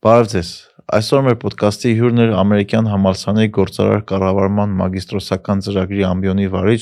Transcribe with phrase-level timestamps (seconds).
[0.00, 0.50] Բարև ձեզ։
[0.96, 6.78] Այսօր մեր ոդկասթի հյուրն է ամերիկյան համալսարանի գործարար կառավարման մագիստրոսական ծրագրի ամբիոնի վարիչ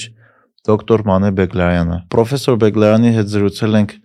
[0.69, 3.97] դոկտոր Մանե Բեգլարյանը։ Պրոֆեսոր Բեգլարյանի հետ զրուցել ենք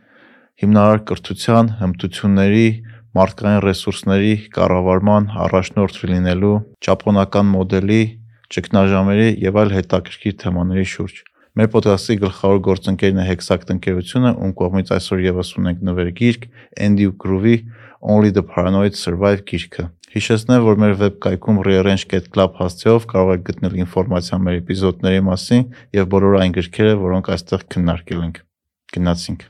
[0.63, 2.65] հիմնարար կրթության, հմտությունների,
[3.21, 6.57] մարդկային ռեսուրսների կառավարման առաջնորդ լինելու,
[6.89, 8.01] ճապոնական մոդելի,
[8.57, 11.21] ճգնաժամերի եւ այլ հետաքրքիր թեմաների շուրջ։
[11.53, 16.47] Մեր ոդկասթի գլխավոր գործընկերն է Hexact ընկերությունը, ում կողմից այսօր եւս ունենք նվեր գիրք
[16.81, 17.57] Andy Groovy
[18.05, 24.39] Only the Paranoid Survive գիրքը։ Հիշեցնեմ, որ մեր վեբկայքում rearrange.club հասցեով կարող եք գտնել ինֆորմացիա
[24.43, 25.63] մեր էպիզոդների մասին
[25.95, 28.41] եւ բոլոր այն գրքերը, որոնք այստեղ քննարկել ենք։
[28.97, 29.45] Գնացինք։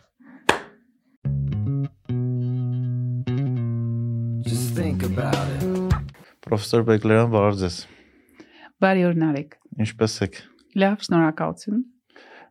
[4.45, 5.97] Just think about it.
[6.45, 7.79] Պրոֆեսոր Բեգլերյան, բարև ձեզ։
[8.85, 10.39] Բարի օր Նարեկ։ Ինչպե՞ս եք։
[10.83, 11.81] Լավ, շնորհակալություն։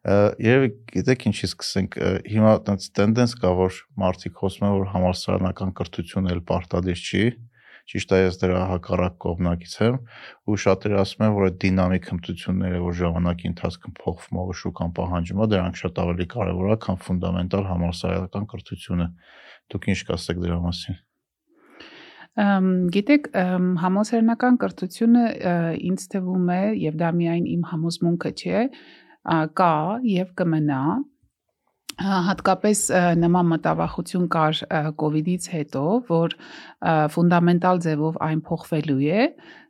[0.03, 6.33] Երևի գիտեք ինչի սկսենք։ Հիմա այդպես տենդենս կա, որ մարդիկ խոսում են, որ համալսարանական կրթությունը
[6.33, 7.23] էլ պարտադիր չի։
[7.93, 9.97] Ճիշտ է, ես դրա հակառակ կողմնակից եմ,
[10.47, 15.43] ու շատերը ասում են, որ այդ դինամիկ հմտությունները, որ ժամանակի ընթացքում փոխվում է, շուկան պահանջում
[15.43, 19.09] է, դրանք շատ ավելի կարևոր է, քան ֆունդամենտալ համալսարանական կրթությունը։
[19.75, 21.01] Դուք ինչ կասեք դրա մասին։
[22.43, 23.27] Ամ գիտեք
[23.83, 25.25] համալսարանական կրթությունը
[25.91, 28.63] ինձ թվում է եւ դա միայն իմ համոզմունքը չէ,
[29.59, 29.75] կա
[30.09, 30.83] եւ կմնա
[32.03, 32.81] հատկապես
[33.21, 34.61] նման մտավախություն կար
[34.97, 36.35] կ ូវ իդից հետո, որ
[37.15, 39.27] ֆունդամենտալ ձևով այն փոխվելու է,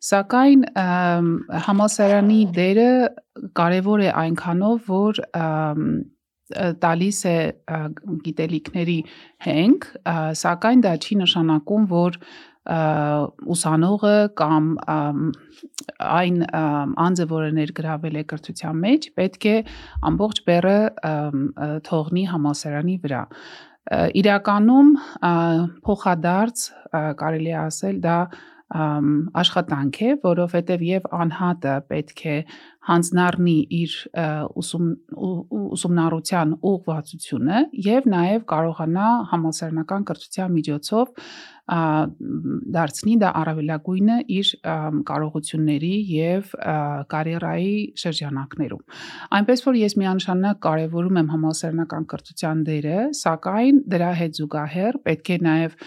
[0.09, 0.64] սակայն
[1.67, 2.89] համալսարանի դերը
[3.59, 5.22] կարևոր է այնքանով, որ
[6.53, 7.37] տալիս է
[8.25, 8.98] գիտելիքների
[9.48, 9.87] հենք,
[10.42, 12.19] սակայն դա չի նշանակում, որ
[12.62, 14.66] ուսանողը կամ
[15.98, 16.36] այն
[17.02, 19.56] անձը, որը ներգրավել է կրթության մեջ, պետք է
[20.10, 20.78] ամբողջ բեռը
[21.88, 23.22] թողնի համասարանի վրա
[24.22, 24.91] իրականում
[25.88, 26.66] փոխադարձ
[27.19, 28.19] կարելի է ասել դա
[28.72, 32.36] աշխատանք է, որովհետև եւ անհատը պետք է
[32.88, 33.92] հանձնառնի իր
[34.62, 34.86] ուսում
[35.76, 41.12] ուսումնառության ուղղվածությունը եւ նաեւ կարողանա համալսարանական կրթության միջոցով
[42.75, 44.48] դարձնի դա առավելագույնը իր
[45.09, 46.48] կարողությունների եւ
[47.12, 48.82] կարիերայի շրջանակներում։
[49.38, 55.38] Այնպես որ ես միանշանակ կարևորում եմ համալսարանական կրթության դերը, սակայն դրա հետ զուգահեռ պետք է
[55.47, 55.78] նաեւ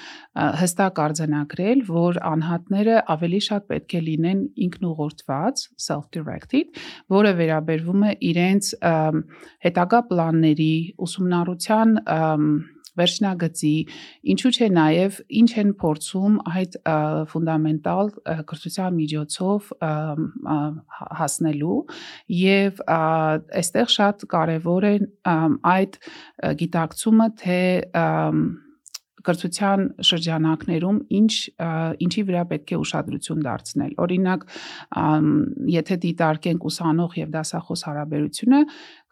[0.63, 6.84] հստակ արձանագրել, որ անհատները ավելի շատ պետք է լինեն ինքնուղղորդված, self-directed,
[7.15, 8.71] որը վերաբերվում է իրենց
[9.65, 10.73] հետագա պլանների,
[11.07, 11.99] ուսումնառության
[12.95, 13.73] վերջնագծի,
[14.33, 16.77] ինչու՞ չէ նաև ինչ են փորձում այդ
[17.31, 18.11] ֆունդամենտալ
[18.51, 19.71] կրթության միջոցով
[21.21, 21.79] հասնելու
[22.39, 24.95] եւ այստեղ շատ կարեւոր է
[25.75, 25.99] այդ
[26.63, 27.61] գիտակցումը թե
[29.25, 31.33] կրթության շրջանակներում ինչ
[32.05, 34.45] ինչի վրա պետք է ուշադրություն դարձնել։ Օրինակ,
[35.75, 38.59] եթե դիտարկենք ուսանող եւ դասախոս հարաբերությունը,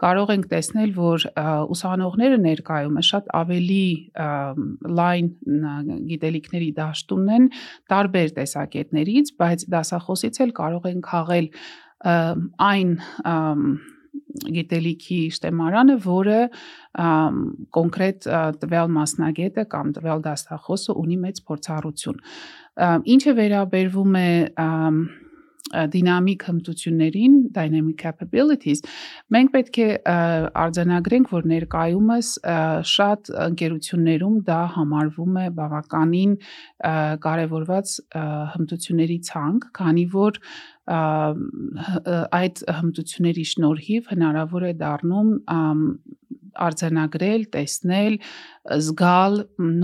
[0.04, 1.28] կարող ենք տեսնել, որ
[1.74, 3.86] ուսանողները ներկայումս շատ ավելի
[5.00, 5.32] լայն
[6.12, 7.50] գիտելիքների դաշտ ունեն
[7.94, 11.50] տարբեր տեսակետներից, բայց դասախոսից էլ կարող են քաղել
[12.04, 12.96] այն
[14.54, 16.40] գիտելիքի շտեմարանը, որը
[17.78, 18.28] կոնկրետ
[18.64, 22.20] տվյալ մասնագետը կամ տվյալ դաստախոսը ունի մեծ փորձառություն։
[23.14, 24.30] Ինչը վերաբերվում է
[25.72, 28.84] դինամիկ հմտություններին, dynamic capabilities,
[29.34, 29.88] մենք պետք է
[30.64, 32.32] արձանագրենք, որ ներկայումս
[32.92, 36.36] շատ ընկերություններում դա համարվում է բավականին
[37.28, 37.96] կարևորված
[38.58, 40.42] հմտությունների ցանկ, քանի որ
[42.44, 45.32] այդ հմտությունների շնորհիվ հնարավոր է դառնում
[46.68, 48.18] արձանագրել, տեսնել,
[48.64, 49.34] զգալ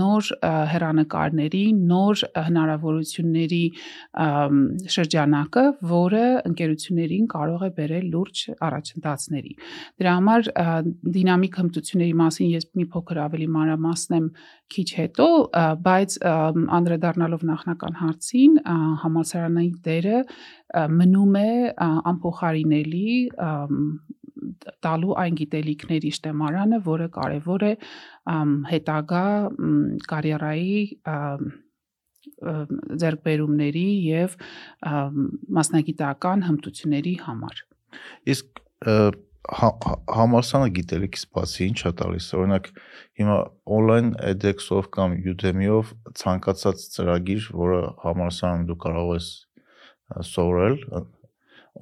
[0.00, 0.28] նոր
[0.72, 3.64] հերանեկարների, նոր հնարավորությունների
[4.94, 9.52] շրջանակը, որը ընկերություններին կարող է բերել լուրջ առաջընթացների։
[10.00, 10.50] Դրա համար
[11.18, 14.30] դինամիկ հմտությունների մասին ես մի փոքր ավելի մանրամասնեմ
[14.74, 15.26] քիչ հետո,
[15.86, 16.16] բայց
[16.78, 18.58] անդրադառնալով նախնական հարցին,
[19.04, 20.20] համալսարանի դերը
[21.00, 21.50] մնում է
[22.12, 23.14] անփոխարինելի
[24.84, 27.72] տալու այն գիտելիքների շտեմարանը, որը կարևոր է
[28.70, 29.24] հետագա
[30.12, 30.78] կարիերայի
[33.02, 34.36] ձեռքբերումների եւ
[35.58, 37.64] մասնագիտական հմտությունների համար։
[38.34, 38.62] Իսկ
[39.48, 42.66] համալսարանը գիտելիքից բացի ինչ է տալիս։ Օրինակ
[43.20, 43.36] հիմա
[43.76, 49.30] on-line edX-ով կամ Udemy-ով ցանկացած ծրագիր, որը համալսարանում դու կարող ես
[50.30, 50.76] սովորել,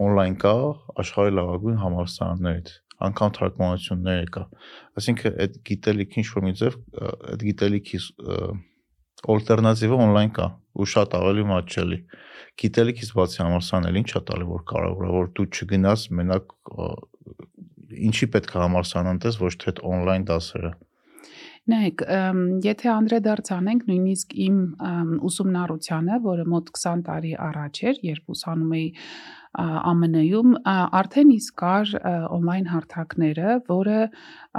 [0.06, 0.54] on-line կա
[1.02, 2.76] աշխարհի լավագույն համալսարաններից
[3.08, 4.42] անգամ թարգմանություններ կա
[4.98, 8.00] այսինքն այդ գիտելիքի ինչ որ մի ձև այդ գիտելիքի
[9.34, 11.98] ալտերնատիվը on-line կա ու շատ ավելի մատչելի։
[12.62, 16.54] Գիտելիքից բացի համալսարանն ինչա տալի որ կարևոր է որ դու չգնաս մենակ
[18.08, 20.72] ինչի պետք է համալսարան անտես ոչ թե on-line դասերը։
[21.68, 22.02] Նայեք,
[22.64, 24.60] եթե անդրադարձ անենք նույնիսկ իմ
[25.28, 28.86] ուսումնառությանը, որը մոտ 20 տարի առաջ էր, երբ ուսանում էի
[29.58, 31.94] ԱՄՆ-ում արդեն իսկ կար
[32.30, 33.98] on-line հարթակները, որը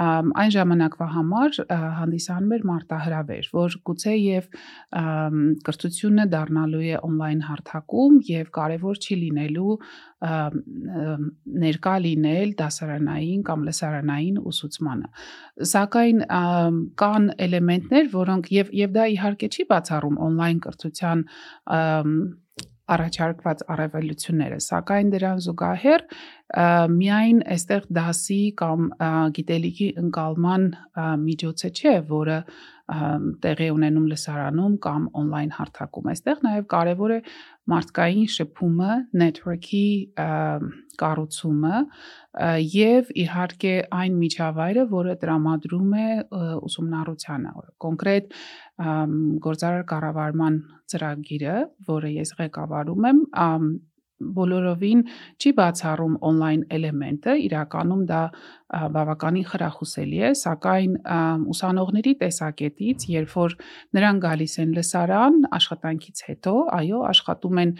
[0.00, 1.58] այն ժամանակվա համար
[2.00, 4.50] հանդիսանում էր մարտահրավեր, որ գուցե եւ
[5.68, 9.78] կրթությունը դառնալու է on-line հարթակում եւ կարեւոր չի լինելու
[11.64, 15.08] ներկա լինել դասարանային կամ լսարանային ուսուցմանը։
[15.70, 16.20] Սակայն
[17.00, 21.24] կան էլեմենտներ, որոնք եւ եւ դա իհարկե չի բացառում on-line կրթության
[22.94, 26.04] առաջարկված առավելությունները, սակայն դրան զուգահեռ
[26.90, 28.88] միայն այստեղ դասի կամ
[29.36, 30.66] գիտելիքի ընկալման
[31.26, 32.38] միջոցը չէ, որը
[32.90, 37.18] տեղի ունենում լսարանում կամ on-line հարթակում։ Այստեղ նաև կարևոր է
[37.70, 39.82] մարդկային շփումը, network-ի
[41.00, 41.76] կառուցումը
[42.74, 46.08] եւ իհարկե այն միջավայրը, որը տրամադրում է
[46.70, 47.54] ուսումնառությանը։
[47.86, 48.34] Կոնկրետ
[49.46, 50.58] գործարար կառավարման
[50.90, 51.56] ծրագիրը,
[51.94, 53.22] որը ես ղեկավարում եմ,
[54.20, 55.02] բոլորովին
[55.40, 58.22] չի բացառում on-line էլեմենտը, իրականում դա
[58.70, 60.94] բավականին խրախուսելի է, սակայն
[61.54, 63.56] ուսանողների տեսակետից, երբ որ
[63.98, 67.74] նրանք գալիս են լսարան աշխատանքից հետո, այո, աշխատում են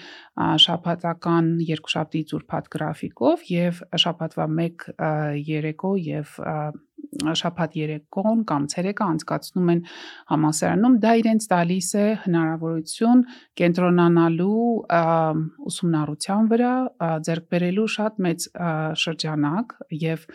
[0.67, 4.87] շաբաթական երկուշաբթի ծուրփաթ գրաֆիկով եւ շաբաթվա 1
[5.51, 6.39] երեկո եւ
[7.11, 9.81] շաբաթ երեկոն կամ ցերեկը անցկացնում են
[10.31, 13.25] համասարանում, դա իրենց տալիս է հնարավորություն
[13.61, 14.67] կենտրոնանալու
[15.71, 16.75] ուսումնառության վրա,
[17.27, 18.49] ձեռք բերելու շատ մեծ
[19.05, 20.27] շրջանակ եւ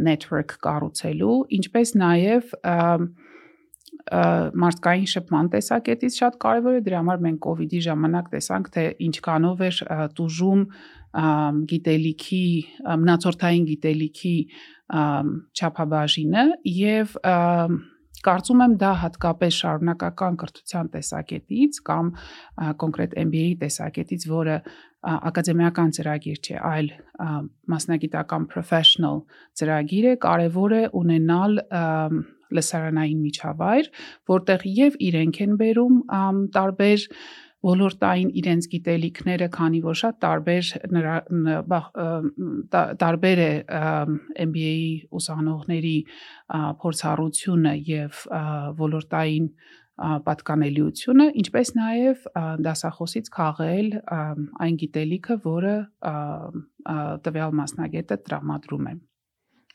[0.00, 2.54] network կառուցելու, ինչպես նաեւ
[4.10, 8.84] մարդկային շփման տեսակետից շատ կարևոր է դրա համար մենք կ ូវ իդի ժամանակ տեսանք թե
[9.06, 9.78] ինչքանով էր
[10.18, 10.64] տուժում
[11.70, 12.44] գիտելիքի
[13.04, 14.34] մնացորդային գիտելիքի
[15.60, 16.44] չափաբաժինը
[16.80, 17.16] եւ
[18.20, 22.10] կարծում եմ դա հատկապես շարունակական կրթության տեսակետից կամ
[22.82, 24.56] կոնկրետ MBA-ի տեսակետից, որը
[25.00, 26.88] ակադեմիական ծրագիր չէ, այլ
[27.72, 29.22] մասնագիտական professional
[29.56, 31.60] ծրագիր է, կարևոր է ունենալ
[32.50, 33.88] լսարանային միջավայր,
[34.30, 36.02] որտեղ եւ իրենք են բերում
[36.56, 37.06] տարբեր
[37.60, 40.68] ոլորտային իրենց գիտելիքները, քանի որ շատ տարբեր
[43.02, 43.50] տարբեր է
[44.46, 45.98] MBA-ի ուսանողների
[46.84, 48.24] փորձառությունը եւ
[48.80, 49.50] ոլորտային
[50.26, 52.24] պատկանելիությունը, ինչպես նաև
[52.64, 55.76] դասախոսից քաղել այն գիտելիքը, որը
[57.26, 58.96] տվյալ մասնագետը տրամադրում է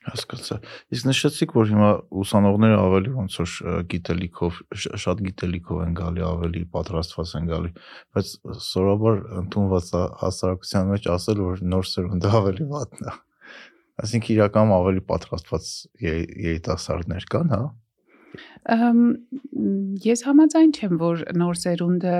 [0.05, 0.57] հասկացա։
[0.93, 1.89] Իսկ նշեցիք, որ հիմա
[2.21, 3.53] ուսանողները ավելի ոնց որ
[3.93, 4.59] գիտելիքով,
[5.01, 7.71] շատ գիտելիքով են գալի, ավելի պատրաստված են գալի,
[8.15, 8.33] բայց
[8.65, 9.89] սովորաբար ընդունված
[10.21, 13.15] հասարակության մեջ ասել, որ նոր սերունդը ավելի վատն է։
[14.05, 15.73] Այսինքն իրականում ավելի պատրաստված
[16.05, 17.63] երիտասարդներ կան, հա։
[20.05, 22.15] Ես համաձայն չեմ, որ նոր սերունդը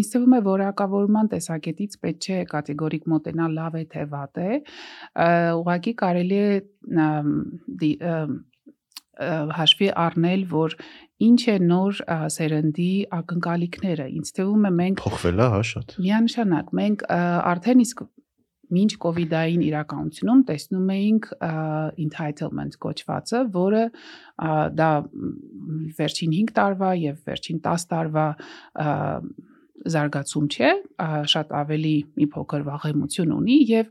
[0.00, 4.60] ինձ թվում է որակավորման տեսակետից պետք չէ կատեգորիկ մոտենալ լավ է թե վատ է։
[5.60, 6.50] Ուղղակի կարելի է
[9.20, 10.76] հաշվի առնել, որ
[11.26, 11.98] ինչ է նոր
[12.36, 17.04] սերնդի ակնկալիքները։ Ինձ թվում է մենք փոխվել է հա շատ։ Միանշանակ մենք
[17.50, 18.02] արդեն իսկ
[18.76, 21.28] մինչ կ ូវ իդային իրականությունում տեսնում էինք
[22.06, 23.84] entitlement կոչվածը, որը
[24.80, 24.90] դա
[26.00, 28.26] վերջին 5 տարվա եւ վերջին 10 տարվա
[29.80, 30.70] զարգացում չէ,
[31.32, 33.88] շատ ավելի մի փոքր վաղեմություն ունի եւ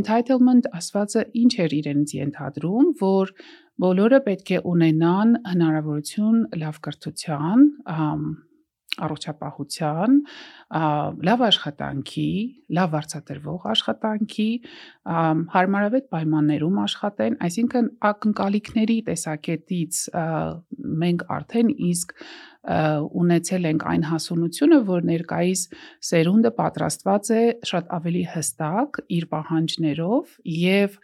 [0.00, 3.32] entitlement ասվածը ինչ էր իրենց ենթադրում, որ
[3.78, 7.66] բոլորը պետք է ունենան հնարավորություն լավ կրթության,
[9.06, 10.18] առողջապահության,
[11.28, 12.32] լավ աշխատանքի,
[12.78, 14.50] լավ վարձատրվող աշխատանքի,
[15.54, 20.02] հարմարավետ պայմաններում աշխատեն, այսինքն ակնկալիքների տեսակետից
[21.04, 22.14] մենք արդեն իսկ
[22.68, 25.60] ունեցել ենք այն հասունությունը, որ ներկայիս
[26.08, 30.98] սերունդը պատրաստված է շատ ավելի հստակ իր պահանջներով եւ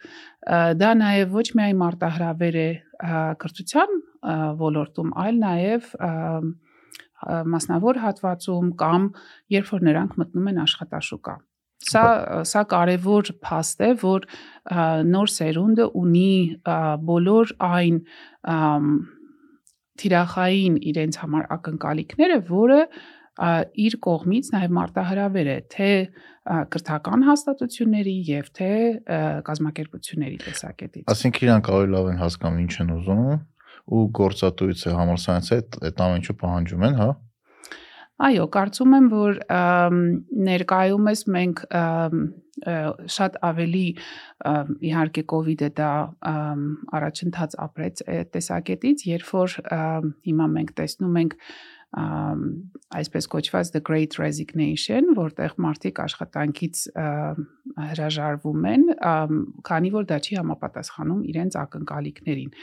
[0.83, 2.69] դա նաեւ ոչ միայն մարտահրավեր է
[3.41, 3.97] կրթության
[4.61, 5.89] ոլորտում, այլ նաեւ
[7.25, 9.09] մասնավոր հատվածում կամ
[9.55, 11.35] երբ որ նրանք մտնում են աշխատաշուկա։
[11.85, 12.05] Սա
[12.49, 14.23] սա կարևոր փաստ է, որ
[15.05, 16.31] նոր սերունդը ունի
[17.09, 17.99] բոլոր այն
[20.01, 22.79] թիրախային իրենց համար ակնկալիքները, որը
[23.85, 25.89] իր կողմից նաև մարտահրավեր է թե
[26.71, 28.69] կրթական հաստատությունների եւ թե
[29.49, 33.21] կազմակերպությունների տեսակետից։ Այսինքն իրանք ավելի լավ են հասկանում ինչ են ուզում
[33.85, 37.09] ու գործատուից է համալսարանից է այդ ամեն ինչը պահանջում են, հա։
[38.25, 39.39] Այո, կարծում եմ, որ
[40.47, 41.63] ներկայումս մենք
[43.15, 43.87] շատ ավելի
[44.87, 45.89] իհարկե կ ូវ իդը դա
[46.95, 49.57] առաջընթաց ապրեց այդ տեսակետից, երբ որ
[50.29, 51.35] հիմա մենք տեսնում ենք
[51.95, 56.81] այսպես կոչված the great resignation, որտեղ մարդիկ աշխատանքից
[57.91, 58.83] հրաժարվում են,
[59.69, 62.53] քանի որ դա չի համապատասխանում իրենց ակնկալիքներին։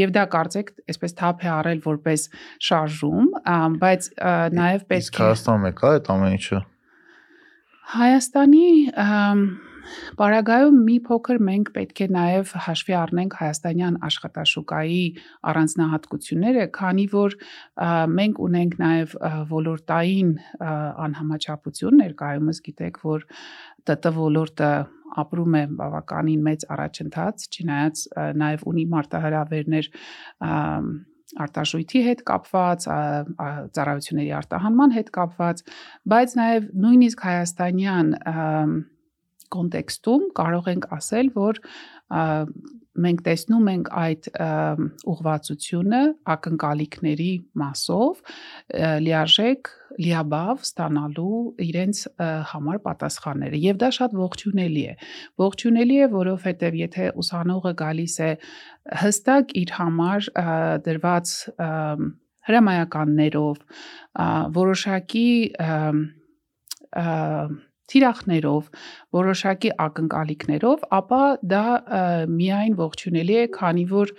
[0.00, 2.26] Եվ դա կարծեք, այսպես թափ է առել որպես
[2.70, 3.30] շարժում,
[3.84, 4.10] բայց
[4.56, 6.60] նաև Իսկ պետք է Հայաստանում եկա այդ ամեն ինչը։
[7.98, 8.66] Հայաստանի
[10.18, 15.02] Պարագայում մի փոքր մենք պետք է նաև հաշվի առնենք հայաստանյան աշխատաշուկայի
[15.52, 17.38] առանձնահատկությունները, քանի որ
[18.18, 19.16] մենք ունենք նաև
[19.54, 20.32] ոլորտային
[21.08, 23.26] անհամաչափություն ներկայումս գիտեք, որ
[23.88, 24.72] ՏՏ ոլորտը
[25.18, 28.02] ապրում է բավականին մեծ առաջընթաց, չնայած
[28.42, 29.88] նաև ունի մարտահրավերներ
[31.44, 32.84] արտաշույթի հետ կապված,
[33.76, 35.64] ծառայությունների արտահանման հետ կապված,
[36.12, 38.72] բայց նաև նույնիսկ հայաստանյան ամ,
[39.54, 41.62] կոնտեքստում կարող ենք ասել, որ
[42.98, 44.28] մենք տեսնում ենք այդ
[45.12, 46.00] ուղղվածությունը
[46.34, 48.22] ակնկալիքների մասով
[49.04, 51.38] լիարժեք լիաբավ ստանալու
[51.68, 52.00] իրենց
[52.52, 54.94] համար պատասխանները եւ դա շատ ողջունելի է
[55.42, 58.30] ողջունելի է որովհետեւ եթե ուսանողը գալիս է
[59.02, 60.28] հստակ իր համար
[60.88, 61.34] դրված
[61.68, 62.08] ամ,
[62.48, 63.56] հրամայականներով
[64.58, 65.30] որոշակի
[65.68, 67.08] ա,
[67.88, 68.66] թիրախներով,
[69.16, 71.64] որոշակի ակնկալիքներով, ապա դա
[72.32, 74.12] միայն ողջունելի է, քանի որ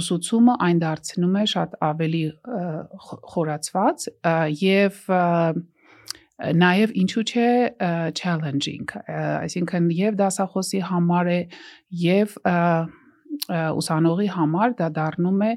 [0.00, 2.24] ուսուցումը այն դարձնում է շատ ավելի
[3.34, 4.08] խորացված
[4.60, 5.02] եւ
[6.40, 7.48] նաև ինչու՞ չէ
[8.16, 11.40] challenging, այսինքն եւ դասախոսի համար է
[12.00, 12.36] եւ
[13.80, 15.52] ուսանողի համար դա դառնում է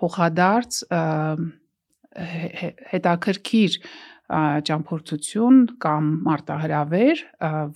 [0.00, 0.80] փոխադարձ
[2.92, 3.76] հետաքրքիր
[4.68, 7.22] ճամփորդություն կամ մարտահրավեր,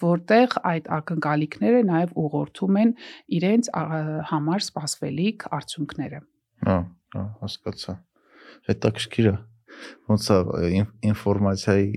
[0.02, 2.94] որտեղ այդ ակնկալիքները նաև ուղղորդում են
[3.38, 3.70] իրենց
[4.30, 6.22] համար սպասվելիք արդյունքները։
[6.66, 6.78] Հա,
[7.16, 7.96] հա, հասկացա։
[8.70, 9.36] Հետաքրքիր է։
[10.10, 10.38] Ոնց է
[10.80, 11.90] ին- ինֆորմացիայի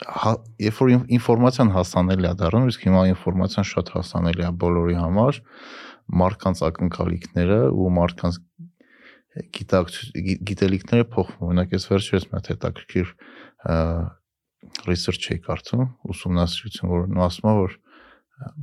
[0.00, 0.32] հա,
[0.64, 5.40] երբ որ ին- ինֆորմացիան հասանելի է դառնում, իսկ հիմա ինֆորմացիան շատ հասանելի է բոլորի համար,
[6.20, 8.38] մարդկանց ակնկալիքները ու մարդկանց
[9.30, 13.12] գիտակցություն գի- գիտելիքները փոխվում։ Օրինակ ես վերջերս մի հատ հետաքրքիր
[14.90, 15.84] research էի կարդում,
[16.14, 17.76] ուսումնասիրություն, որ նո ասում է, որ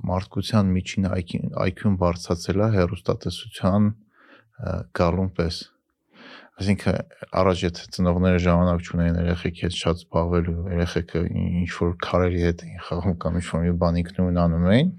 [0.09, 3.89] մարդկության միջին IQ-ն բարձրացել է հերոստատեսության
[4.97, 5.57] գալուն պես։
[6.57, 6.95] Այսինքն
[7.37, 12.79] առաջ եթե ծնողները ժամանակ չունեին երեխեքի հետ շատ զբաղվելու, երեխեքը ինչ որ քարերի հետ էին
[12.87, 14.89] խաղում կամ ինչ որ մի բան ինքնուրույն անում էին,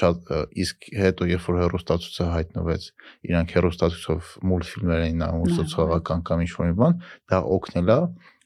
[0.00, 2.84] շատ իսկ հետո երբ որ հերոստատուցը հայտնվեց,
[3.30, 7.00] իրանք հերոստատուցով մուլտֆիլմեր էին Նայում, սոցիալական կամ ինչ որ մի բան,
[7.32, 8.00] դա օգնել է,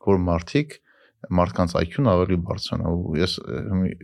[0.05, 0.79] որ մարդիկ
[1.35, 3.35] մարդկանց IQ-ն ավելի բարձրանա ու ես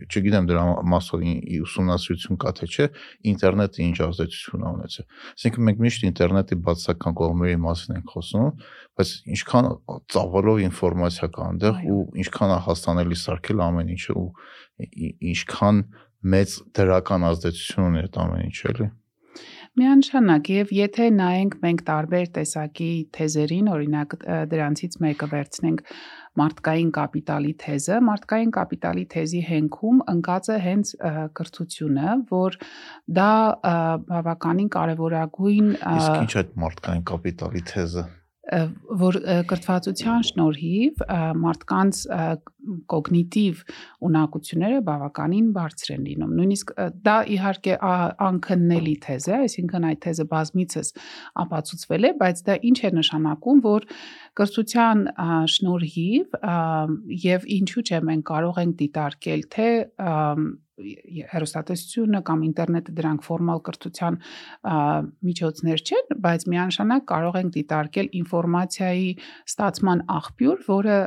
[0.07, 1.25] չգիտեմ դրա մասով
[1.65, 2.87] ուսումնասիրություն կա թե չէ
[3.31, 8.47] ինտերնետը ինչ ազդեցություն ա ունեցել Այսինքն մենք միշտ ինտերնետի բացական կողմերի մասին ենք խոսում,
[9.01, 9.69] բայց ինչքան
[10.15, 14.27] ծավալով ինֆորմացիա կա այնտեղ ու ինչքան է հասանելի սարքել ամեն ինչը ու
[15.31, 15.83] ինչքան
[16.21, 18.87] մեծ դրական ազդեցություն ունի այդ ամեն ինչը, էլի։
[19.79, 24.15] Միանշանակ եւ եթե նայենք մենք տարբեր տեսակի թեզերին, օրինակ
[24.51, 25.83] դրանցից մեկը վերցնենք
[26.41, 30.93] մարդկային կապիտալի թեզը, մարդկային կապիտալի թեզի հենքում ընկած է հենց
[31.39, 32.57] կրթությունը, որ
[33.19, 33.33] դա
[34.11, 38.09] բավականին կարևորագույն Իսկ ինչ այդ մարդկային կապիտալի թեզը։
[38.41, 39.17] որ
[39.49, 41.01] կրթվածության շնորհիվ
[41.41, 41.99] մարդկանց
[42.89, 43.59] կոգնիտիվ
[44.07, 46.73] ունակությունները բավականին բարձր են լինում։ Նույնիսկ
[47.05, 47.77] դա իհարկե
[48.27, 50.91] անքննելի թեզ է, այսինքն այդ թեզը բազմիցս
[51.45, 53.87] ապացուցվել է, բայց դա ինչ է նշանակում, որ
[54.41, 55.05] կրթության
[55.57, 56.41] շնորհիվ
[57.29, 59.69] եւ ինչու՞ չէ մենք կարող ենք դիտարկել թե
[61.31, 64.17] հերոստատեսությունը կամ ինտերնետը դրանք ֆորմալ կրթության
[65.31, 69.09] միջոցներ չեն, բայց միանշանակ կարող ենք դիտարկել ինֆորմացիայի
[69.51, 70.97] ստացման աղբյուր, որը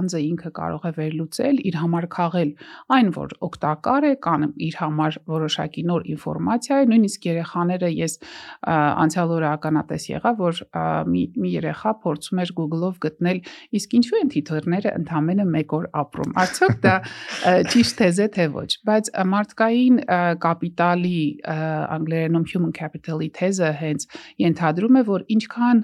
[0.00, 2.50] անձը ինքը կարող է վերլուծել, իր համար քաղել
[2.96, 8.16] այն, որ օգտակար է կամ իր համար որոշակի նոր ինֆորմացիա է, նույնիսկ երեխաները ես
[8.70, 10.62] անցյալ օրը ականատես եղա, որ
[11.10, 13.42] մի, մի երեխա փորձում էր Google-ով գտնել,
[13.80, 16.94] իսկ ինչու են թիթեռները ընդամենը 1 օր ապրում։ Արդյոք դա
[17.72, 19.96] ճիշտ թեզ է թե ոչ, բայց ա, մարդկային
[20.44, 21.20] կապիտալի
[21.96, 24.06] անգլերենում human capital-ի թեզը հենց
[24.44, 25.82] ենթադրում է, որ ինչքան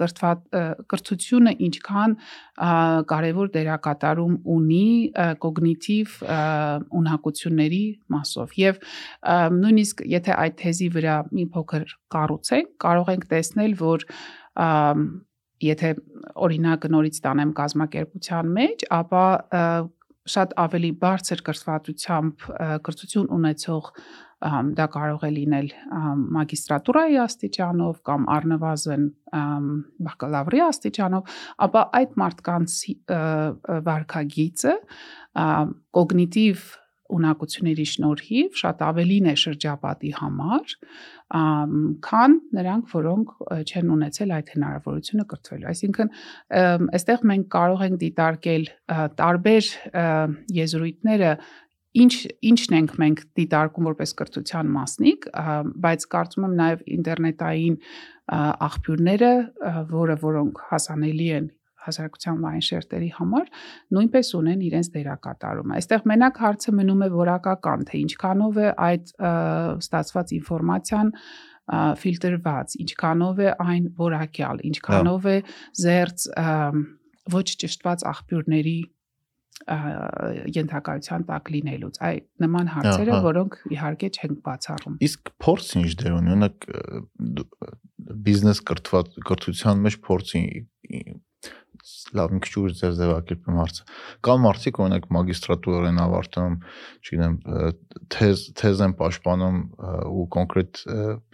[0.00, 2.16] կրթությունը ինչքան
[3.12, 4.88] կարևոր դերակատարում ունի
[5.44, 6.16] կոգնիտիվ
[7.02, 7.84] ունակությունների
[8.16, 8.80] մասով եւ
[9.60, 14.08] նույնիսկ եթե այդ թեզի վրա մի փոքր կառուցենք կարող ենք տեսնել որ
[15.62, 15.92] եթե
[16.46, 19.26] օրինակը նորից տանեմ կազմակերպության մեջ, ապա
[20.30, 22.46] շատ ավելի բարձր կրթվածությամբ
[22.86, 23.90] կրթություն ունեցող
[24.76, 25.68] դա կարող է լինել
[26.36, 29.06] մագիստրատուրայի աստիճանով կամ առնվազն
[30.06, 31.30] բակալավրի աստիճանով,
[31.66, 32.74] ապա այդ մարդկանց
[33.86, 34.74] վարկագիծը
[35.96, 36.66] կոգնիտիվ
[37.12, 40.74] ունակությունների շնորհիվ շատ ավելին է շրջապատի համար,
[42.06, 43.34] քան նրանք, որոնք
[43.66, 46.10] չեն ունեցել այդ հնարավորությունը կրթվելու։ Այսինքն,
[46.96, 48.66] այստեղ մենք կարող ենք դիտարկել
[49.20, 49.70] տարբեր
[50.60, 51.30] եզրույթները
[51.96, 52.12] ինչ
[52.50, 55.28] ինչն ենք մենք դիտարկում որպես կրթության մասնիկ,
[55.86, 57.78] բայց կարծում եմ նաև ինտերնետային
[58.66, 59.32] աղբյուրները,
[59.96, 61.48] որը որոնք հասանելի են
[61.86, 63.50] հասարակության լայն շերտերի համար
[63.96, 69.12] նույնպես ունեն իրենց դերակատարումը։ Այստեղ մենակ հարցը մնում է որակական, թե ինչքանով է այդ
[69.86, 71.12] ստացված ինֆորմացիան
[71.66, 75.38] ֆիլտրված, ինչքանով է այն որակյալ, ինչքանով է
[75.82, 76.26] զերծ
[77.32, 78.76] ոչ ճշտված աղբյուրների
[79.66, 86.34] ենթակայության տակ լինելուց։ Այ նման հարցերը, որոնք իհարկե չեն բացառում։ Իսկ փորձ ինչ դեր ունի,
[86.36, 86.66] օրինակ
[88.26, 90.42] բիզնես կրթված կրթության մեջ փորձի
[92.16, 93.84] լավ մի քիչ ուժ ձեր ձևակերպեմ հարցը։
[94.26, 96.56] Կան մարդիկ, օրինակ մագիստրատուր են ավարտում,
[97.06, 97.36] չգիտեմ,
[98.14, 99.60] թեզ թեզ են պաշտպանում
[100.10, 100.82] ու կոնկրետ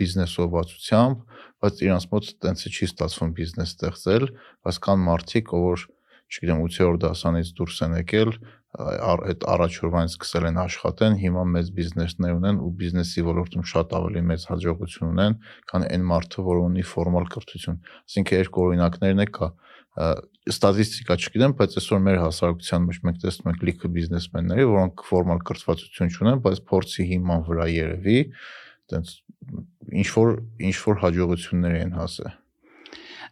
[0.02, 1.24] բիզնեսովացությամբ,
[1.62, 4.28] բայց իրանց մոտ տենց չի ստացվում բիզնես ստեղծել,
[4.66, 5.86] բայց կան մարդիկ, ով
[6.32, 8.30] չգիտեմ 8-րդ դասանից դուրս են եկել,
[8.72, 14.46] այդ առաջորդանից սկսել են աշխատեն, հիմա մեծ բիզնեսներ ունեն ու բիզնեսի ոլորտում շատ ավելի մեծ
[14.48, 15.36] հաջողություն ունեն,
[15.68, 19.50] քան այն մարդը, որ ունի ֆորմալ կրթություն։ Այսինքն երկու օրինակներն է կա
[20.48, 26.12] ստատիստիկա չգիտեմ, բայց այսօր մեր հասարակության մեջ մենք տեսնում ենք լիքը բիզնեսմենների, որոնք ֆորմալ կրթվածություն
[26.16, 28.18] չունեն, բայց փորձի հիման վրա երևի,
[28.88, 29.16] այտենց
[30.02, 30.32] ինչ որ
[30.72, 32.41] ինչ որ հաջողություններ են հասել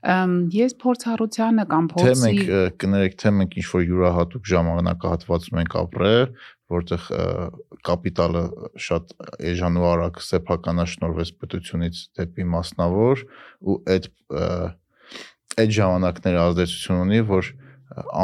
[0.00, 6.24] ես փորձառությանը կամ փորձի Թե մենք կներեք, թե մենք ինչ որ յուրահատուկ ժամանակահատվածում ենք ապրել,
[6.70, 7.04] որտեղ
[7.90, 8.44] կապիտալը
[8.86, 9.14] շատ
[9.50, 13.24] էժան ու արագ սեփականաշնորհվեց պետությունից դեպի մասնավոր
[13.60, 14.10] ու այդ
[15.60, 17.52] այդ ժամանակները ազդեցություն ունի, որ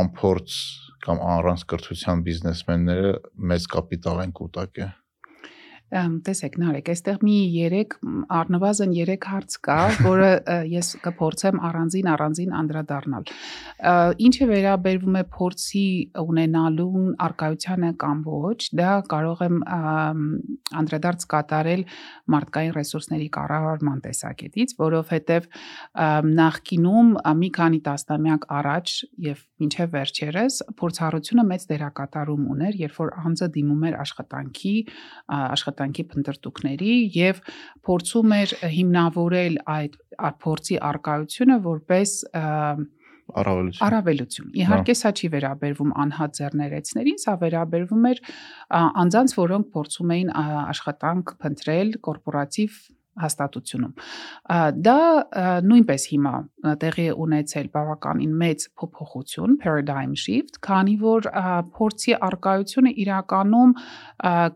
[0.01, 0.61] անփորձ
[1.07, 3.11] կամ առանց կրթության բիզնեսմենները
[3.51, 4.95] մեծ կապիտալ են կուտակել
[5.87, 7.93] տեսեք Նարեկ, այստեղ մի 3
[8.37, 10.31] առնվազն 3 հարց կա, որը
[10.73, 13.31] ես կփորձեմ առանձին առանձին անդրադառնալ։
[14.27, 15.87] Ինչը վերաբերվում է փորձի
[16.23, 19.61] ունենալուն արկայությանը կամ ոչ, դա կարող եմ
[20.83, 21.87] անդրադարձ կատարել
[22.35, 25.49] մարդկային ռեսուրսների կառավարման տեսակետից, որովհետև
[26.35, 27.15] նախկինում
[27.47, 28.97] մի քանի տասնամյակ առաջ
[29.27, 34.75] եւ մինչև վերջերս փորձառությունը մեծ դերակատարում ուներ, երբ որ անձը դիմում էր աշխատանքի,
[35.37, 37.41] աշխատ աշխատանքի փնտրտուքների եւ
[37.85, 39.97] փորձում էր հիմնավորել այդ
[40.41, 42.11] փորձի արկայությունը որպես
[43.27, 48.21] առավելություն։ Առավելություն։ Իհարկե սա չի վերաբերվում անհատ ձեռներեցներին, սա վերաբերվում էր
[49.03, 52.79] անձանց, որոնք փորձում էին աշխատանք փնտրել կորպորատիվ
[53.23, 53.93] հաստատությունում։
[54.87, 54.99] Դա
[55.67, 56.35] նույնպես հիմա
[56.83, 61.29] տեղի ունեցել բավականին մեծ փոփոխություն, paradigm shift, քանի որ
[61.77, 63.75] փորձի արկայությունը իրականում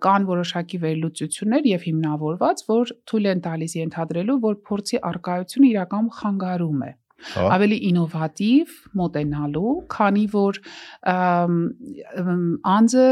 [0.07, 6.83] կան որոշակի վերլուծություններ եւ հիմնավորված, որ թույլ են տալիս ենթադրելու, որ փորձի արկայությունը իրականում խանգարում
[6.89, 6.93] է
[7.37, 10.61] ավելի ինովատիվ մոտենալու, քանի որ
[12.75, 13.09] անձը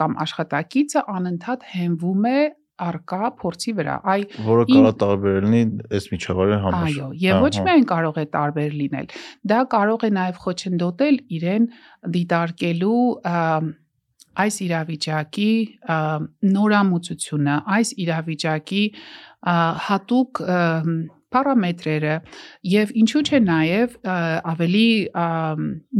[0.00, 2.38] կամ աշխատակիցը անընդհատ հենվում է
[2.86, 5.62] արկա փորձի վրա։ Այ որը կարող տարբեր լինի
[5.96, 9.10] այս միջավայրի համար։ Այո, եւ ոչ միայն կարող է տարբեր լինել,
[9.52, 11.68] դա կարող է նաեւ խոչընդոտել իրեն
[12.16, 13.02] դիտարկելու
[14.36, 15.52] այս իրավիճակի
[16.56, 18.84] նորամուծությունը, այս իրավիճակի
[19.86, 20.42] հատուկ
[21.36, 22.14] պարամետրերը
[22.72, 23.96] եւ ինչու՞ չէ նաեւ
[24.52, 24.86] ավելի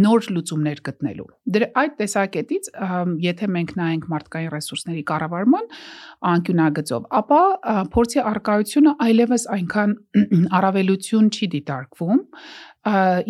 [0.06, 2.70] նոր լուծումներ գտնելու։ Դրա այդ տեսակետից
[3.26, 5.68] եթե մենք նայենք մարդկային ռեսուրսների կառավարման
[6.32, 7.42] անկյունագծով, ապա
[7.96, 9.94] փորձի արկայությունը այլևս այնքան
[10.60, 12.24] առավելություն չի դիտարկվում,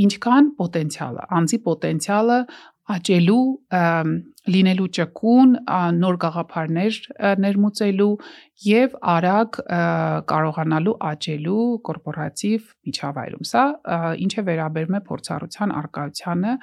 [0.06, 2.40] ինչքան պոտենցիալը, անձի պոտենցիալը
[2.96, 3.44] աճելու
[4.54, 5.54] լինելու ճկուն
[5.98, 6.98] նոր գաղափարներ
[7.44, 8.10] ներմուծելու
[8.66, 9.60] եւ արագ
[10.32, 13.64] կարողանալու աճելու կորպորատիվ միջավայրում սա
[14.26, 16.58] ինչ է վերաբերում է փորձառության արկայությանը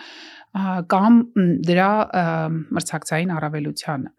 [0.93, 1.23] կամ
[1.71, 1.89] դրա
[2.77, 4.15] մրցակցային առավելությանը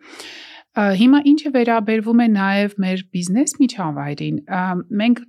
[0.74, 4.38] Հիմա ինչը վերաբերվում է նաև մեր բիզնես միջավայրին,
[5.00, 5.20] մենք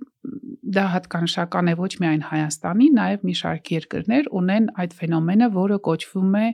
[0.76, 6.34] դա հատկանշական է ոչ միայն Հայաստանի, նաև մի շարք երկրներ ունեն այդ ֆենոմենը, որը կոչվում
[6.40, 6.48] է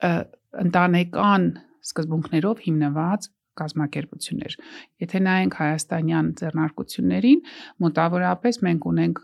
[0.00, 1.50] ընտանեկան
[1.90, 4.54] սկզբունքներով հիմնված կազմակերպություններ։
[5.02, 7.40] Եթե նայենք հայաստանյան ձեռնարկություններին,
[7.84, 9.20] մոտավորապես մենք ունենք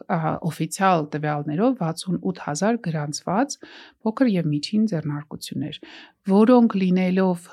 [0.51, 3.57] օֆիցիալ տվյալներով 68000 գրանցված
[4.05, 5.81] փոքր եւ միջին ձեռնարկություններ,
[6.37, 7.51] որոնք լինելով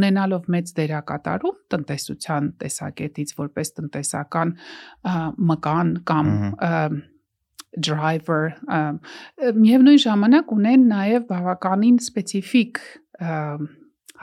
[0.00, 4.54] ունենալով մեծ դերակատարում տնտեսության տեսակետից որպես տնտեսական
[5.52, 6.32] մկան կամ
[7.76, 8.52] driver
[9.60, 12.84] միևնույն ժամանակ ունեն նաև բավականին սպეციფიկ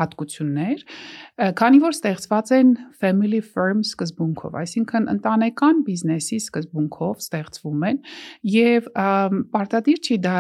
[0.01, 0.83] հատկություններ,
[1.59, 2.69] քանի որ ստեղծված են
[3.01, 7.99] family firm սկզբունքով, այսինքն ընտանեկան բիզնեսի սկզբունքով ստեղծվում են
[8.53, 8.87] եւ
[9.55, 10.37] պարտադիր չի դա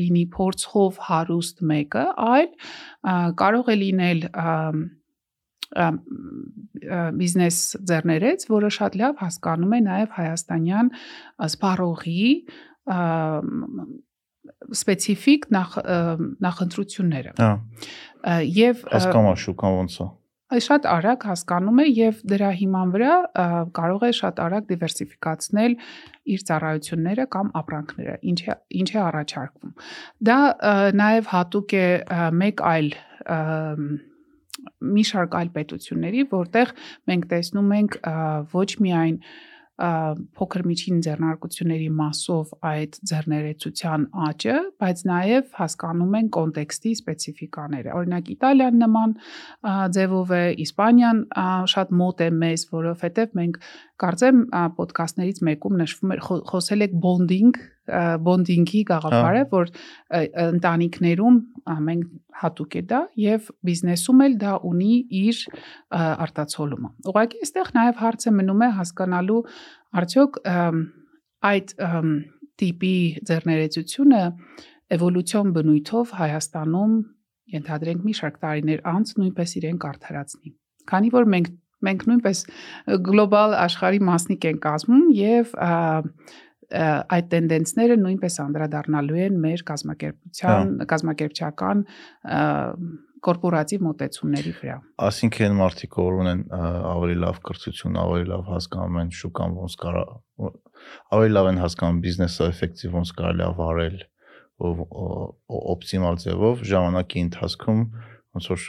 [0.00, 2.50] լինի փորձով հարուստ մեկը, այլ
[3.42, 4.82] կարող է լինել և,
[5.72, 7.58] բիզնես
[7.88, 10.90] ձեռներեց, որը շատ լավ հասկանում է նաև հայաստանյան
[11.48, 12.24] սպառողի
[14.72, 15.76] սպეციფიկ նախ
[16.46, 17.52] նախընտրությունները։ Հա։
[18.56, 20.08] Եվ հասկանա շուկան ոնց է։
[20.52, 23.12] Այս շատ արագ հասկանում է եւ դրա հիման վրա
[23.78, 25.76] կարող է շատ արագ դիվերսիֆիկացնել
[26.34, 29.72] իր ծառայությունները կամ ապրանքները, ինչը ինչը առաջարկվում։
[30.28, 30.38] Դա
[31.00, 31.86] նաեւ հատուկ է
[32.42, 34.11] մեկ այլ և,
[34.82, 36.76] մի շարք այլ պետությունների, որտեղ
[37.12, 37.98] մենք տեսնում ենք
[38.52, 39.18] ոչ միայն
[39.82, 48.78] փոքր միջին ձեռնարկությունների մասով այդ ձեռներեցության աճը, բայց նաև հասկանում են կոնտեքստի սպეციფიկաները։ Օրինակ Իտալիան
[48.84, 49.16] նման
[49.96, 51.24] ձևով է, Իսպանիան
[51.72, 53.60] շատ մոտ է մեզ, որովհետև մենք
[54.04, 54.42] կարծեմ
[54.78, 57.62] ոդկասթներից մեկում նշվում էր խոսել եք bonding
[58.26, 59.70] բոնդինգի գաղափարը, որ
[60.42, 61.38] ընտանիքներում
[61.86, 62.10] մենք
[62.42, 64.92] հատուկ է դա եւ բիզնեսում էլ դա ունի
[65.22, 65.40] իր
[66.26, 69.40] արտացոլումը։ Ուղղակի այստեղ նաեւ հարցը մնում է հասկանալու
[70.02, 70.38] արդյոք
[71.52, 71.74] այդ
[72.62, 72.96] տիպի
[73.28, 74.22] ձեռներեցությունը
[74.92, 76.94] էվոլյուցիոն բնույթով Հայաստանում
[77.52, 80.52] ենթադրենք մի շարք տարիներ անց նույնպես իրեն կարդարացնի։
[80.92, 81.50] Քանի որ մենք
[81.82, 82.40] մենք նույնպես
[83.08, 85.54] գլոբալ աշխարհի մասնիկ ենք կազմում եւ
[86.72, 91.82] այդ տենդենսները նույնպես անդրադառնալու են մեր կազմակերպության կազմակերպչական
[93.22, 99.54] կորպորատիվ մոտեցումների վրա։ Այսինքն մարդիկ որ ունեն ավելի լավ կրթություն, ավելի լավ հասկանում են շուկան
[99.62, 100.02] ոնց կարա
[101.14, 104.00] ավելի լավ են հասկանում բիզնեսը էֆեկտիվ ոնց կարելի է վարել
[104.62, 107.80] օպտիմալ ձևով ժամանակի ընթացքում
[108.32, 108.66] ոնց որ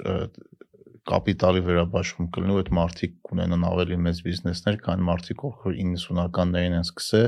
[1.03, 6.85] կապիտալի վերաբաշխում կլինի ու այդ մարդիկ կունենան ավելի մեծ բիզնեսներ, քան մարդիկ, ովքեր 90-ականներին են
[6.87, 7.25] սկսել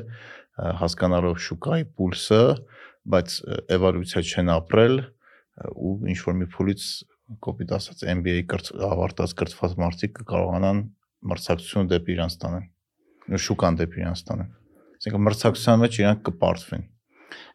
[0.56, 2.42] հասկանալով շուկայի պուլսը,
[3.16, 3.36] բայց
[3.76, 4.96] էվոլյուցիա չեն ապրել
[5.76, 6.86] ու ինչ որ մի փուլից
[7.46, 10.82] կոպիտ ասած MBA կրծ ավարտած կրծված մարդիկ կկարողանան
[11.32, 12.66] մրցակցություն դեպի իրանց տանեն։
[13.36, 14.52] Ու շուկան դեպի իրանց տանեն։
[14.96, 16.84] Այսինքն մրցակցության մեջ իրանք կպարտվեն։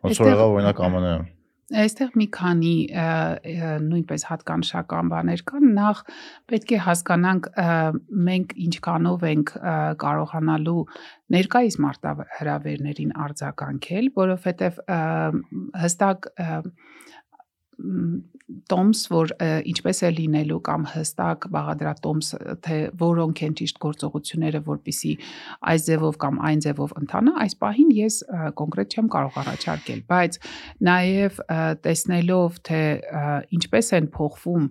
[0.04, 1.28] Ոնց որ եղավ օրինակ ԱՄՆ-ում
[1.70, 2.74] Այստեղ մի քանի
[3.84, 6.00] նույնպես հատկանշական բաներ կան։ Նախ
[6.50, 7.48] պետք է հասկանանք
[8.30, 9.52] մենք ինչքանով ենք
[10.02, 10.82] կարողանալու
[11.36, 14.80] ներկայիս մարտահրավերներին արձագանքել, որովհետև
[15.84, 16.30] հստակ
[18.70, 19.32] տոմս, որ
[19.70, 22.30] ինչպես է լինելու կամ հստակ բաղադրատոմս,
[22.66, 25.12] թե որոնք են ճիշտ գործողությունները, որpիսի
[25.70, 28.18] այս ձևով կամ այն ձևով ընթանա, այս պահին ես
[28.60, 30.38] կոնկրետ չեմ կարող առաջարկել, բայց
[30.90, 31.40] նաև
[31.86, 32.82] տեսնելով թե
[33.60, 34.66] ինչպես են փոխվում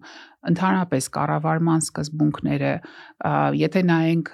[0.47, 2.73] ընդհանրապես կառավարման սկզբունքները,
[3.60, 4.32] եթե նայենք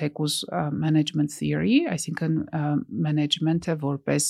[0.00, 0.34] թեկուզ
[0.76, 2.36] management theory, այսինքն
[3.08, 4.28] management-ը որպես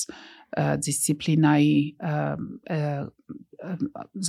[0.87, 1.75] դիսցիպլինայի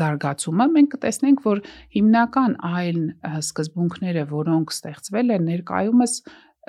[0.01, 1.61] զարգացումը, մենք կտեսնենք, որ
[1.95, 3.05] հիմնական այն
[3.39, 6.17] սկզբունքները, որոնք ստեղծվել են ներկայումս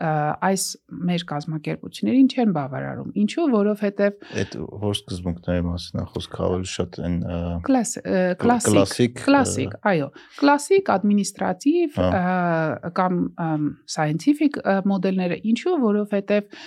[0.01, 0.63] այս
[1.09, 7.19] մեր կազմակերպություններին չեն բավարարում։ Ինչու, որովհետև այդ որ սկզբունքների մասին է խոսքը ավելի շատ են
[7.69, 10.09] կլասիկ, կլասիկ, այո,
[10.41, 12.01] կլասիկ ադմինիստրատիվ
[12.97, 13.21] կամ
[13.93, 16.59] scientific մոդելները, ինչու, որովհետև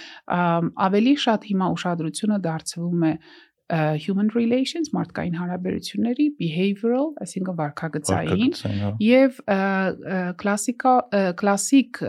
[0.86, 3.14] ավելի շատ հիմա ուշադրությունը դարձվում է
[3.74, 9.40] human relations մարդկային հարաբերությունների behavioral, այսինքն վարքագծային հա։ եւ
[10.42, 10.96] կլասիկա
[11.42, 12.02] կլասիկ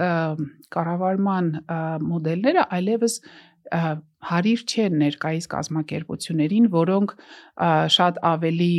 [0.77, 1.53] կառավարման
[2.11, 3.21] մոդելները այլևս
[4.27, 7.15] հարիր չեն ներկայիս կազմակերպություններին, որոնք
[7.97, 8.75] շատ ավելի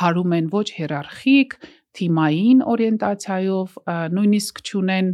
[0.00, 1.56] հարում են ոչ հիերարխիկ,
[1.98, 3.78] թիմային օրիենտացիայով,
[4.18, 5.08] նույնիսկ ճունեն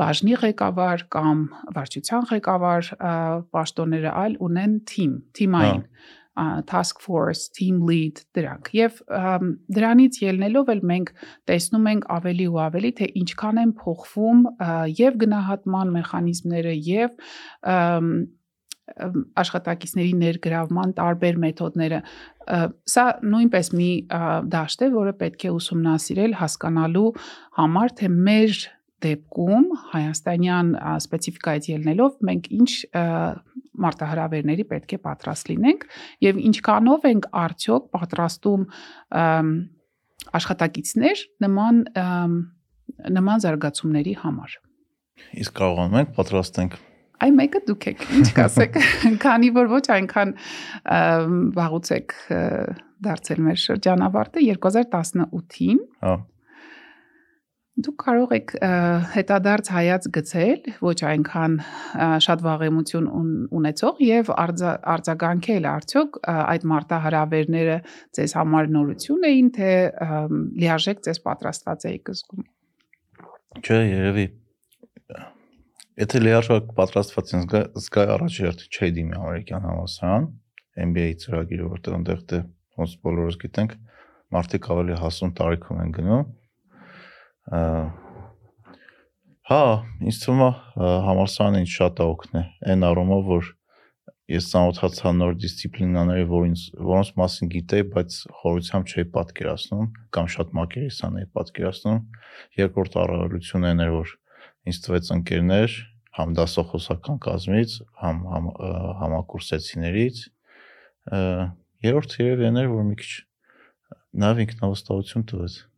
[0.00, 2.90] բաժնի ղեկավար կամ վարչության ղեկավար
[3.54, 5.82] պաշտոնները այլ ունեն team, թիմային
[6.66, 8.96] task force, team lead դրանք։ Եվ
[9.76, 11.12] դրանից ելնելով էլ մենք
[11.50, 14.40] տեսնում ենք ավելի ու ավելի թե ինչքան են փոխվում
[14.98, 17.14] եւ գնահատման մեխանիզմները եւ
[19.40, 22.00] աշխատակիցների ներգրավման տարբեր մեթոդները
[22.94, 23.90] սա նույնպես մի
[24.52, 27.10] դաշտ է, որը պետք է ուսումնասիրել հասկանալու
[27.62, 28.58] համար, թե մեր
[29.04, 30.70] դեպքում հայաստանյան
[31.04, 32.70] սպეციფიկայից ելնելով մենք ինչ
[33.84, 35.86] մարտահրավերների պետք է պատրաստ լինենք
[36.24, 38.66] եւ ինչքանով ենք արդյոք պատրաստում
[40.40, 41.84] աշխատակիցներ նման
[43.14, 44.58] նման զարգացումների համար։
[45.44, 46.82] Իսկ կարողանում ենք պատրաստենք
[47.24, 48.76] Այ մեկը դուք եք, ինչ կասեք,
[49.24, 50.32] քանի որ ոչ այնքան
[51.56, 52.14] վաղուց եք
[53.06, 56.14] դարձել մեր շրջանավարտը 2018-ին։ Հա
[57.74, 58.52] դուք կարող եք
[59.14, 61.56] հետադարձ հայաց գցել, ոչ այնքան
[62.26, 67.76] շատ վաղեմությունուն- ունեցող եւ արձա- արձագանքել արդյոք այդ մարտահրավերները
[68.14, 69.70] ձեզ համար նորություն էին, թե
[70.62, 72.46] լիարժեք ձեզ պատրաստված էիք զգում։
[73.64, 74.26] Չէ, երևի
[75.94, 77.42] Եթե լիարժեք պատրաստված են
[77.78, 80.24] զգա, հերթի չէի դիմի ամերիկյան համալսարան,
[80.90, 82.40] MBA ծրագիրը, որտեղ այնտեղ դե
[82.82, 83.76] ոնց բոլորս գիտենք,
[84.34, 86.24] մարդիկ ավելի հասուն տարիքում են գնում։
[89.44, 89.60] Հա,
[90.00, 93.50] ինձ թվում է ա, համալսարանը ինձ շատ է օգնել այն առումով, որ
[94.32, 101.18] ես ծանոթացա նոր դիսցիպլինաների, որոնց որոնց մասին գիտեի, բայց խորությամբ չէի պատկերացնում կամ շատ մակերեսան
[101.20, 101.98] էի պատկերացնում։
[102.62, 104.14] Երկրորդ առավելությունը այն էր, որ
[104.72, 105.76] ինձ տվեց ընկերներ
[106.14, 108.50] համ դասախոսական կազմից, համ համ
[109.04, 110.24] համակուրսեցիներից։
[111.84, 113.12] Երրորդը երևի այն էր, որ մի քիչ
[114.24, 115.73] նաև ինքնավստահություն տվեց։ Ահա։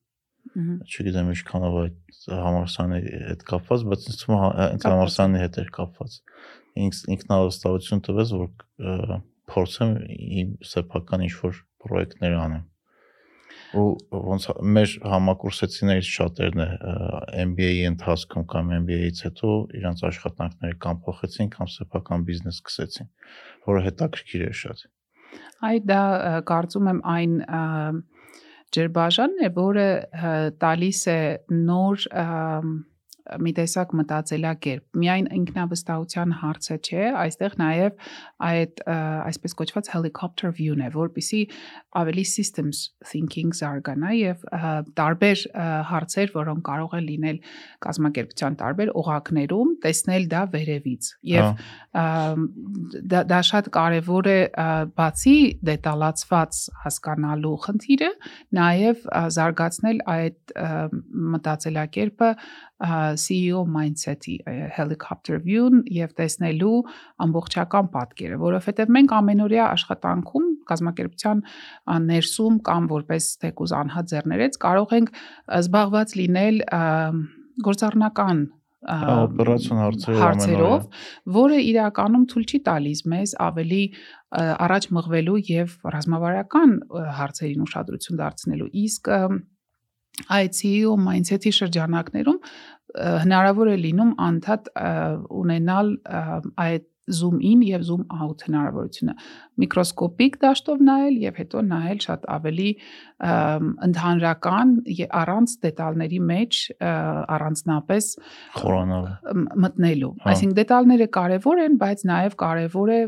[0.57, 6.15] Չգիտեմ ինչքանով այդ համարսանի հետ կապված, բայց ինձ թվում է է։ համարսանի հետ էր կապված։
[6.87, 9.21] Ինքս ինքնավստահություն տվեց, որ
[9.53, 12.65] փորձեմ իմ սեփական ինչ-որ պրոյեկտներ անեմ։
[13.77, 13.87] Ու
[14.31, 14.45] ոնց
[14.77, 16.69] մեր համակուրսեցիներից շատերն է
[17.51, 23.09] MBA-ի ընթացքում կամ MBA-ից հետո իրանց աշխատանքները կամ փոխեցին կամ սեփական բիզնես սկսեցին,
[23.69, 24.85] որը հետաքրքիր է շատ։
[25.67, 26.03] Այ դա
[26.49, 27.63] կարծում եմ այն ը,
[28.77, 29.87] ջրբաժանն է, որը
[30.63, 31.21] տալիս է
[31.53, 32.75] նոր ըմ,
[33.43, 38.07] մի տեսակ մտածելակերպ։ Միայն ինքնավստահության հարցը չէ, այստեղ նաև
[38.51, 41.43] այդ այսպես կոչված helicopter view-ն է, որբիսի
[42.03, 44.45] ավելի systems thinking զարգանա եւ
[45.01, 45.45] տարբեր
[45.91, 47.41] հարցեր, որոնք կարող են լինել
[47.87, 51.55] կազմակերպության տարբեր օղակներում, տեսնել դա վերևից։ Եվ Հա,
[53.13, 54.39] դա դա շատ կարևոր է
[54.99, 55.37] բացի
[55.69, 58.11] դետալացված հասկանալու խնդիրը,
[58.59, 59.05] նաև
[59.37, 60.57] զարգացնել այդ
[61.37, 62.31] մտածելակերպը
[63.21, 64.37] CEO mindset-ի
[64.77, 66.75] helicopter view-ն եւ տեսնելու
[67.27, 71.43] ամբողջական պատկերը, որովհետեւ մենք ամենօրյա աշխատանքում կազմակերպության
[72.11, 75.17] ներսում կամ որպես թեկուզ անհատ ձեռներեց կարող ենք
[75.63, 76.63] զբաղված լինել
[77.67, 78.47] գործառնական
[78.87, 80.85] օպերացիոն հարցերով հարցերով,
[81.37, 83.83] որը իրականում ցույց չի տալիս մեզ ավելի
[84.67, 86.75] առաջ մղվելու եւ ռազմավարական
[87.19, 89.11] հարցերին ուշադրություն դարձնելու։ Իսկ
[90.37, 92.39] այդ CEO mindset-ի շրջանակներում
[92.95, 94.69] հնարավոր է լինում անդադ
[95.45, 95.97] ունենալ
[96.67, 99.15] այդ zoom in եւ zoom out հնարավորությունը
[99.63, 102.71] միկրոսկոպիկ դաշտով նայել եւ հետո նայել շատ ավելի
[103.87, 104.73] ընդհանրական
[105.21, 106.63] առանց դետալների մեջ
[107.37, 108.11] առանձնապես
[108.57, 113.01] Խորանալ։ մ- մտնելու։ Հա։ Այսինքն դետալները կարևոր են, բայց նաև կարևոր է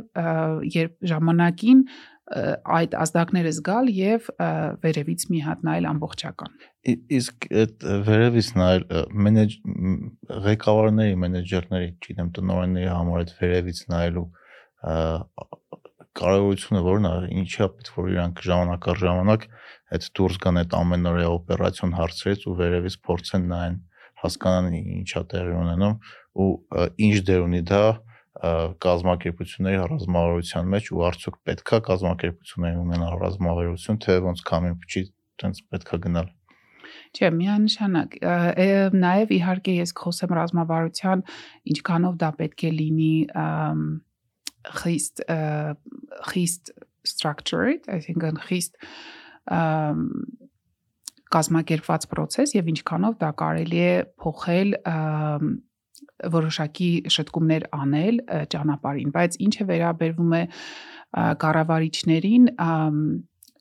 [0.79, 1.83] երբ ժամանակին
[2.29, 4.27] այդ ազդակները զգալ եւ
[4.85, 6.51] վերևից մի հատ նայել ամբողջական։
[6.89, 8.85] Իսկ այդ վերևից նայել
[9.27, 9.55] մենեջ
[10.47, 14.27] ղեկավարների, մենեջերների, չգիտեմ, տնօրենների համար այդ վերևից նայելու
[16.19, 19.45] կարևորությունը որն է, ինչի է պետք որ իրանք ժամանակ առ ժամանակ
[19.95, 23.77] այդ դուրս գան այդ ամենօրյա օպերացիոն հարցերից ու վերևից փորձեն նայեն,
[24.23, 25.95] հասկանան ինչա տեղի ունենում
[26.39, 26.49] ու
[27.09, 27.83] ինչ դեր ունի դա
[28.87, 35.03] կազմակերպությունների ռազմավարության մեջ ու արդյոք պետքա կազմակերպությունների ունենալ ռազմավարություն, թե ոնց կամին փչի
[35.43, 36.29] տենց պետքա գնալ
[37.17, 38.19] Չէ, միանշանակ։
[38.99, 41.25] Նաև իհարկե ես խոսեմ ռազմավարության
[41.75, 43.15] ինչքանով դա պետք է լինի
[44.79, 45.25] խիստ
[46.33, 46.73] խիստ
[47.09, 48.77] structured, այսինքն խիստ
[51.29, 54.77] կազմակերպված process եւ ինչքանով դա կարելի է փոխել
[56.35, 58.21] որոշակի շտկումներ անել
[58.53, 60.43] ճանապարհին, բայց ինչը վերաբերվում է
[61.45, 62.49] կառավարիչներին,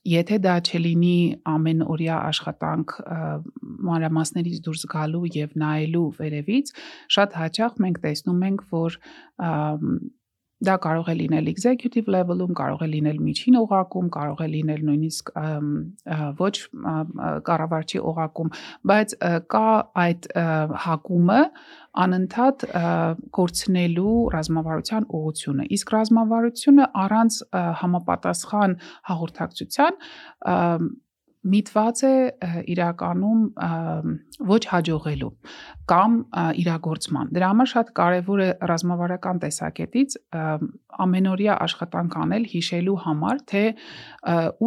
[0.07, 1.17] եթե դա չլինի
[1.51, 2.93] ամենօրյա աշխատանք
[3.89, 6.71] մանրամասներից դուրս գալու եւ նայելու վերևից,
[7.17, 8.99] շատ հաճախ մենք տեսնում ենք, որ
[10.57, 15.29] Դա կարող է լինել executive level-ում, կարող է լինել միջին օղակում, կարող է լինել նույնիսկ
[16.39, 16.55] ոչ
[17.49, 18.49] կառավարչի օղակում,
[18.91, 19.15] բայց
[19.53, 19.69] կա
[20.05, 20.29] այդ
[20.87, 21.41] հակումը
[22.07, 22.65] անընդհատ
[23.37, 27.41] կորցնելու ռազմավարության ուղությունը։ Իսկ ռազմավարությունը առանց
[27.81, 28.77] համապատասխան
[29.13, 30.01] հաղորդակցության
[31.47, 32.13] միտված է
[32.73, 33.41] իրականում
[34.49, 35.29] ոչ հաջողելու
[35.91, 36.15] կամ
[36.61, 40.17] իրագործման։ Դրա համար շատ կարևոր է ռազմավարական տեսակետից
[41.07, 43.63] ամենօրյա աշխատանք անել հիշելու համար, թե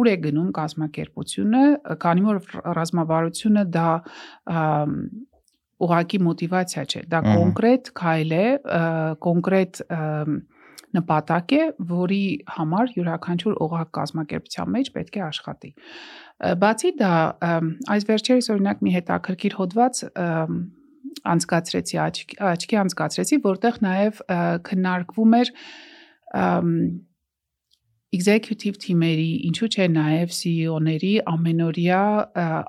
[0.01, 1.63] ուր է գնում կազմակերպությունը,
[2.05, 2.41] քանի որ
[2.81, 3.89] ռազմավարությունը դա
[5.81, 8.45] ուղակի մոտիվացիա չէ, դա կոնկրետ քայլ է,
[9.25, 10.01] կոնկրետ ը,
[10.97, 12.23] նպատակ է, որի
[12.55, 15.71] համար յուրաքանչյուր օղակ կազմակերպության մեջ պետք է աշխատի։
[16.61, 17.13] Բացի դա,
[17.95, 20.01] այս վերջերս օրինակ մի հետաքրքիր հոդված
[21.31, 24.21] անցկացրեցի, աչքի, աչքի անցկացրեցի, որտեղ նաև
[24.67, 25.53] քննարկվում էր
[28.11, 31.99] executive թիմերի, ինչու՞ չէ նաև CEO-ների ամենօրյա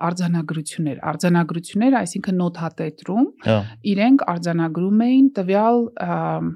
[0.08, 3.56] արձանագրություններ։ Արձանագրություններ, այսինքն նոթատետրում Հա,
[3.92, 6.52] իրենք արձանագրում էին տվյալ ըմ,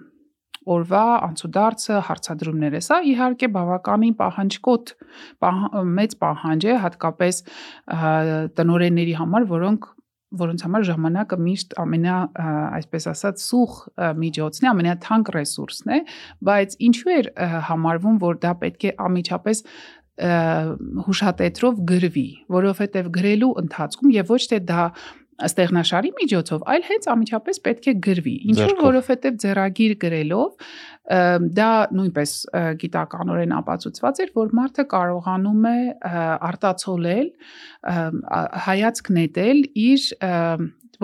[0.67, 4.95] օրվա անցուդարձը հարցադրումները։ Սա իհարկե բավականին պահանջկոտ
[5.45, 5.61] պահ,
[5.99, 8.15] մեծ պահանջ է, հատկապես ը,
[8.59, 9.93] տնօրենների համար, որոնք
[10.37, 12.15] որոնց համար ժամանակը միշտ ամենա
[12.77, 13.77] այսպես ասած սուխ
[14.21, 15.99] միջոցն է, ամենաթանկ ռեսուրսն է,
[16.49, 17.29] բայց ինչու էր
[17.69, 19.63] համարվում, որ դա պետք է ամիջապես
[21.07, 24.85] հուշատետրով գրվի, որովհետև գրելու ընթացքում եւ ոչ թե դա
[25.45, 30.71] ստեղնաշարի միջոցով, այլ հենց ամիջապես պետք է գրվի։ Ինչու որովհետև ձեռագիր գրելով
[31.57, 32.33] դա նույնպես
[32.83, 35.77] գիտականորեն ապացուցված էր, որ մարդը կարողանում է
[36.51, 37.29] արտացոլել,
[38.67, 40.09] հայացք նետել իր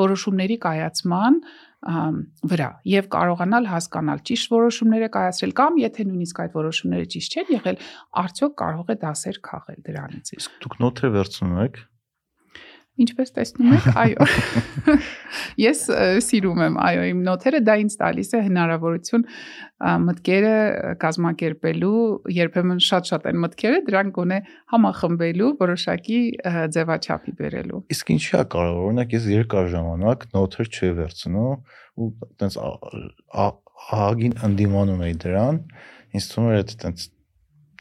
[0.02, 1.38] որոշումների կայացման
[1.82, 7.50] վրա եւ կարողանալ հասկանալ ճիշտ որոշումներ է կայացրել կամ եթե նույնիսկ այդ որոշումները ճիշտ չեն
[7.56, 7.80] եղել,
[8.22, 11.80] արդյոք կարող է դասեր քաղել դրանից։ իսկ դուք նոթեր վերցնում եք։
[13.00, 14.24] Ինչպես տեսնում եք, այո։
[15.62, 15.78] Ես
[16.26, 19.24] սիրում եմ, այո, իմ նոթերը դա ինձ տալիս է հնարավորություն
[20.02, 20.50] մտքերը
[21.00, 22.02] կազմակերպելու,
[22.36, 24.40] երբեմն շատ-շատ են մտքերը, դրանք գոնե
[24.74, 26.20] համախմբելու, որոշակի
[26.76, 31.56] ձևաչափի բերելու։ Իսկ ինչի է կարող, օրինակ ես երկար ժամանակ նոթեր չի վերցնում
[32.02, 32.10] ու
[32.42, 32.60] տենց
[33.48, 35.64] ահագին ընդդիմանում էի դրան,
[36.12, 37.08] ինձ թվում էր դա տենց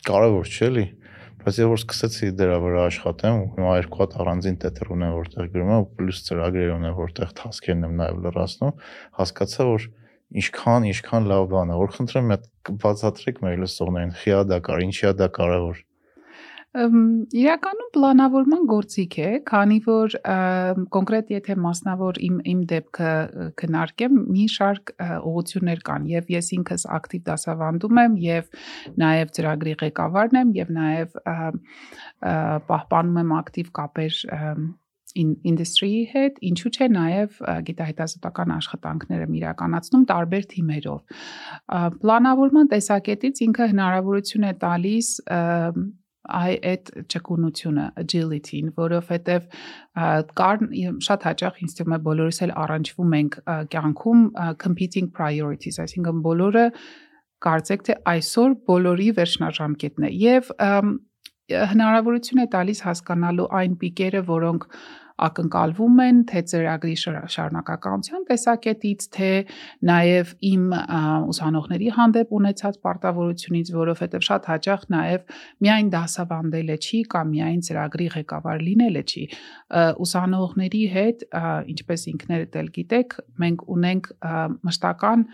[0.08, 0.86] կարևոր չէ՞ էլի,
[1.42, 5.72] բայց ես որ սկսեցի դրա վրա աշխատեմ, հիմա երկու հատ առանձին տետր ունեմ, որտեղ գրում
[5.72, 8.76] եմ, ու պլյուս ծրագրեր ունեմ, որտեղ task-երն եմ նաև լրացնում,
[9.18, 9.88] հասկացա, որ
[10.42, 14.86] ինչքան, ինչքան լավ բան է, որ խնդրեմ մի հատ բացատրեք մեր լսողներին, խիա դա կար,
[14.86, 15.82] ինչի է դա կարևոր։
[16.72, 20.14] Իրականում պլանավորման գործիք է, քանի որ
[20.96, 23.12] կոնկրետ եթե մասնավոր իմ իմ դեպքը
[23.60, 28.64] քննարկեմ, մի շարք ը, ուղղություններ կան եւ ես ինքս ակտիվ դասավանդում եմ եւ
[29.04, 31.20] նաեւ ծրագրի ղեկավարն եմ եւ նաեւ
[32.72, 34.22] պահպանում եմ ակտիվ կապեր
[35.20, 41.18] in industry-ի հետ, ինչու՞ չէ նաև գիտահետազոտական աշխատանքներ եմ իրականացնում տարբեր թիմերով։
[42.04, 45.90] Պլանավորման տեսակետից ինքը հնարավորություն է տալիս ըմ,
[46.30, 49.48] այ այդ ճկունությունը agility-ին, որովհետև
[50.38, 50.66] կար
[51.08, 53.38] շատ հաճախ ինձ թվում է բոլորս էլ առանջվում ենք
[53.76, 54.26] կյանքում
[54.62, 56.66] competing priorities, այսինքն բոլորը
[57.42, 60.52] կարծեք թե այսօր բոլորի վերջնաժամկետն է եւ
[61.72, 64.68] հնարավորություն է տալիս հասկանալու այն պիկերը, որոնք
[65.28, 69.30] ակնկալվում են թե ծրագրի շար- շարունակականության տեսակետից, թե
[69.92, 70.64] նաև իմ
[71.32, 75.26] ուսանողների հանդեպ ունեցած պարտավորությունից, որովհետև շատ հաճախ նաև
[75.66, 79.24] միայն դասավանդելը չի կամ միայն ծրագրի ղեկավար լինելը չի։
[80.06, 81.26] Ուսանողների հետ,
[81.76, 84.12] ինչպես ինքներդ էլ գիտեք, մենք ունենք
[84.68, 85.26] մշտական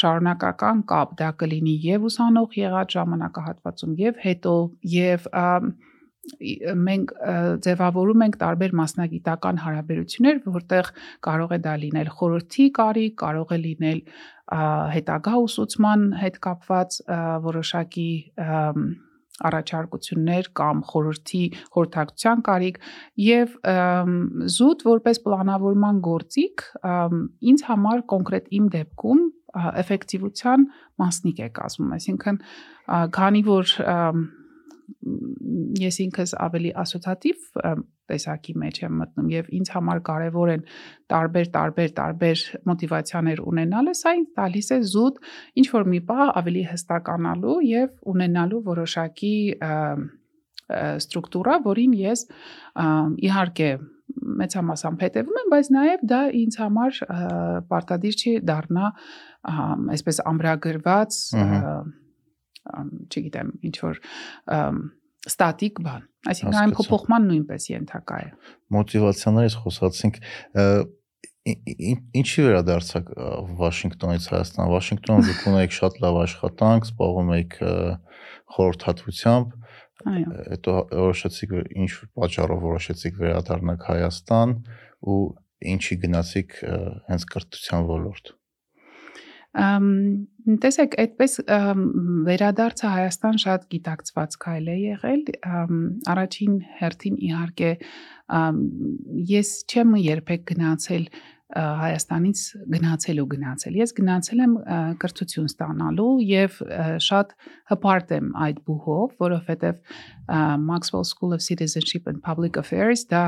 [0.00, 4.54] շարունակական կապ, դա կլինի եւ ուսանող եղած ժամանակահատվածում եւ հետո
[4.94, 5.93] եւ ա, ի-
[6.88, 7.14] մենք
[7.64, 10.90] ձևավորում ենք տարբեր մասնագիտական հարաբերություններ, որտեղ
[11.28, 14.00] կարող է դա լինել խորհրդի կարիք, կարող է լինել
[14.94, 16.98] հետագա ուսուցման հետ կապված
[17.48, 18.10] որոշակի
[19.44, 21.42] առաջարկություններ կամ խորհրդի
[21.74, 22.76] խորհրդակցության կարիք
[23.24, 23.56] եւ
[24.56, 26.66] զուտ որպես պլանավորման գործիք
[27.50, 29.24] ինձ համար կոնկրետ իմ դեպքում
[29.82, 30.68] էֆեկտիվության
[31.02, 32.40] մասնիկ է կազմում այսինքն
[33.18, 34.24] քանի որ ըմ,
[35.80, 37.46] ես ինքս ավելի ասոցիատիվ
[38.10, 40.64] տեսակի մեջ եմ մտնում եւ ինձ համար կարեւոր են
[41.12, 45.22] տարբեր տարբեր տարբեր մոտիվացիաներ ունենալը, սա ինձ տալիս է զուտ
[45.62, 49.34] ինչ որ մի բա ավելի հստականալու եւ ունենալու որոշակի
[50.74, 52.28] ստրուկտուրա, որին ես
[53.28, 53.70] իհարկե
[54.14, 56.98] մեծամասամբ հետևում եմ, բայց նաև դա ինձ համար
[57.72, 58.90] պարտադիր չի դառնա
[59.94, 61.92] այսպես ամրագրված ամ,
[62.64, 64.00] չգիտեմ, ինչ որ
[65.24, 68.28] ստատիկ բան։ Այսինքն այն փոփոխման նույնպես ենթակա է։
[68.76, 70.20] մոտիվացիաներից խոսացինք
[71.44, 73.08] ինչի վերադարձակ
[73.60, 77.74] Վաշինգտոնից Հայաստան Վաշինգտոնում դուք ունեիք շատ լավ աշխատանք զբաղվում եք ը,
[78.54, 79.52] խորհրդատվությամբ
[80.04, 84.56] Այո։ հետո որոշեցիք որ ինչ պատճառով որոշեցիք վերադառնալ Հայաստան
[85.04, 85.20] ու
[85.74, 86.56] ինչի գնացիք
[87.12, 88.32] հենց կրթության ոլորտ
[89.54, 91.36] տեսեք, այդպես
[92.26, 95.22] վերադարձը Հայաստան շատ գիտակցված քայլ է եղել։
[96.14, 97.70] Առաջին հերթին իհարկե
[99.30, 101.06] ես չեմ երբեք գնացել
[101.52, 102.40] Հայաստանից
[102.72, 104.52] գնացել ու գնացել։ Ես գնացել եմ
[105.02, 106.54] կրթություն ստանալու եւ
[107.04, 107.34] շատ
[107.70, 109.76] հպարտ եմ այդ բուհով, որովհետեւ
[110.64, 113.22] Maxwell School of Citizenship and Public Affairs դա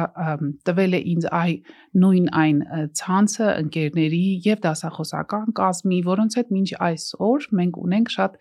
[0.64, 1.52] տվել է ինձ այ
[2.00, 2.62] նույն այն
[2.96, 8.38] ցանցը ընկերների եւ դասախոսական կազմի, որոնց հետ մինչ այսօր մենք ունենք շատ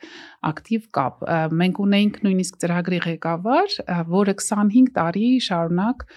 [0.55, 1.25] ակտիվ կապ։
[1.61, 3.75] Մենք ունենք նույնիսկ ծրագրի ղեկավար,
[4.15, 6.07] որը 25 տարի շարունակ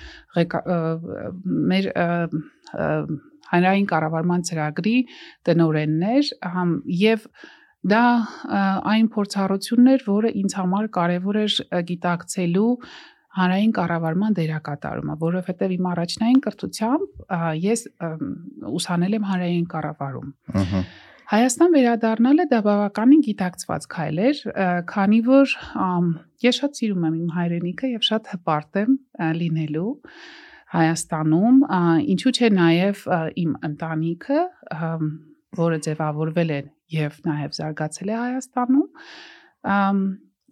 [1.74, 1.90] մեր
[3.52, 4.96] հանրային կառավարման ծրագրի
[5.48, 6.72] տնօրենն էր համ,
[7.02, 7.26] եւ
[7.88, 8.04] դա
[8.94, 11.58] այն փորձառությունն էր, որը ինձ համար կարևոր էր
[11.90, 12.72] գիտակցելու
[13.38, 17.20] հանրային կառավարման դերակատարումը, որովհետև իմ առաջնային կրթությամբ
[17.64, 17.84] ես
[18.78, 20.32] ուսանել եմ հանրային կառավարում։
[20.62, 20.82] ըհը
[21.28, 24.38] Հայաստան վերադառնալը դա բավականին գիտակցված քայլ էր,
[24.88, 25.50] քանի որ
[26.40, 28.94] ես շատ սիրում եմ իմ հայրենիքը եւ շատ հպարտ եմ
[29.42, 29.90] լինելու
[30.68, 31.60] Հայաստանում,
[32.14, 32.48] ինչու՞ չէ
[33.08, 34.40] ը, իմ ընտանիքը,
[35.58, 36.60] որը ձևավորվել է
[36.92, 38.88] եւ նաեւ զարգացել է Հայաստանում,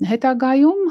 [0.07, 0.83] հետագայում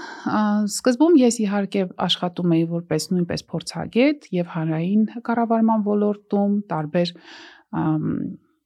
[0.65, 7.11] սկզբում ես իհարկե աշխատում էի որպես նույնպես փորձագետ եւ հանրային կառավարման ոլորտում տարբեր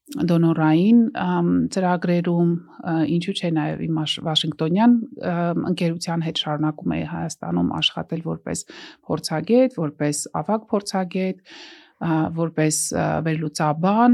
[0.09, 0.99] դոնորային
[1.73, 2.53] ծրագրերում
[3.13, 4.95] ինչու՞ չէ նաև իմ աշ- Վաշինգտոնյան
[5.69, 8.63] ընկերության հետ շարունակում էի Հայաստանում աշխատել որպես
[9.05, 11.37] փորձագետ, որպես ավագ փորձագետ,
[12.39, 12.75] որպես
[13.27, 14.13] վերլուծաբան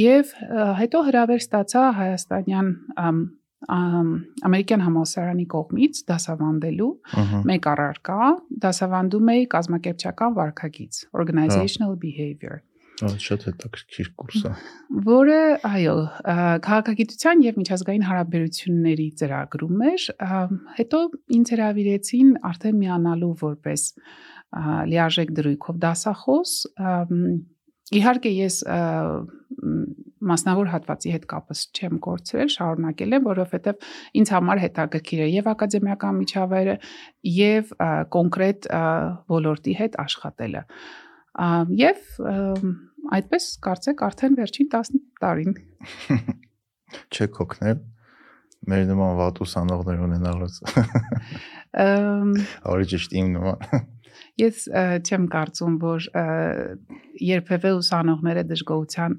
[0.00, 0.34] եւ
[0.82, 2.68] հետո հրավեր ստացա հայաստանյան
[3.04, 3.18] ամ,
[3.68, 4.08] ամ,
[4.48, 6.90] ամերիկյան համալսարանի կողմից դասավանդելու
[7.52, 8.20] մեկ առարկա
[8.64, 12.64] դասավանդում էի կազմակերպչական վարքագիծ organizational behavior
[13.04, 14.52] Ա, շատ հետաքրքիր կուրս է
[15.06, 15.38] որը
[15.68, 15.94] այո
[16.66, 20.06] քաղաքագիտության եւ միջազգային հարաբերությունների ծրագրում էր
[20.78, 21.00] հետո
[21.38, 23.86] ինձ հրավիրեցին արդեն միանալու որպես
[24.94, 26.56] լիարժեք դրույքով դասախոս
[27.94, 28.58] իհարկե ես
[30.24, 33.88] մասնավոր հատվածի հետ կապս չեմ կորցրել շարունակել եմ որովհետեւ
[34.20, 36.76] ինձ համար հետաքրքիր է եւ ակադեմիական միջավայրը
[37.34, 37.74] եւ
[38.16, 38.68] կոնկրետ
[39.34, 40.64] ոլորտի հետ աշխատելը
[41.34, 42.74] Ա, եւ ըմ,
[43.18, 45.56] այդպես կարծեք արդեն վերջին 10 տարին
[47.14, 47.82] չեք օգնել
[48.70, 50.60] մեր նման վատ ուսանողներ ունենալուց
[51.84, 52.30] Ըմ,
[52.70, 53.90] ավելի ճիշտ իմ նման
[54.40, 54.64] ես
[55.06, 56.06] չեմ կարծում որ
[57.22, 59.12] երբևէ ուսանողները դժգոհության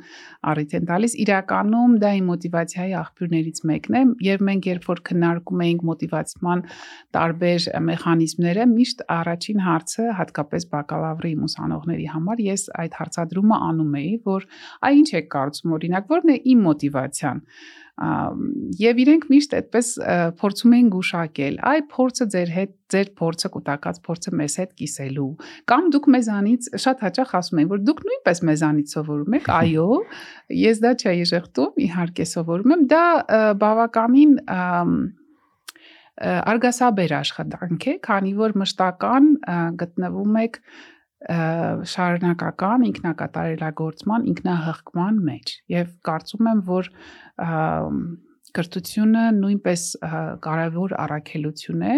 [0.52, 5.64] առիթ են տալիս իրականում դա իմ մոտիվացիայի աղբյուրներից մեկն է եւ մենք երբ որ քննարկում
[5.66, 6.66] էինք մոտիվացման
[7.16, 14.14] տարբեր մեխանիզմները միշտ առաջին հարցը հատկապես բակալավրի իմ ուսանողների համար ես այդ հարցադրումը անում էի
[14.28, 14.50] որ
[14.90, 17.44] այ ինչ եք կարծում օրինակ ո՞րն է իմ մոտիվացիան
[17.96, 19.90] Եւ իրենք միշտ այդպես
[20.40, 21.60] փորձում էին գուշակել.
[21.64, 25.30] Այ փորձը ձեր հետ ձեր փորձը կուտակած փորձը մեզ հետ կիսելու
[25.72, 29.88] կամ դուք մեզանից շատ հաճախ ասում են որ դուք նույնպես մեզանից սովորում եք այո
[30.60, 33.06] ես դա չէի շղթում իհարկե սովորում եմ դա
[33.64, 34.36] բավականին
[36.26, 39.32] արգասաբեր աշխատանք է քանի որ մշտական
[39.82, 40.62] գտնվում եք
[41.96, 46.90] շարունակական ինքնակատարելագործման ինքնահղկման մեջ եւ կարծում եմ որ
[48.56, 49.86] կրթությունը նույնպես
[50.46, 51.96] կարևոր առաքելություն է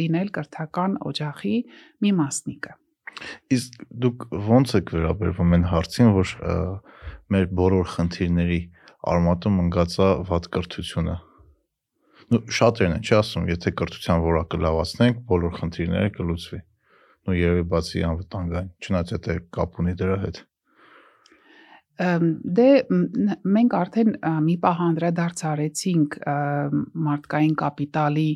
[0.00, 1.56] լինել կրթական օջախի
[2.04, 2.78] մի մասնիկը
[3.54, 6.34] իսկ դուք ո՞նց եք վերաբերվում այն հարցին որ
[7.34, 8.60] մեր բոլոր խնդիրների
[9.12, 11.16] արմատում ընկածա վատ կրթությունը?
[12.28, 16.60] Նու շատերն են չի ասում եթե կրթության որակը լավացնենք բոլոր խնդիրները կլուծվի
[17.28, 20.44] նու երևի բացի անվտանգային չնայած եթե կապ ունի դրա հետ
[21.98, 24.12] Դե մենք արդեն
[24.46, 26.16] մի պահ անդրադարձ արեցինք
[27.08, 28.28] մարդկային կապիտալի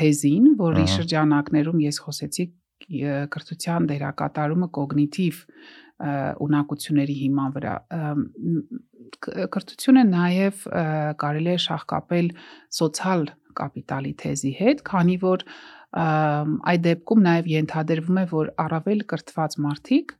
[0.00, 2.46] թեզին, որի շրջանակներում ես խոսեցի
[3.34, 5.42] կրթության դերակատարումը կոգնիտիվ
[6.46, 7.74] ունակությունների հիման վրա։
[9.52, 10.64] Կրթությունը նաև
[11.20, 12.32] կարելի է շահկապել
[12.80, 13.28] սոցիալ
[13.60, 15.44] կապիտալի թեզի հետ, քանի որ
[15.92, 20.14] այդ դեպքում նաև ենթադրվում է, որ առավել կրթված մարդիկ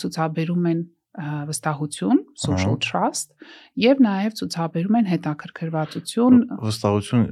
[0.00, 0.84] ցուցաբերում են
[1.14, 3.30] վստահություն, social trust,
[3.78, 7.22] եւ նաեւ ցուցաբերում են հետաքրքրվածություն վստահություն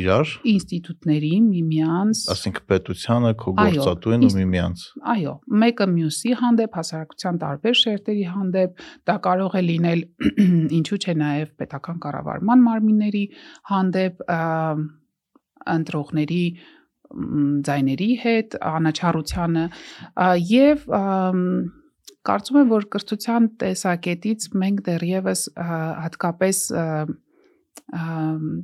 [0.00, 7.78] իրար, ինստիտուտների միմյանց ասենք պետությանը, քո գործատուին ու միմյանց։ Այո, մեկը մյուսի հանդեպ, հասարակության տարբեր
[7.84, 10.06] շերտերի հանդեպ, դա կարող է լինել
[10.80, 13.24] ինչու՞ չէ նաև պետական կառավարման մարմինների
[13.70, 14.26] հանդեպ,
[15.74, 16.44] ընտրողների
[17.66, 19.64] ձայների հետ, անաչառությանը
[20.50, 20.84] եւ
[22.30, 25.42] կարծում եմ, որ կրթության տեսակետից մենք դեռևս
[26.04, 26.62] հատկապես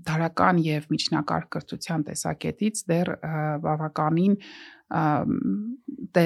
[0.07, 3.11] դարական եւ միջնակարգ կրթության տեսակետից դեռ
[3.65, 4.37] բավականին
[4.87, 6.25] դե,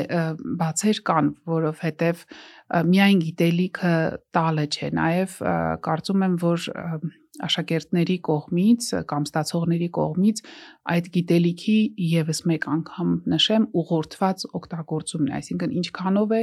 [0.60, 3.94] բացեր կան, որովհետև ա, միայն գիտելիքը
[4.36, 5.54] տալը չէ, նաև ա,
[5.86, 6.66] կարծում եմ, որ
[7.46, 10.42] աշակերտների կողմից կամ ստացողների կողմից
[10.94, 11.78] այդ գիտելիքի
[12.10, 16.42] եւս մեկ անգամ նշեմ ուղղորդված օգտագործումն է, այսինքն ինչքանով է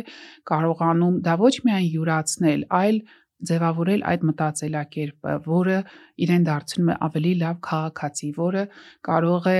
[0.52, 3.02] կարողանում դա ոչ միայն յուրացնել, այլ
[3.46, 5.78] ձևավորել այդ մտածելակերպը, որը
[6.26, 8.64] իրեն դարձնում է ավելի լավ քաղաքացի, որը
[9.08, 9.60] կարող է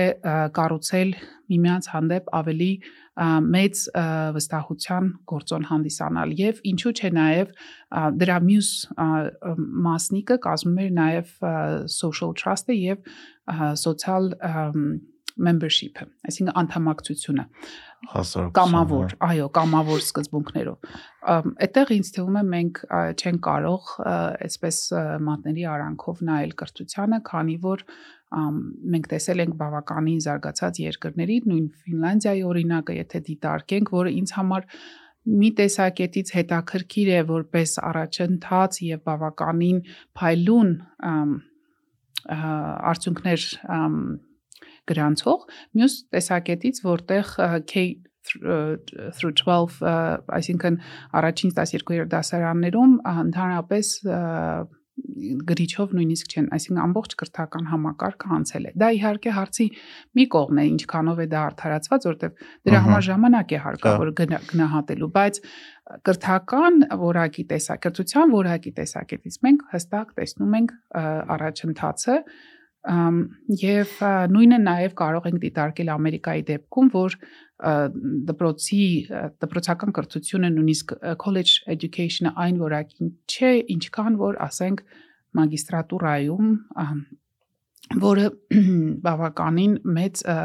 [0.58, 1.12] կառուցել
[1.52, 2.72] միմյանց հանդեպ ավելի
[3.18, 3.82] մեծ
[4.34, 7.54] վստահության գործոն հանդիսանալ եւ ինչու՞ չէ նաեւ
[8.22, 8.72] դրա մյուս
[9.86, 11.32] մասնիկը կազմում էր նաեւ
[11.94, 13.06] social trust-ը եւ
[13.48, 14.84] ամ,
[15.38, 17.44] membership-ը, այսինքն անդամակցությունը
[18.54, 20.92] կամավոր, այո, կամավոր սկզբունքներով։
[21.66, 22.80] Այդտեղ ինձ թվում է մենք
[23.18, 23.90] չենք կարող
[24.48, 24.78] այսպես
[25.28, 27.84] մատների արանքով նայել կրթությանը, քանի որ
[28.94, 34.66] մենք տեսել ենք բավականին զարգացած երկրների, նույն Ֆինլանդիայի օրինակը, եթե դիտարկենք, որը ինձ համար
[35.28, 39.80] մի տեսակետից հետաքրքիր է որպես առաջընթաց եւ բավականին
[40.18, 40.70] փայլուն
[42.28, 43.44] արդյունքներ
[44.90, 45.46] գրանցող
[45.78, 47.34] մյուս տեսակետից որտեղ
[47.68, 47.84] K
[48.28, 49.92] through 12 ա,
[50.38, 50.80] այսինքն
[51.20, 53.92] առաջին 12 երդասարաններում ա, ընդհանրապես
[55.48, 59.66] գրիչով նույնիսկ չեն, այսինքն ամբողջ կրթական համակարգը անցել է։ Դա իհարկե հարցի
[60.18, 65.10] մի կողմն է, ինչքանով է դա արդարացված, որովհետև դրա համար ժամանակ է հարկավոր գնա- գնահատելու,
[65.18, 65.40] բայց
[66.08, 70.74] կրթական որակի տեսակետության որակի տեսակետից մենք հստակ տեսնում ենք
[71.38, 72.16] առաջընթացը
[72.86, 77.72] ա, նույնը նաեւ կարող ենք դիտարկել Ամերիկայի դեպքում, որ ա,
[78.30, 84.84] դպրոցի ա, դպրոցական կրթությունը նույնիսկ ա, college education-ը այն որակին չէ, ինչքան որ ասենք
[85.38, 86.52] մագիստրատուրայում
[88.04, 88.26] որը
[89.06, 90.38] բավականին մեծ ա,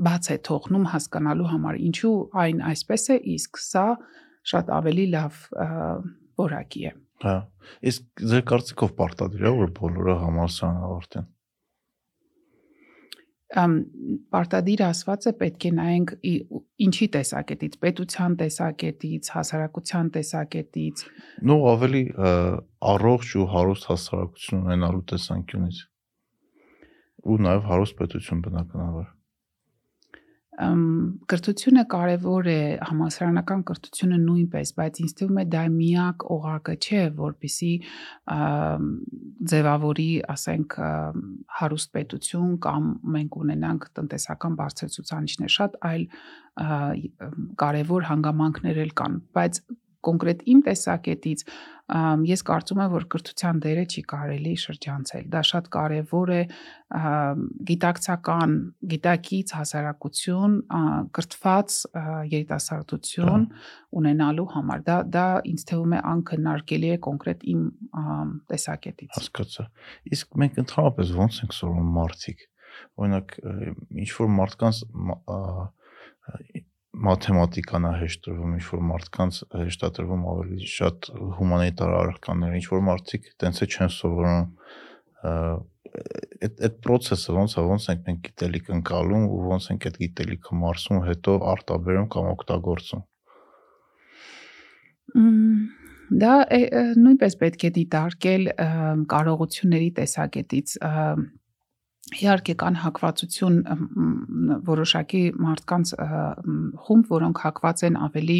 [0.00, 3.86] բաց է թողնում հասկանալու համար ինչու այն այսպես է իսկ սա
[4.50, 5.68] շատ ավելի լավ ա,
[6.40, 7.34] որակի է Հա։
[7.90, 11.28] Իսկ ձեր կարծիքով պարտադիր է որ բոլորը համալսարան ավարտեն։
[13.60, 13.72] ամ
[14.30, 16.12] պարտադիր ասվածը պետք է նայենք
[16.86, 21.02] ինչի տեսակետից պետության տեսակետից հասարակության տեսակետից
[21.50, 22.02] Նո ավելի
[22.94, 25.80] առողջ ու հարուստ հասարակություն ունենալու տեսանկյունից։
[27.26, 29.08] Ու նաև հարուստ պետություն բնականաբար։
[30.60, 37.70] կրթությունը կարևոր է համասարանական կրթությունը նույնպես բայց ինձ թվում է դա միակ օղակը չէ որբիսի
[39.52, 40.76] ձևավորի ասենք
[41.60, 46.04] հարուստ պետություն կամ մենք ունենանք տնտեսական բարձր ցուցանիշներ շատ այլ
[47.64, 49.62] կարևոր հանգամանքներ էլ կան բայց
[50.06, 51.44] կոնկրետ իմ տեսակետից
[52.30, 56.42] ես կարծում եմ որ կրթության դերը չի կարելի շրջանցել դա շատ կարևոր է
[57.70, 58.54] գիտակցական
[58.92, 60.54] գիտակից հասարակություն
[61.18, 61.78] կրթված
[62.30, 63.48] երիտասարդություն
[64.00, 67.66] ունենալու համար դա դա ինձ թվում է անքննարկելի է կոնկրետ իմ
[68.54, 69.66] տեսակետից Հասկացա։
[70.14, 72.46] Իսկ մենք ընդհանրապես ո՞նց ենք սովորում մարդիկ։
[73.02, 73.36] Օրինակ
[74.04, 74.82] ինչ որ մարդկանց
[76.90, 82.66] մաթեմատիկան է հեշտ տրվում, ինչ որ մարդկանց հեշտ է տրվում ավելի շատ հումանիտար առարկաներ, ինչ
[82.70, 84.42] որ մարդիկ տենց է չեն սովորում
[85.20, 90.58] այդ այդ process-ը ոնց է ոնց ենք մենք գիտելիք ընկալում ու ոնց ենք այդ գիտելիքը
[90.60, 93.02] մարսում ու հետո արտաբերում կամ օգտագործում
[96.20, 96.34] Դա
[96.98, 98.46] նույնպես պետք է դիտարկել
[99.10, 100.76] կարողությունների տեսակետից
[102.18, 103.56] իհարկե կան հակվածություն
[104.66, 105.94] որոշակի մարդկանց
[106.84, 108.38] խումբ, որոնք հակված են ավելի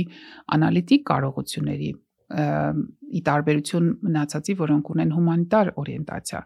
[0.56, 1.90] անալիտիկ կարողությունների
[2.30, 6.42] ի տարբերություն մնացածի, որոնք ունեն հումանիտար օրիենտացիա,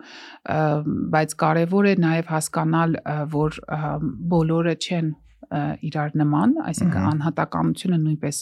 [1.13, 2.97] բայց կարևոր է նաև հասկանալ,
[3.35, 3.59] որ
[4.33, 5.11] բոլորը չեն
[5.89, 8.41] իրար նման, այսինքն անհատականությունը նույնպես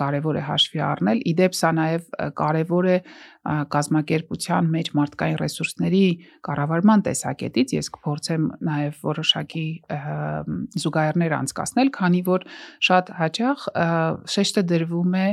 [0.00, 2.08] կարևոր է հաշվի առնել։ Իդեպ սա նաև
[2.40, 2.96] կարևոր է
[3.74, 6.04] կազմակերպության մեջ մարդկային ռեսուրսների
[6.48, 9.66] կառավարման տեսակետից ես կփորձեմ նաև որոշակի
[10.84, 12.46] զուգահեռներ անցկացնել, քանի որ
[12.88, 13.68] շատ հաճախ
[14.36, 15.28] շեշտը դրվում է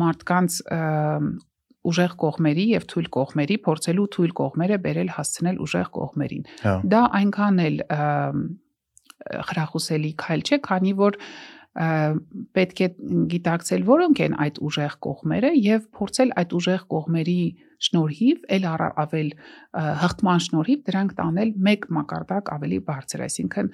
[0.00, 0.60] մարդկանց
[1.80, 7.62] ուժեղ կողմերի եւ թույլ կողմերի փորձելու թույլ կողմերը բերել հասցնել ուժեղ կողմերին։ Հա։ Դա այնքան
[7.64, 7.78] էլ
[9.50, 11.18] խրախուսելի քայլ չէ, քանի որ
[11.70, 12.86] պետք է
[13.30, 17.42] գիտակցել որոնք են այդ ուժեղ կողմերը եւ փորձել այդ ուժեղ կողմերի
[17.80, 23.70] շնորհիվ ել ավել ը, հղթման շնորհիվ դրանք տանել մեկ մակարդակ ավելի բարձր, այսինքն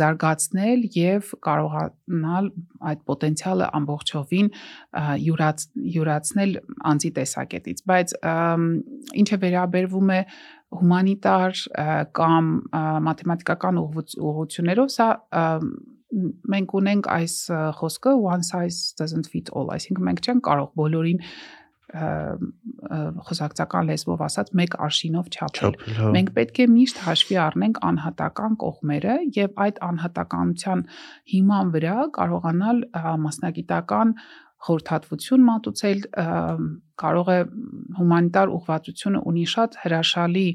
[0.00, 2.50] զարգացնել եւ կարողանալ
[2.90, 4.50] այդ պոտենցիալը ամբողջովին
[5.26, 5.66] յուրաց
[5.96, 6.56] յուրացնել
[6.92, 8.16] անձի տեսակետից, բայց
[9.22, 10.20] ինչը վերաբերվում է
[10.76, 11.60] հումանիտար
[12.16, 12.48] կամ
[13.06, 15.06] մաթեմատիկական ուղղություններով սա
[15.40, 15.68] ըմ,
[16.12, 17.36] մենք ունենք այս
[17.80, 21.22] խոսքը one size doesn't fit all, այսինքն մենք չենք կարող բոլորին
[23.26, 29.14] խոսակցական լեզվով ասած մեկ արշինով չափել։ հա։ Մենք պետք է միշտ հաշվի առնենք անհատական կողմերը
[29.36, 30.82] եւ այդ անհատականության
[31.34, 32.82] հիման վրա կարողանալ
[33.26, 34.16] մասնագիտական
[34.66, 36.02] խորհրդատվություն մատուցել
[37.06, 37.38] կարող է
[38.00, 40.48] հումանիտար ուղղվածությունը ունի շատ հրաշալի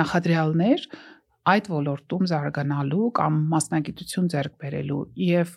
[0.00, 0.86] նախադրյալներ
[1.50, 5.56] այդ ոլորտում զարգանալու կամ մասնագիտություն ձեռք բերելու եւ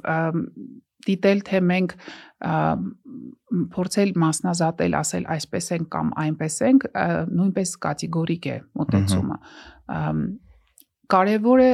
[1.03, 1.95] դիտել թե մենք
[3.73, 6.85] փորձել մասնազատել, ասել այսպես ենք կամ այնպես ենք,
[7.33, 9.37] նույնպես կատեգորիկ է մոտեցումը։
[9.97, 10.23] Ամ,
[11.13, 11.71] Կարևոր է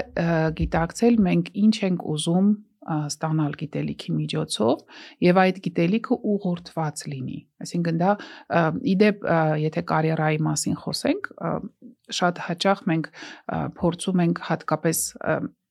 [0.57, 2.47] գիտակցել մենք ինչ ենք ուզում
[2.87, 4.83] ստանալ գիտելիքի միջոցով
[5.25, 8.11] եւ այդ գիտելիքը ուղղորդված լինի։ Այսինքն դա
[8.93, 9.29] իդեպ
[9.65, 11.31] եթե կարիերայի մասին խոսենք,
[12.19, 13.09] շատ հաճախ մենք
[13.79, 15.01] փորձում ենք հատկապես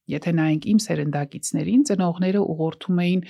[0.08, 3.24] եթե նայենք իմ սերնդակիցներին, ծնողները ուղղորդում էին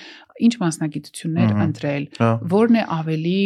[0.46, 3.40] ինչ մասնագիտություններ ընտրել, Հա։ որն է ավելի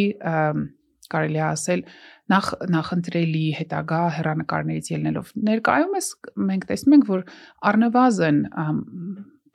[1.12, 1.84] կարելի է ասել
[2.32, 6.08] նախ նախընտրելի հետագա հերանեկարներից ելնելով ներկայումս
[6.50, 7.24] մենք տեսնում ենք որ
[7.72, 8.38] առնվազն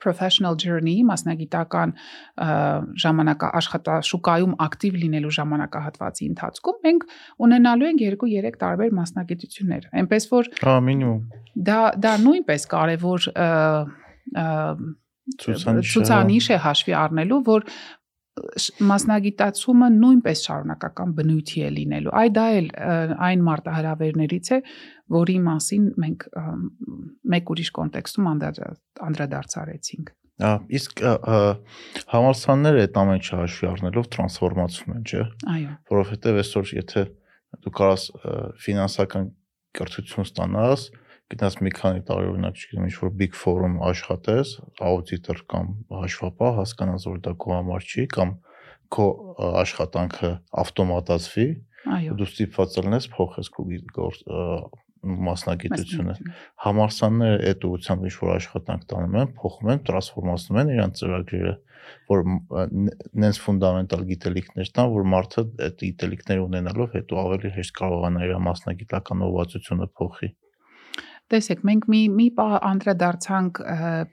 [0.04, 1.94] professional journey մասնագիտական
[3.04, 7.08] ժամանակա աշխատաշուկայում ակտիվ լինելու ժամանակահատվածի ընթացքում մենք
[7.48, 11.20] ունենալու ենք 2-3 տարբեր մասնագիտություններ այնպես որ Հա, մինիմում։
[11.68, 13.28] դա դա նույնպես կարևոր
[15.28, 17.64] Ցուցանիշ։ է հաշվի առնելու, որ
[18.88, 22.68] մասնագիտացումը նույնպես շարունակական բնույթի է լինելու։ Այ դա էլ
[23.28, 24.58] այն մարտահրավերներից է,
[25.18, 26.26] որի մասին մենք
[27.34, 30.14] մեկ ուրիշ կոնտեքստում անդրադարձ- անդրադարձարեցինք։
[30.78, 31.00] իսկ
[32.14, 35.24] համալսարանները այդ ամեն ինչը հաշվի առնելով տրանսֆորմացում են, չէ՞։
[35.54, 37.02] Այո։ որովհետև այսօր եթե
[37.64, 38.04] դու կարաս
[38.62, 39.26] ֆինանսական
[39.78, 40.84] կրթություն ստանաս,
[41.32, 44.52] գտնաս մի քանի տարի օրինակ, չգիտեմ, ինչ որ big forum աշխատես,
[44.88, 48.34] աուդիտոր կամ հաշվապահ, հասկանաս, որ դա քո համար չի կամ
[48.96, 49.06] քո
[49.62, 50.30] աշխատանքը
[50.64, 51.48] ավտոմատացվի,
[51.98, 53.66] Այո։ դու ստիպված ելնես փոխես քո
[54.98, 56.14] մասնագիտությունը։
[56.64, 61.54] Համարսանները այդ ուղղությամբ ինչ որ աշխատանք տանում են, փոխում են, տրանսֆորմացնում են իրանց ծրագրերը,
[62.10, 62.24] որ
[63.22, 69.24] նենց ֆունդամենտալ գիտելիքներ տան, որ մարդը այդ գիտելիքները ունենալով հետո ավելի հեշտ կարողանա իր մասնագիտական
[69.28, 70.32] ուղղվածությունը փոխի։
[71.28, 73.58] Տեսեք, մենք մի մի պահ անդրադարձանք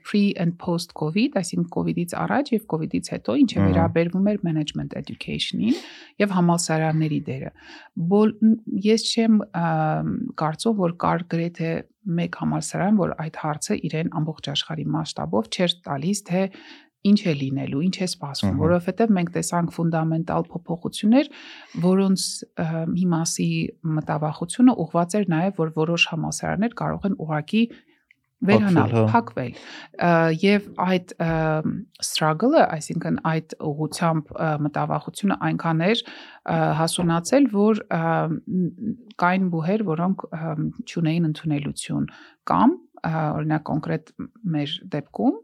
[0.04, 5.78] pre and post covid, այսինքն COVID-ից առաջ եւ COVID-ից հետո, ինչը վերաբերվում էր management education-ին
[6.20, 7.52] եւ համալսարանների դերը։
[8.12, 8.54] Բոլ
[8.84, 9.40] ես չեմ
[10.44, 11.72] կարծում, որ կար գրեթե
[12.06, 16.42] մեկ համալսարան, որ այդ հարցը իրեն ամբողջ աշխարհի մասշտաբով չէր տալիս, թե
[17.10, 21.32] ինչ է լինելու, ինչ է սպասվում, որովհետև մենք տեսանք ֆունդամենտալ փոփոխություններ,
[21.86, 22.28] որոնց
[22.66, 23.50] ը, մի մասի
[23.96, 27.62] մտավախությունը ուղղված էր նաև, որ որոշ համալսարաններ կարող են ուղակի
[28.46, 29.52] վերանալ, Փակվել,
[30.42, 31.12] Եվ այդ
[32.04, 34.32] struggle-ը, այսինքն այդ ուղությամբ
[34.66, 36.02] մտավախությունը այնքան էր
[36.80, 37.80] հասունացել, որ
[39.24, 40.26] կային բուհեր, որոնք
[40.84, 42.10] չունեին ընդունելություն
[42.52, 42.76] կամ
[43.06, 44.12] օրինակ կոնկրետ
[44.56, 45.38] մեր դեպքում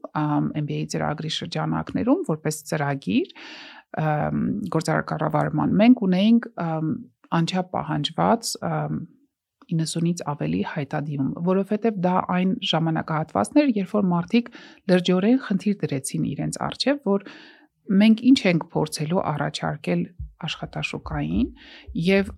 [0.62, 3.32] MBA ծրագրի շրջանակներում որպես ծրագիր
[4.02, 6.48] ամ, գործարար կառավարման մենք ունեինք
[7.38, 9.02] անչափ պահանջված ամ,
[9.72, 14.50] 90-ից ավելի հայտադիմում, որովհետև դա այն ժամանակահատվածներ, երբ որ մարդիկ
[14.90, 17.24] լրջորեն խնդիր դրեցին իրենց արչև, որ
[18.02, 20.02] մենք ինչ ենք փորձելու առաջարկել
[20.48, 21.48] աշխատաշուկային
[22.08, 22.32] եւ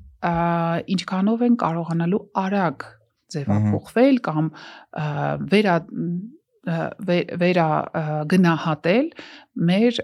[0.95, 2.87] ինչքանով են կարողանալու արագ
[3.35, 4.51] ձևափոխվել կամ
[5.53, 5.76] վերա
[6.64, 7.66] վերա
[8.30, 9.09] գնահատել
[9.68, 9.99] մեր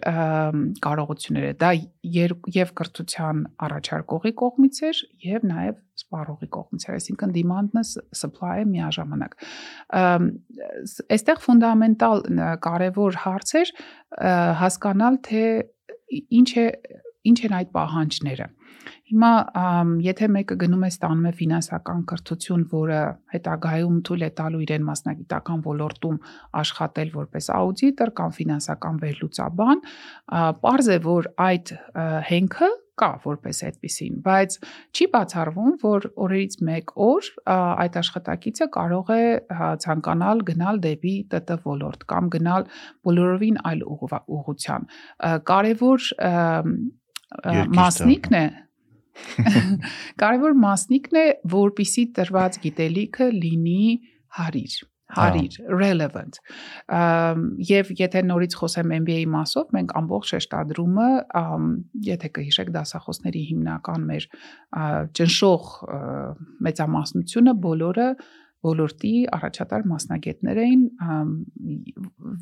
[0.85, 1.70] կարողությունները դա
[2.16, 7.85] եւ կրթության առաջարկողի կողմից էր եւ նաեւ սպառողի կողմից էր այսինքն demand-ը
[8.20, 9.37] supply-ը միաժամանակ
[11.16, 12.24] այստեղ ֆունդամենտալ
[12.68, 13.74] կարևոր հարց էր
[14.61, 15.45] հասկանալ թե
[16.41, 16.66] ինչ է
[17.31, 18.47] ինչ են այդ պահանջները
[19.11, 19.31] Հիմա
[20.05, 23.01] եթե մեկը գնում է ստանում է ֆինանսական կրթություն, որը
[23.35, 26.20] հետագայում թույլ է տալու իրեն մասնագիտական ոլորտում
[26.61, 29.83] աշխատել որպես աուդիտոր կամ ֆինանսական վերլուծաբան,
[30.61, 31.74] པարզ է որ այդ
[32.31, 32.70] հենքը
[33.01, 34.57] կա որպես այդպեսին, բայց
[34.93, 39.22] չի բացառվում, որ օրերից 1 օր այդ աշխատակիցը կարող է
[39.85, 42.66] ցանկանալ գնալ դեպի ՏՏ ոլորտ կամ գնալ
[43.09, 44.89] բոլորովին այլ ուղղության։
[45.51, 46.11] Կարևոր
[47.81, 48.45] մասնիկն է
[50.21, 53.85] Կարևոր մասնիկն է, որpիսի տրված գիտելիքը լինի
[54.41, 54.79] հարիր
[55.17, 56.39] հարիր relevant
[57.71, 61.09] եւ եթե նորից խոսեմ MBA մասով մենք ամբողջ շեշտադրումը
[62.07, 64.29] եթե կհիշեք դասախոսների հիմնական մեր
[65.19, 65.73] ճնշող
[66.69, 68.09] մեծամասնությունը բոլորը
[68.67, 70.83] ոլորտի առաջատար մասնագետներ էին,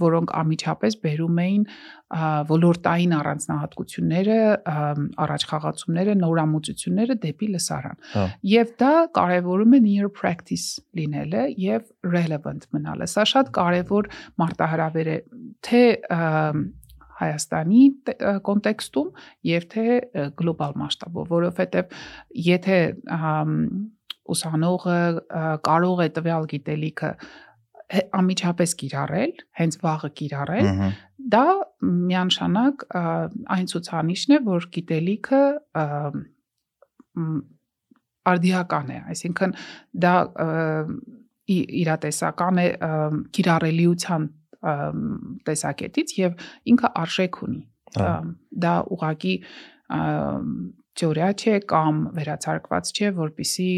[0.02, 1.66] որոնք ամիջապես բերում էին
[2.48, 4.38] ոլորտային առանձնահատկությունները,
[5.24, 10.66] առաջխաղացումները, նորամուծությունները դեպի լսարան։ հա։ Եվ դա կարևորում է near practice
[10.98, 14.10] լինելը եւ relevant մնալը։ Սա շատ կարևոր
[14.42, 15.18] մարտահրավեր է
[15.68, 15.84] թե
[17.18, 17.84] Հայաստանի
[18.46, 19.08] կոնտեքստում
[19.48, 19.86] եւ թե
[20.38, 21.96] գլոբալ մասշտաբով, որովհետեւ
[22.46, 22.78] եթե
[24.34, 25.00] ուսանողը
[25.68, 27.10] կարող է տվյալ գիտելիքը
[28.18, 30.66] ամիջապես կիրառել, հենց վաղը կիրառել,
[31.34, 31.44] դա
[31.88, 32.84] միանշանակ
[33.56, 35.40] այն ցուցանիշն է, որ գիտելիքը
[38.28, 39.54] արդիական է, այսինքն
[40.04, 40.14] դա
[41.56, 42.68] իրատեսական է
[43.38, 44.28] կիրառելիության
[45.48, 47.62] տեսակետից եւ ինքը արժեք ունի։
[48.64, 49.34] Դա ուղակի
[50.98, 53.72] թեորիա չէ կամ վերացարկված չէ, որբիսի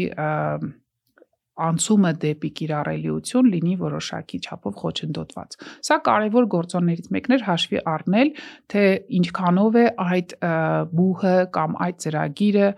[1.61, 5.57] անցումը դեպի կիրառելիություն լինի որոշակի չափով խոչընդոտված։
[5.87, 8.31] Սա կարևոր գործոններից մեկն էր հաշվի առնել,
[8.71, 8.85] թե
[9.19, 10.35] ինչքանով է այդ
[11.01, 12.71] բուհը կամ այդ ծրագիրը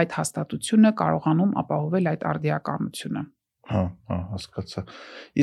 [0.00, 3.26] այդ հաստատությունը կարողանում ապահովել այդ արդիականությունը։
[3.70, 4.82] Հա, հա, հասկացա։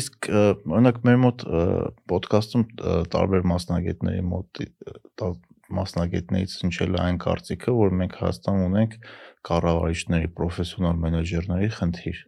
[0.02, 0.28] Իսկ
[0.68, 1.44] օրինակ մեր մոտ
[2.12, 2.66] ոդկասթում
[3.14, 4.64] տարբեր մասնագետների մոտ
[5.78, 8.98] մասնագետներից հնչել է այն կարծիքը, որ մենք Հայաստան ունենք
[9.48, 12.24] կառավարիչների, պրոֆեսիոնալ մենեջերների խնդիր։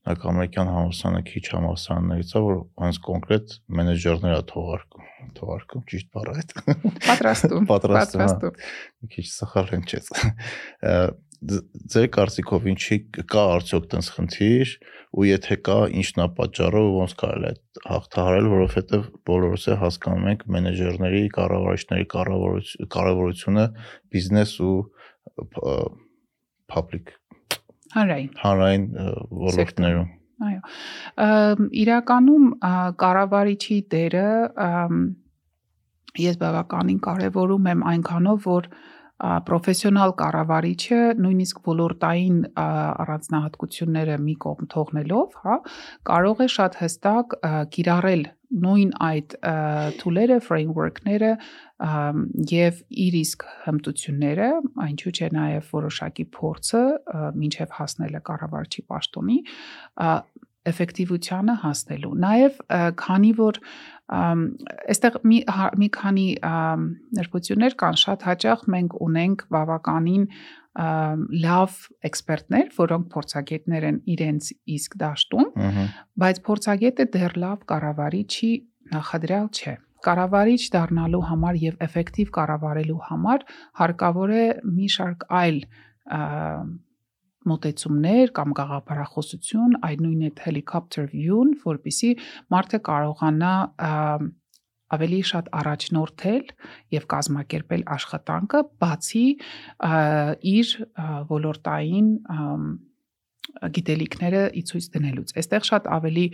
[0.00, 6.36] Նախ ամերիկյան համալսարանը քիչ համալսարաններից է, որ հենց կոնկրետ մենեջերներ է թողարկում, թողարկում ճիշտ բառը
[6.40, 6.54] այդ։
[7.04, 8.56] Պատրաստում։ Պատրաստում։
[9.04, 10.08] Մի քիչ սխալ հնչեց
[11.40, 12.96] ձեր կարծիքով ինչի
[13.32, 14.72] կա արդյոք տես խնդիր
[15.16, 17.54] ու եթե կա ինչն է պատճառը ու ոնց կարելի է
[17.90, 22.06] հաղթահարել որովհետև բոլորս է հասկանում ենք մենեջերների, կառավարիչների
[22.96, 23.66] կարևորությունը
[24.12, 24.76] բիզնես ու
[26.70, 27.16] public
[27.96, 28.86] հանրային հանրային
[29.48, 30.60] ոլորտներում Այո։
[31.80, 32.44] Իրականում
[33.00, 34.28] կառավարիչի դերը
[36.20, 38.68] ես բավականին կարևորում եմ այնքանով, որ
[39.20, 45.56] պրոֆեսիոնալ կառավարիչը նույնիսկ ոլորտային առանձնահատկությունները մի կողմ թողնելով, հա,
[46.10, 47.40] կարող է շատ հստակ
[47.76, 49.36] կիրառել նույն այդ
[50.00, 51.32] tool-երը, framework-ները
[52.50, 54.48] եւ իր իսկ հմտությունները,
[54.86, 56.82] այնչու չէ նաեւ որոշակի փորձը
[57.40, 59.38] մինչեւ հասնելը կառավարչի պաշտոնի
[60.70, 62.58] էֆեկտիվությանը հասնելու։ Նաև
[63.00, 63.60] քանի որ
[64.10, 66.26] այստեղ մի հա, մի քանի
[67.18, 70.24] ներկայություններ կան, շատ հաճախ մենք ունենք բավականին
[71.44, 71.76] լավ
[72.08, 75.48] էքսպերտներ, որոնք փորձագետներ են իրենց իսկ դաշտում,
[76.22, 78.52] բայց փորձագետը դեռ լավ կառավարիչի
[78.94, 83.42] նախադրյալ չէ կառավարիչ դառնալու համար եւ էֆեկտիվ կառավարելու համար
[83.80, 84.44] հարկավոր է
[84.76, 85.58] մի շարք այլ
[87.48, 92.10] մոտեցումներ կամ գաղափարախոսություն, այդ նույն այդ helicopter view-ն, որբիսի
[92.52, 93.54] մարդը կարողանա
[94.90, 96.52] ավելի շատ առաջնորդել
[96.96, 99.26] եւ կազմակերպել աշխատանքը բացի
[100.52, 100.72] իր
[101.30, 102.08] ոլորտային
[103.50, 106.26] գիտելիքները ի ցույց դնելուց։ Այստեղ շատ ավելի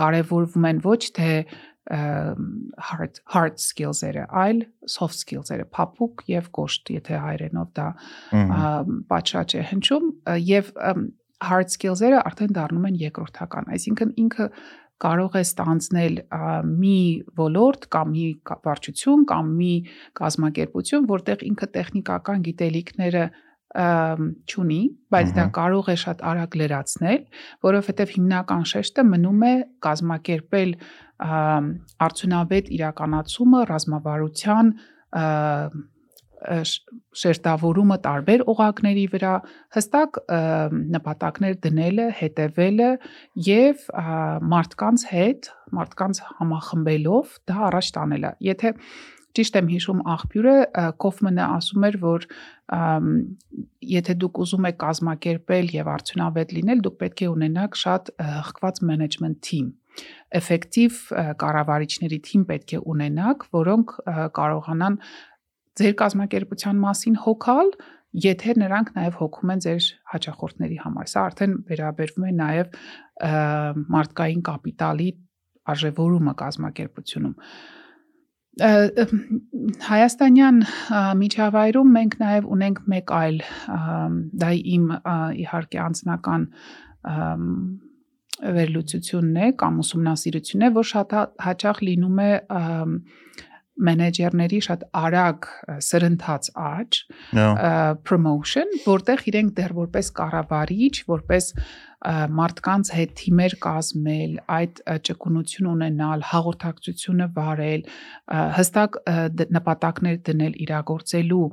[0.00, 1.30] կարևորվում են ոչ թե
[1.88, 7.88] hard hard skills-երը, այլ soft skills-երը, փափուկ եւ կոշտ, եթե հայերենով դա
[9.10, 10.12] պատշաճ է հնչում
[10.50, 10.70] եւ
[11.50, 14.48] hard skills-երը արդեն դառնում են երկրորդական, այսինքն ինքը
[15.00, 16.16] կարող է ստանձնել
[16.68, 16.96] մի
[17.40, 18.24] ոլորտ կամ մի
[18.66, 19.74] վարչություն կամ մի
[20.20, 23.22] կազմակերպություն, որտեղ ինքը տեխնիկական գիտելիքները
[23.70, 24.80] չունի,
[25.14, 27.20] բայց դա կարող է շատ արագ լրացնել,
[27.66, 29.52] որովհետև հիմնական շեշտը մնում է
[29.86, 30.72] կազմակերպել
[31.20, 34.74] արդյունավետ իրականացումը ռազմավարության
[37.20, 39.32] շերտավորումը տարբեր օղակների վրա
[39.76, 40.18] հստակ
[40.96, 42.90] նպատակներ դնելը, հետևելը
[43.46, 43.82] եւ
[44.54, 45.50] մարդկանց հետ,
[45.80, 48.72] մարդկանց համախմբելով դա առաջ տանելը։ Եթե
[49.36, 50.54] ճիշտ եմ հիշում աղբյուրը
[51.04, 52.24] Կոֆմանը ասում էր, որ
[53.90, 58.10] եթե դուք ուզում եք կազմակերպել եւ արդյունավետ լինել, դուք պետք է ունենաք շատ
[58.40, 59.70] հղկված management team
[60.40, 60.98] էֆեկտիվ
[61.40, 63.94] կառավարիչների թիմ պետք է ունենաք, որոնք
[64.36, 64.98] կարողանան
[65.80, 67.74] ձեր կազմակերպության մասին հոգալ,
[68.20, 72.78] եթե նրանք նաև հոգում են ձեր հաճախորդների համար։ Սա արդեն վերաբերվում է նաև
[73.96, 75.10] մարդկային կապիտալի
[75.70, 77.36] արժևորումը կազմակերպությունում։
[79.86, 80.56] Հայաստանյան
[81.20, 83.38] միջավայրում մենք նաև ունենք մեկ այլ
[84.42, 84.88] դա իմ
[85.44, 86.48] իհարկե անձնական
[88.40, 91.14] վերլուծությունն է կամ ուսումնասիրությունն է, որ շատ
[91.46, 92.30] հաճախ լինում է
[93.80, 95.46] մենեջերների շատ արագ
[95.86, 96.98] սրընթաց աճ
[98.08, 101.48] promotion, որտեղ իրենք դեռ որպես կառավարիչ, որպես
[102.40, 107.84] մարդկանց հետ թիմեր կազմել, այդ ճկունություն ունենալ, հաղորդակցությունը վարել,
[108.60, 109.00] հստակ
[109.56, 111.46] նպատակներ դնել իրագործելու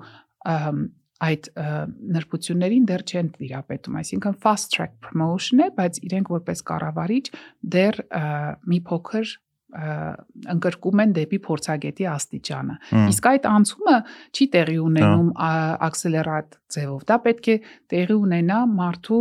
[1.25, 1.49] այդ
[2.17, 7.25] նրբություններին դեռ չեն տիրապետում, այսինքն fast track promotion է, բայց իրենք որպես կառավարիչ
[7.77, 8.01] դեռ
[8.69, 9.35] մի փոքր
[9.67, 12.75] ընկրկում են դեպի փորձագետի աստիճանը։
[13.11, 13.95] Իսկ այդ անցումը
[14.31, 15.27] չի տեղի ունենում
[15.87, 17.57] ակսելերատ ձևով։ Դա պետք է
[17.91, 19.19] տեղի ունենա մարդու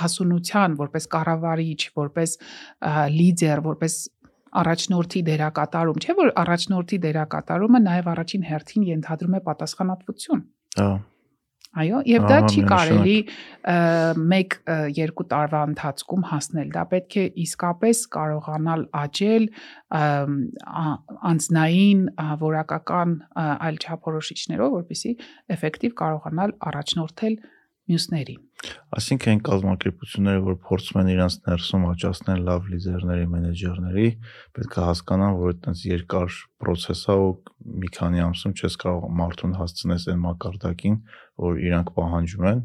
[0.00, 2.34] հասունության, որպես կառավարիչ, որպես
[3.18, 4.00] լիդեր, որպես
[4.62, 10.42] առաջնորդի դերակատարում, չէ՞ որ առաջնորդի դերակատարումը նաև առաջին հերթին ենթադրում է պատասխանատվություն։
[10.80, 10.90] Հա
[11.72, 13.14] Այո, եւ դա չի կարելի
[13.72, 19.46] 1-2 տարվա ընթացքում հասնել։ Դա պետք է իսկապես կարողանալ աճել
[21.32, 22.02] անձնային,
[22.44, 25.14] որակական այլ չափորոշիչներով, որպեսզի
[25.56, 27.40] էֆեկտիվ կարողանալ առաջնորդել
[27.90, 28.42] մյուսներին։
[28.96, 34.06] Այսինքն կազմակերպությունները, որ փորձում են իրancs ներսում աճացնել լավ լիդերների, մենեջերների,
[34.58, 37.32] պետք է հասկանան, որ այդպես երկար process է ու
[37.82, 40.96] մի քանի ամսում չես կարող մարդուն հասցնես այն մակարդակին,
[41.42, 42.62] որ իրանք պահանջում են,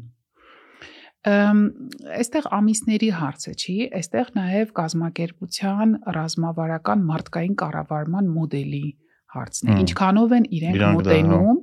[1.28, 8.86] այստեղ ամիսների հարցը չի, այստեղ նաև կազմակերպության ռազմավարական մարդկային կառավարման մոդելի
[9.34, 11.58] հարցն է։ Ինչքանով են իրենք մոտենում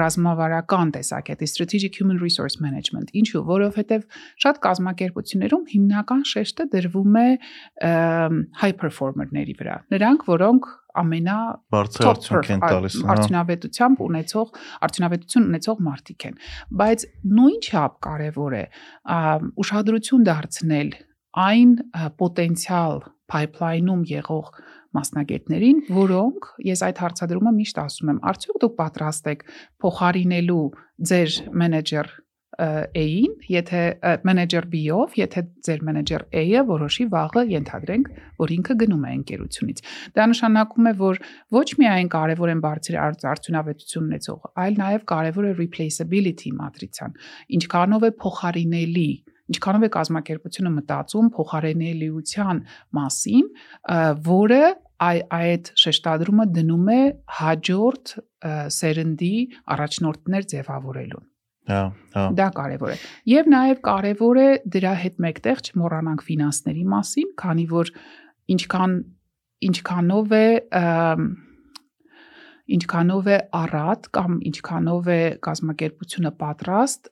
[0.00, 4.04] ռազմավարական տեսակետի strategic human resource management։ Ինչու, որովհետև
[4.44, 7.28] շատ կազմակերպություններում հիմնական շեշտը դրվում է
[8.62, 11.36] high performer-ների վրա։ Նրանք, որոնք ամենա
[11.70, 14.48] բարձր արդյունք են տալիս արդյունավետությամբ ունեցող
[14.86, 16.40] արդյունավետություն ունեցող մարդիկ են
[16.80, 17.04] բայց
[17.38, 18.64] նույն չափ կարևոր է
[19.64, 20.92] ուշադրություն դարձնել
[21.46, 21.74] այն
[22.20, 24.50] պոտենցիալ pipeline-ում եղող
[24.96, 29.46] մասնագետներին, որոնք ես այդ հարցադրումը միշտ ասում եմ, արդյոք դուք պատրաստ եք
[29.84, 30.64] փոխարինելու
[31.10, 32.12] ձեր մենեջեր
[32.60, 33.82] A-ին, եթե
[34.26, 38.10] մենեջեր B-ով, եթե ձեր մենեջեր A-ը որոշի վաղը ենթադրենք,
[38.42, 39.82] որ ինքը գնում է ընկերությունից։
[40.18, 41.20] Դա նշանակում է, որ
[41.56, 42.98] ոչ միայն կարևոր են բարձր
[43.30, 47.16] արդյունավետություն ունեցող, այլ նաև կարևոր է replaceability մատրիցան։
[47.60, 49.10] Ինչքանով է փոխարինելի
[49.50, 52.62] ինչքանով է կազմակերպությունը մտածում փոխարենելիության
[52.98, 53.50] մասին,
[54.30, 54.62] որը
[55.00, 57.00] այ այդ շեշտադրումը դնում է
[57.40, 58.14] հաջորդ
[58.76, 59.34] սերնդի
[59.74, 61.26] առաջնորդներ ձևավորելուն։
[61.70, 61.82] Հա,
[62.16, 62.96] հա։ Դա կարևոր է։
[63.30, 67.92] Եվ նաև կարևոր է դրա հետ մեկտեղ չմոռանանք ֆինանսների մասին, քանի որ
[68.54, 68.96] ինչքան
[69.70, 70.46] ինչքանով է
[72.70, 77.10] ինչքանով է առատ կամ ինչքանով է կազմակերպությունը պատրաստ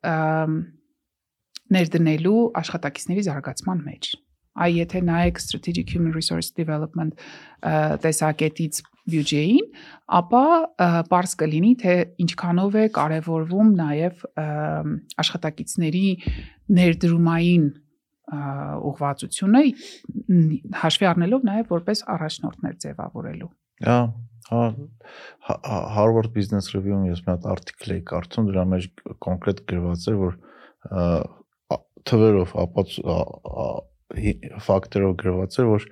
[1.74, 4.10] ներդնելու աշխատակիցների զարգացման մեջ։
[4.58, 7.18] Այ եթե նայեք strategic human resource development
[8.02, 9.66] տեսակետից բյուջեին,
[10.18, 10.44] ապա
[11.08, 11.94] པարզ կլինի, թե
[12.24, 14.24] ինչքանով է կարևորվում նաև
[15.24, 16.06] աշխատակիցների
[16.78, 17.68] ներդրումային
[18.28, 19.62] ուղղվածությունը
[20.82, 23.48] հաշվի առնելով նաև որպես առաջնորդներ ձևավորելու։
[23.88, 23.98] Հա,
[24.50, 24.60] հա
[25.94, 28.86] Harvard Business Review-ում ես մի հատ article էի կարդում, դրա մեջ
[29.24, 30.38] կոնկրետ գրված էր, որ
[32.08, 32.94] թվերով ապաց
[34.68, 35.88] ֆակտորով գրված էր, որ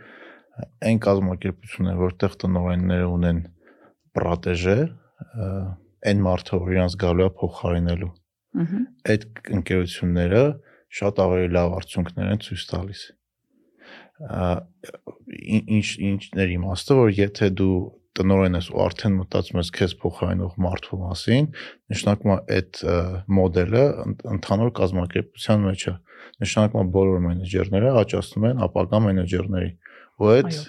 [0.88, 3.40] այն կազմակերպությունները, որտեղ տնօրենները ունեն
[4.16, 4.78] պրոտեժե,
[6.06, 8.12] այն մարդը, որ իրանց գալու է փոխարինելու։
[8.56, 8.80] Ահա։
[9.12, 9.26] Այդ
[9.56, 10.42] ընկերությունները
[10.96, 13.02] շատ ավելի լավ արդյունքներ են ցույց տալիս։
[15.76, 17.76] Ինչ ինչներ իմաստը, որ եթե դու
[18.16, 21.48] տնորեն ես ու արդեն մտածում ես քեզ փոխարինող մարդու մասին,
[21.92, 22.82] նշանակում է այդ
[23.36, 23.84] մոդելը
[24.36, 25.94] ընդհանուր կազմակերպության մեջ է։
[26.46, 29.70] Նշանակում է բոլոր մենեջերները աճացնում են ապագա մենեջերների։
[30.16, 30.60] Ու այդ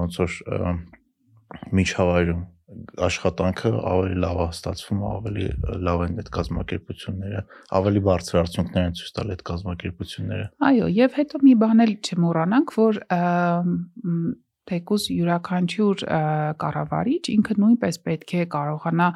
[0.00, 0.38] ոնց որ
[1.80, 2.42] միջավայրում
[3.02, 5.46] աշխատանքը ավելի լավ է ստացվում, ավելի
[5.86, 7.40] լավ են այդ կազմակերպությունները,
[7.80, 12.74] ավելի բարձր արդյունքներ են ցույց տալ այդ կազմակերպությունները։ Այո, եւ հետո մի բան էլ չմոռանանք,
[12.78, 13.00] որ
[14.70, 16.04] թեկուզ յուրաքանչյուր
[16.64, 19.08] կառավարիչ ինքը նույնպես պետք է կարողանա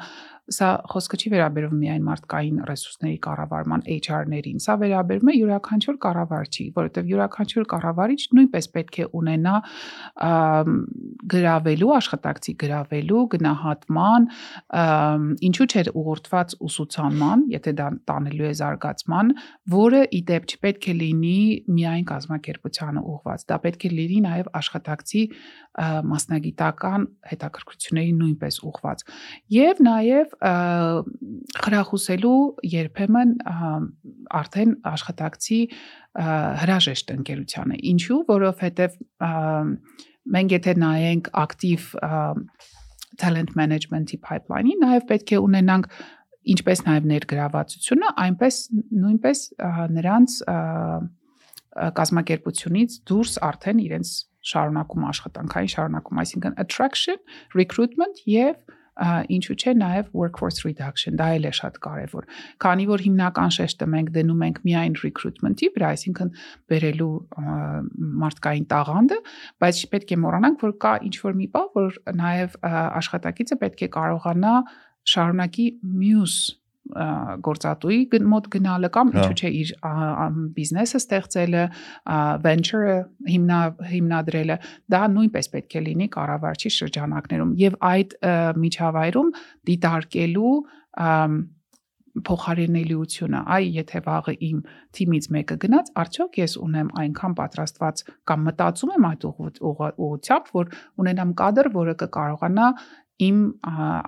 [0.45, 7.09] Սա խոսքը չի վերաբերվում միայն մարդկային ռեսուրսների կառավարման HR-ներին, սա վերաբերում է յուրաքանչյուր կառավարչի, որովհետև
[7.11, 9.55] յուրաքանչյուր կառավարիչ նույնպես պետք է ունենա
[11.33, 14.29] գրավելու, աշխատակցի գրավելու, գնահատման,
[15.49, 19.33] ինչու՞ չէ ուղղորդված ուսուցանման, եթե դա տանելու է զարգացման,
[19.73, 21.39] որը ի դեպ չպետք է լինի
[21.73, 25.23] միայն կազմակերպությանը ուղղված, դա պետք է լինի նաև աշխատակցի
[25.75, 29.03] մասնագիտական հետաքրքրությունների նույնպես ուղղված։
[29.55, 30.35] Եվ նաև
[31.65, 32.39] խրախուսելու
[32.71, 33.33] երբեմն
[34.39, 35.59] արդեն աշխատակցի
[36.63, 38.99] հրաժեշտ ընկերությանը։ Ինչու, որովհետև
[40.35, 41.89] մենք եթե նայենք ակտիվ
[43.19, 45.91] talent management-ի pipeline-ի, նաև պետք է ունենանք
[46.55, 48.57] ինչպես նաև ներգրավվածությունը, այնպես
[49.03, 49.43] նույնպես
[49.95, 50.35] նրանց
[51.99, 54.11] կազմակերպությունից դուրս արդեն իրենց
[54.51, 57.21] շարունակում աշխատանքային շարունակում, այսինքն attraction,
[57.57, 58.57] recruitment եւ
[58.95, 62.27] ինչու՞ չէ նաև workforce reduction, դա էլ է շատ կարևոր։
[62.63, 66.31] Քանի որ հիմնական շեշտը մենք դնում ենք միայն recruitment-ի վրա, այսինքն
[66.71, 67.11] բերելու
[68.23, 69.17] մարդկային տաղանդը,
[69.65, 73.91] բայց պետք է մոռանանք, որ կա ինչ որ մի բան, որ նաև աշխատակիցը պետք է
[73.99, 74.53] կարողանա
[75.15, 76.37] շարունակի մյուս
[76.85, 77.97] գործատուի
[78.29, 79.71] մոտ գնալը կամ հա։ ինչու՞ չէ իր
[80.55, 81.63] բիզնեսը ստեղծելը,
[82.45, 82.95] venture-ը
[83.31, 83.59] հիմնա
[83.89, 84.57] հիմնադրելը,
[84.93, 88.15] դա նույնպես պետք է լինի կառավարչի շրջանակներում եւ այդ
[88.61, 89.35] միջավայրում
[89.71, 90.55] դիտարկելու
[92.23, 94.59] փոխարինելիությունը այ եթե վաղը իմ
[94.95, 100.71] թիմից մեկը գնաց արդյոք ես ունեմ այնքան պատրաստված կամ մտածում եմ այդ ուղղությամբ որ
[101.03, 102.69] ունենամ կադր որը կկարողանա
[103.27, 103.43] իմ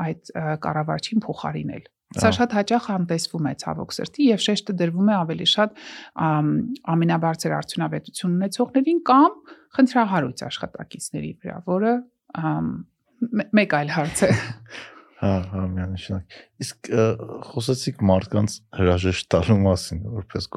[0.08, 1.84] այդ կառավարչին փոխարինել
[2.16, 5.82] Սա շատ հաճախ անտեսվում է ցավոք սրտի եւ շեշտը դրվում է ավելի շատ
[6.94, 9.36] ամենաբարձր արդյունավետություն ունեցողներին կամ
[9.78, 11.96] խնդրահարույց աշխատակիցների վրա, որը
[13.60, 14.32] մեկ այլ հարց է։
[15.18, 16.90] Հա, հա, միանշանակ։ Իսկ
[17.50, 20.48] խոսեցիք մարդկանց հրաժեշտ տալու մասին, որպես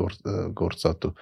[0.61, 1.13] գործատու։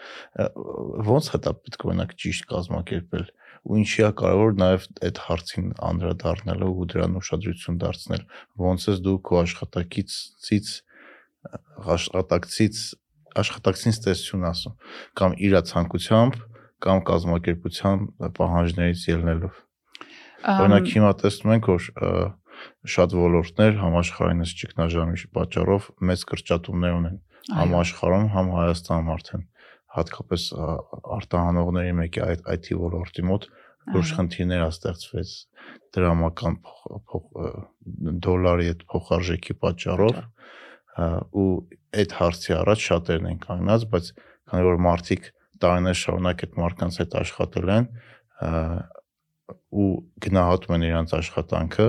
[1.08, 3.28] Ոնց հետա պետք է օրինակ ճիշտ կազմակերպել
[3.68, 8.24] ու ինչի է կարևոր նաև այդ հարցին անդրադառնալը ու դրան ուշադրություն դարձնել
[8.64, 10.72] ոնց ես դու քո աշխատակիցից
[11.94, 12.82] աշխատակցից
[13.42, 14.76] աշխատակցին տեսություն ասում
[15.20, 16.38] կամ իր ցանկությամբ
[16.88, 18.04] կամ կազմակերպության
[18.38, 19.62] պահանջներից ելնելով
[20.54, 21.88] օրինակ հիմա տեսնում ենք որ
[22.94, 27.18] շատ ոլորտներ համաշխարհայինս ճգնաժամի պատճառով մեծ կրճատումներ ունեն
[27.58, 29.44] համաշխարհում համ Հայաստանում արդեն
[29.98, 30.44] հատկապես
[31.18, 33.48] արտահանողների մեկի այդ IT ոլորտի մոտ
[33.94, 35.32] լուրջ խնդիրներ ա ստեղծվեց
[35.96, 36.56] դրամական
[38.26, 40.20] դոլարի այդ փոխարժեքի պատճառով
[40.98, 41.48] ու
[42.02, 44.10] այդ հարցի առաջ շատերն են կանգնած, բայց
[44.50, 45.28] քանի որ մարդիկ
[45.62, 47.88] տարիներ շարունակ այդ մարդկանց հետ աշխատել են
[49.78, 49.90] ու
[50.24, 51.88] գնահատում են իրենց աշխատանքը,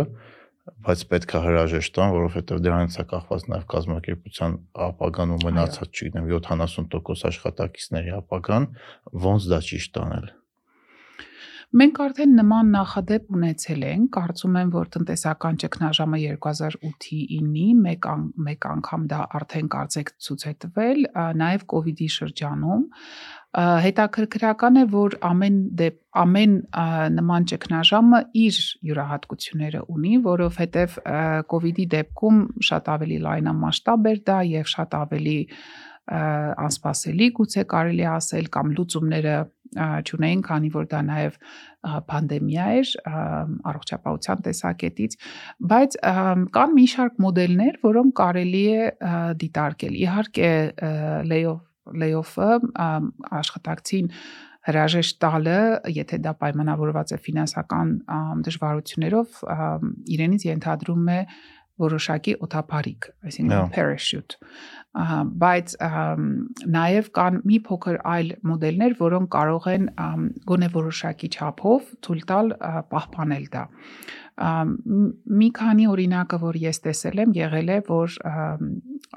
[0.85, 4.57] բայց պետք է հրաժեշտ տան, որովհետև դրանից է կախված նաև կազմակերպության
[4.87, 8.67] ապագան ու մնացած, չգիտեմ, 70% աշխատակիցների ապագան,
[9.27, 10.29] ոնց դա ճիշտ տանել։
[11.69, 18.23] Մենք արդեն նման նախադեպ ունեցել ենք, կարծում եմ, որ տնտեսական ճգնաժամը 2008-ի 9-ի մեկ ան,
[18.47, 21.03] մեկ անգամ դա արդեն կարծեք ցույց է տվել,
[21.43, 22.87] նաև կ ូវ իդի շրջանում
[23.57, 26.55] հետաքրքրական է, որ ամեն դեպ ամեն
[27.15, 28.57] նման ճգնաժամը իր
[28.89, 30.97] յուրահատկությունները ունի, որովհետև
[31.69, 35.37] իդի դեպքում շատ ավելի լայնամասշտաբ էր դա եւ շատ ավելի
[36.09, 39.33] անսպասելի գուցե կարելի ասել կամ լուծումները
[39.77, 41.35] չունեին, քանի որ դա նաև
[42.09, 42.93] պանդեմիա էր
[43.69, 45.17] առողջապահության տեսակետից,
[45.73, 45.97] բայց
[46.57, 48.89] կան մի շարք մոդելներ, որոնք կարելի է
[49.45, 50.51] դիտարկել։ Իհարկե
[51.29, 52.49] layoff layoff-ը
[53.39, 54.11] աշխատակցին
[54.69, 55.59] հրաժեշտ տալը,
[55.95, 57.93] եթե դա պայմանավորված է ֆինանսական
[58.47, 59.39] դժվարություններով,
[60.15, 61.21] իրենից ենթադրում է
[61.79, 64.35] որոշակի օթափարիկ, այսինքն parachute
[65.39, 65.75] բայց
[66.75, 69.85] նաև կան մի փոքր այլ մոդելներ, որոնք կարող են
[70.49, 72.51] գոնե որոշակի չափով թույլ տալ
[72.89, 73.63] պահպանել դա
[74.39, 78.17] մի քանի օրինակը, որ ես տեսել եմ, եղել է, որ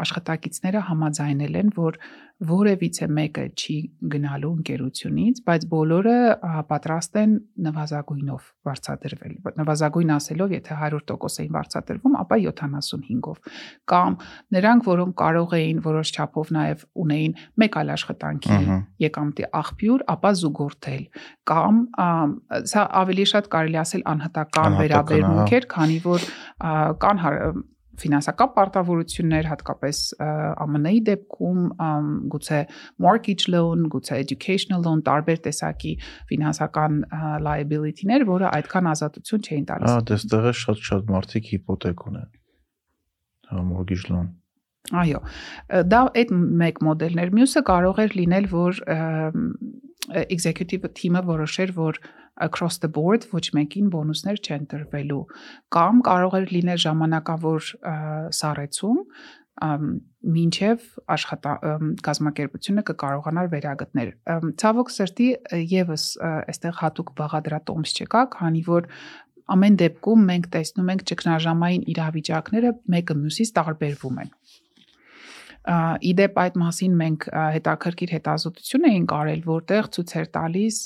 [0.02, 1.98] աշխատակիցները համաձայնել են, որ
[2.42, 3.74] որևիցե մեկը չի
[4.12, 6.16] գնալու ընկերությունից, բայց բոլորը
[6.70, 7.34] պատրաստ են
[7.66, 13.52] նվազագույնով վարձատրվել։ Նվազագույն ասելով, եթե 100% էին վարձատրվում, ապա 75-ով։
[13.92, 14.18] Կամ
[14.56, 18.60] նրանք, որոնք կարող էին որոշ չափով նաև ունեին մեկ այլ աշխատանքի
[19.06, 21.04] եկամտի աղբյուր, ապա զուգորդել։
[21.52, 21.82] Կամ
[22.72, 26.26] սա ավելի շատ կարելի ասել անհատական վերաբերմունք էր, քանի որ
[27.06, 27.24] կան
[28.00, 31.62] ֆինանսական պարտավորություններ, հատկապես ԱՄՆ-ի դեպքում,
[32.32, 32.60] գուցե
[33.04, 35.92] mortgage loan, գուցե educational loan, տարբեր տեսակի
[36.32, 37.00] ֆինանսական
[37.46, 42.30] liability-ներ, որը այդքան ազատություն չէին տալիս։ Հա, դեստեղ է շատ-շատ մարդիկ հիպոթեք ունեն։
[43.52, 44.32] Հա, mortgage loan։
[44.98, 45.20] Այո,
[45.86, 46.30] դա այդ
[46.62, 48.80] մեկ մոդելներ։ Մյուսը կարող էր լինել, որ
[50.26, 52.00] executive team-ը որոշեր, որ
[52.46, 55.22] across the board ոչ մեկին բոնուսներ չեն տրվելու
[55.76, 57.70] կամ կարող էր լինել ժամանակավոր
[58.40, 58.98] սառեցում
[60.32, 61.52] մինչև աշխատա
[62.06, 64.12] կազմակերպությունը կկարողանար վերագտնել։
[64.62, 65.28] Ցավոք սրտի
[65.72, 68.88] եւս այստեղ հատուկ բաղադրատոմս չկա, քանի որ
[69.52, 74.32] ամեն դեպքում մենք տեսնում ենք ճգնաժամային իրավիճակները մեկը մյուսից տարբերվում են
[75.62, 77.26] իդեպ այդ մասին մենք
[77.56, 80.78] հետաքրքիր հետազոտություն էինք արել, որտեղ ցույց էր տալիս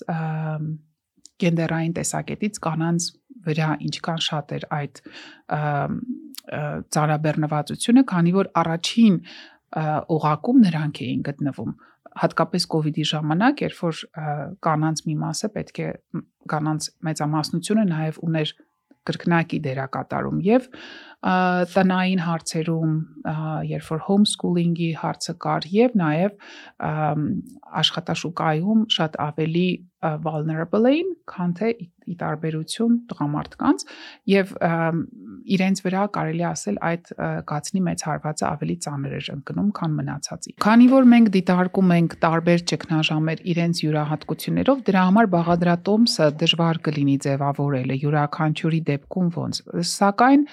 [1.42, 3.08] գենդերային տեսակետից կանանց
[3.46, 5.02] վրա ինչքան շատ էր այդ
[6.96, 9.20] ծարաբեռնվածությունը, քանի որ առաջին
[10.16, 11.72] օղակում նրանք էին գտնվում
[12.16, 13.98] հատկապես կ ូវ իդի ժամանակ, երբ որ
[14.64, 15.88] կանանց մի մասը պետք է
[16.52, 18.52] կանանց մեծամասնությունը նաև ուներ
[19.06, 20.68] կրկնակի դերակատարում եւ
[21.74, 22.94] տնային հարցերում,
[23.70, 26.32] երբ որ homeschooling-ի հարցը կար եւ նաեւ
[27.82, 29.68] աշխատաշուկայում շատ ավելի
[30.24, 31.70] vulnerable էին, քան թե
[32.06, 33.84] ի տարբերություն տղամարդկանց
[34.30, 34.52] եւ
[35.56, 37.10] իրենց վրա կարելի ասել այդ
[37.50, 42.64] գացնի մեծ հարվածը ավելի ծանր էր ընկնում, քան մնացածի։ Քանի որ մենք դիտարկում ենք տարբեր
[42.72, 49.62] ճգնաժամեր իրենց յուրահատկություններով, դրա համար բաղադրատոմսը դժվար կլինի ձևավորելը յուրաքանչյուրի դեպքում ոնց։
[49.96, 50.46] Սակայն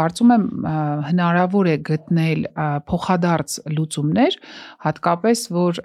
[0.00, 0.44] կարծում եմ
[1.10, 2.44] հնարավոր է գտնել
[2.90, 4.38] փոխադարձ լուծումներ,
[4.88, 5.82] հատկապես որ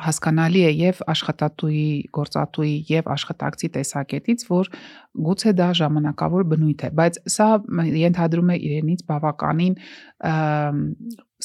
[0.00, 1.86] հասկանալի է եւ աշխատատուի,
[2.16, 4.70] գործատուի եւ աշխատակցի տեսակետից, որ
[5.26, 7.48] գուցե դա ժամանակավոր բնույթ է, բայց սա
[8.00, 9.76] ենթադրում է իրենից բավականին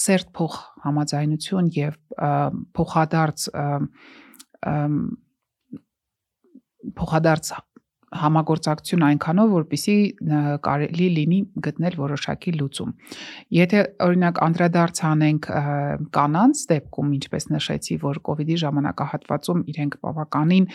[0.08, 2.00] սերտ փոխ համաձայնություն եւ
[2.78, 3.48] փոխադարձ
[6.98, 7.52] փոխադարձ
[8.16, 9.96] համագործակցություն այնքանով, որպիսի
[10.64, 12.94] կարելի լինի գտնել որոշակի լուծում։
[13.58, 15.50] Եթե օրինակ անդրադարձ անենք
[16.18, 20.70] կանանց դեպքում, ինչպես նշեցի, որ կ ូវ իդի ժամանակահատվածում իրենք բավականին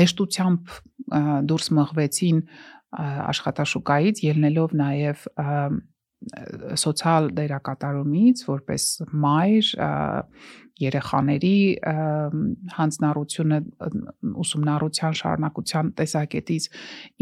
[0.00, 0.74] հեշտությամբ
[1.50, 2.42] դուրս մղվեցին
[3.30, 5.24] աշխատաշուկայից, ելնելով նաև
[6.80, 8.86] սոցիալ դերակատարումից որպես
[9.24, 9.70] մայր
[10.80, 11.56] երեխաների
[12.76, 13.58] հանձնառությունը
[14.44, 16.68] ուսումնառության շարունակության տեսակետից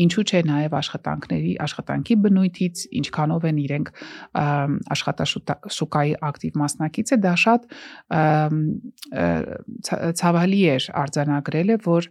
[0.05, 3.93] ինչու՞ չէ նաև աշխատանքների աշխատանքի բնույթից ինչքանով են իրենք
[4.97, 7.69] աշխատաշուկայի ակտիվ մասնակից է դա շատ
[10.23, 12.11] ցավալի էր արձանագրելը որ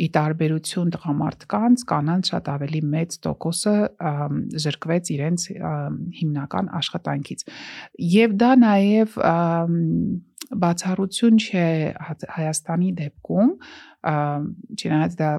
[0.00, 3.76] ի տարբերություն տղամարդկանց կանանց շատ ավելի մեծ տոկոսը
[4.64, 5.46] զրկվեց իրենց
[6.20, 7.46] հիմնական աշխատանքից
[8.14, 9.20] եւ դա նաեւ
[10.50, 11.66] բացառություն չէ
[12.34, 13.52] Հայաստանի դեպքում
[14.80, 15.30] չնայած դա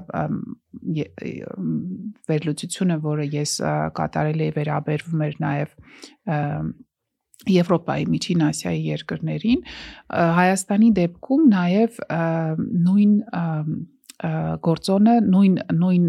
[2.30, 3.52] վերլուծությունը, որը ես
[3.98, 5.76] կատարել էի վերաբերվում էր նաև
[7.52, 9.62] Եվրոպայի, Միջին Ասիայի երկրներին,
[10.38, 11.96] Հայաստանի դեպքում նաև
[12.86, 13.16] նույն
[14.66, 16.06] գործոնը նույն նույն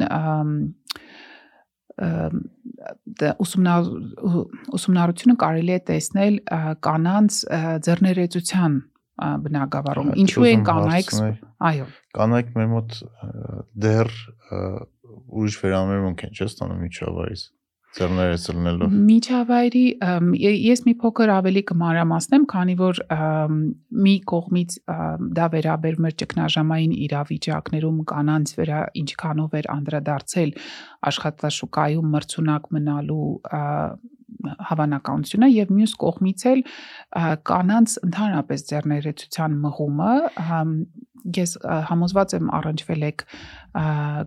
[3.43, 6.39] ուսումնառությունը կարելի է տեսնել
[6.87, 7.39] կանանց
[7.87, 8.77] ձեռներեցության
[9.45, 11.11] բնակավարում։ Ինչու են կանայք
[11.69, 12.95] այո կանայք մեր մոտ
[13.85, 14.09] դեռ
[15.33, 17.43] ուրիշ վերամերմունք են չէ՞ ստանում միջավայրից
[17.97, 19.83] ձեռներս լնելով։ Միջավայրի
[20.63, 23.01] ես մի փոքր ավելի կմանրամասնեմ, քանի որ
[24.07, 24.77] մի կողմից
[25.39, 30.55] դա վերաբերում էր ճգնաժամային իրավիճակներում կանանց վրա ինչքանով էր անդրադարձել
[31.11, 33.29] աշխատաշուկայում մրցունակ մնալու
[34.67, 36.61] հավանականությունը եւ մյուս կողմից էլ
[37.47, 40.13] կանանց ընդհանրապես ձեռներեցության մղումը
[41.23, 41.55] ես
[41.87, 43.23] համոզված եմ առնչվել եք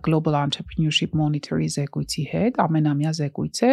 [0.03, 3.71] Global Entrepreneurship Monitoring զեկույցի հետ, ամենամյա զեկույց է,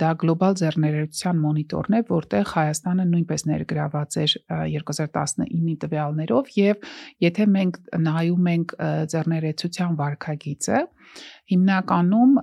[0.00, 6.88] դա գլոբալ ձեռներեցության մոնիտորն է, որտեղ Հայաստանը նույնպես ներգրաված էր ա, 2019-ի տվյալներով եւ
[7.28, 8.74] եթե մենք նայում ենք
[9.14, 10.82] ձեռներեցության վարկագիծը,
[11.50, 12.34] հիմնականում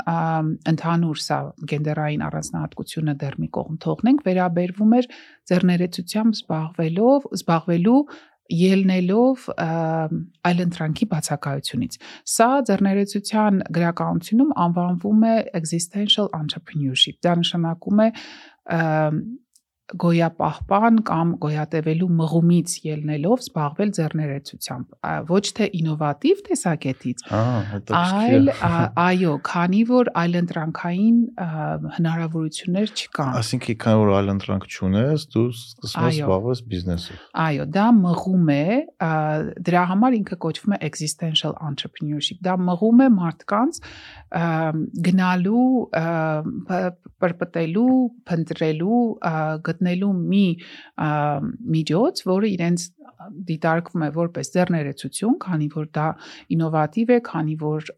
[0.72, 1.38] ընդհանուր սա
[1.72, 5.10] գենդերային առանձնահատկությունը դեռ մի կողմ թողնենք, վերաբերվում էր
[5.52, 8.02] ձեռներեցությամբ զբաղվելով, զբաղվելու
[8.48, 9.48] ելնելով
[10.48, 11.98] այլընտրանքի բացակայությունից։
[12.32, 18.08] Սա ձեռներեցության գրականությունում անվանվում է existential entrepreneurship։ Դա նշանակում է
[20.04, 24.98] գոյապահպան կամ գոյատևելու մղումից ելնելով զբաղվել ձեռներեցությամբ
[25.32, 27.24] ոչ թե ինովատիվ տեսակետից
[28.02, 28.52] այլ
[29.08, 31.22] այո քանի որ այլընտրանքային
[31.98, 37.86] հնարավորություններ չկան Այսինքն, քանի որ այլ ընտրանք չունես, դու սկսում ես զբաղվել բիզնեսով։ Այո, դա
[37.98, 38.66] մղում է,
[39.68, 43.82] դրա համար ինքը կոչվում է existential entrepreneurship։ Դա մղում է մարդկանց
[45.08, 45.68] գնալու,
[47.24, 47.98] պրպտելու,
[48.28, 49.02] փնտրելու,
[49.78, 50.46] գտնելու մի
[51.78, 52.88] միջոց, որը իրենց
[53.48, 56.08] դիտարկվում է որպես ձեռներեցություն, քանի որ դա
[56.54, 57.90] ինովատիվ է, քանի որ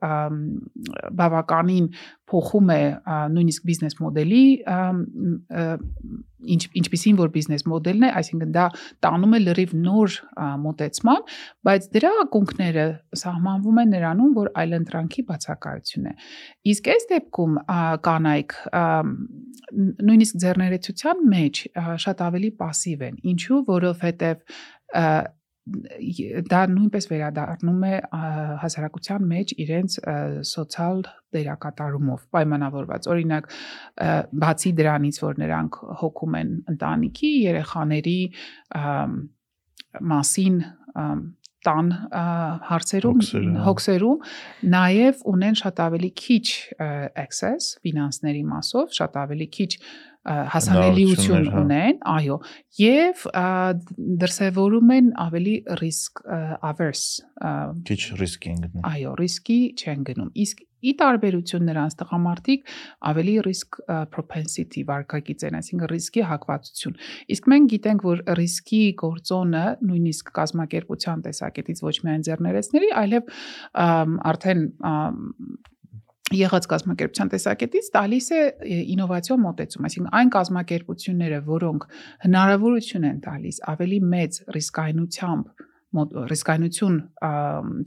[1.20, 1.90] բավականին
[2.31, 4.43] փոխում է ա, նույնիսկ բիզնես մոդելի
[4.75, 5.01] ամ,
[5.55, 5.65] ը,
[6.55, 8.65] ինչ ինչպիսին որ բիզնես մոդելն է, այսինքն դա
[9.05, 11.23] տանում է լրիվ նոր ա, մոտեցման,
[11.69, 12.87] բայց դրա ակունքները
[13.23, 16.15] սահմանվում են նրանում, որ այլընտրանքի բացակայություն է։
[16.75, 17.79] Իսկ այս դեպքում ա,
[18.09, 19.15] կանայք ամ,
[19.75, 25.33] ն- նույնիսկ ձեռներեցության մեջ ա, շատ ավելի пассив են։ Ինչու, որովհետև ա, й-
[26.50, 27.96] դա նույնպես վերադառնում է
[28.64, 29.98] հասարակության մեջ իրենց
[30.50, 31.02] սոցիալ
[31.36, 33.50] դերակատարումով պայմանավորված օրինակ
[34.44, 38.20] բացի դրանից որ նրանք հոգում են ընտանիքի երեխաների
[40.14, 40.64] մասին
[41.68, 41.90] տան
[42.70, 44.28] հարցերում հա։ հոգսերում
[44.74, 46.46] նաև ունեն շատ ավելի քիչ
[47.20, 49.72] access ֆինանսների մասով, շատ ավելի քիչ
[50.28, 52.38] հասանելիություն հա։ ունեն, այո,
[52.80, 53.44] եւ ա,
[54.24, 57.24] դրսևորում են ավելի risk averse
[57.88, 62.70] Քիչ ռիսկ են գտնում։ այո, ռիսկի չեն գնում։ Իսկ ի տարբերություն նրանց տղամարդիկ
[63.10, 63.80] ավելի risk
[64.14, 67.00] propensity վարկագիծ են, այսինքն ռիսկի հակվածություն։
[67.36, 73.34] Իսկ մենք գիտենք, որ ռիսկի գործոնը նույնիսկ կազմակերպության տեսակետից ոչ միայն ձեռներեցների, այլև
[74.32, 74.64] արդեն
[76.36, 78.42] եղած կազմակերպության տեսակետից տալիս է
[78.96, 81.88] ինովացիոն մոտեցում, այսինքն այն կազմակերպությունները, որոնք
[82.28, 86.98] հնարավորություն են տալիս ավելի մեծ ռիսկայնությամբ ռիսկայնություն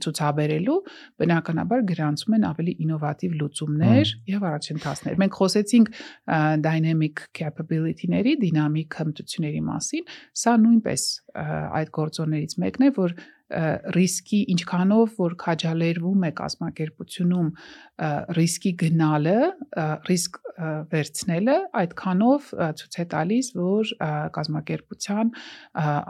[0.03, 0.73] ցուցաբերելու
[1.23, 5.93] բնականաբար գրանցում են ավելի ինովատիվ լուծումներ եւ առաջընթացներ։ Մենք խոսեցինք
[6.67, 10.11] dynamic capability-ների, դինամիկ հմտությունների մասին,
[10.43, 11.07] սա նույնպես
[11.79, 13.15] այդ գործոններից մեկն է, որ
[13.95, 17.49] ռիսկի ինչքանով որ քաջալերվում է կազմակերպությունում
[18.37, 19.37] ռիսկի գնալը,
[20.09, 20.39] ռիսկ
[20.93, 22.51] վերցնելը, այդքանով
[22.81, 23.93] ցույց է տալիս, որ
[24.37, 25.33] կազմակերպության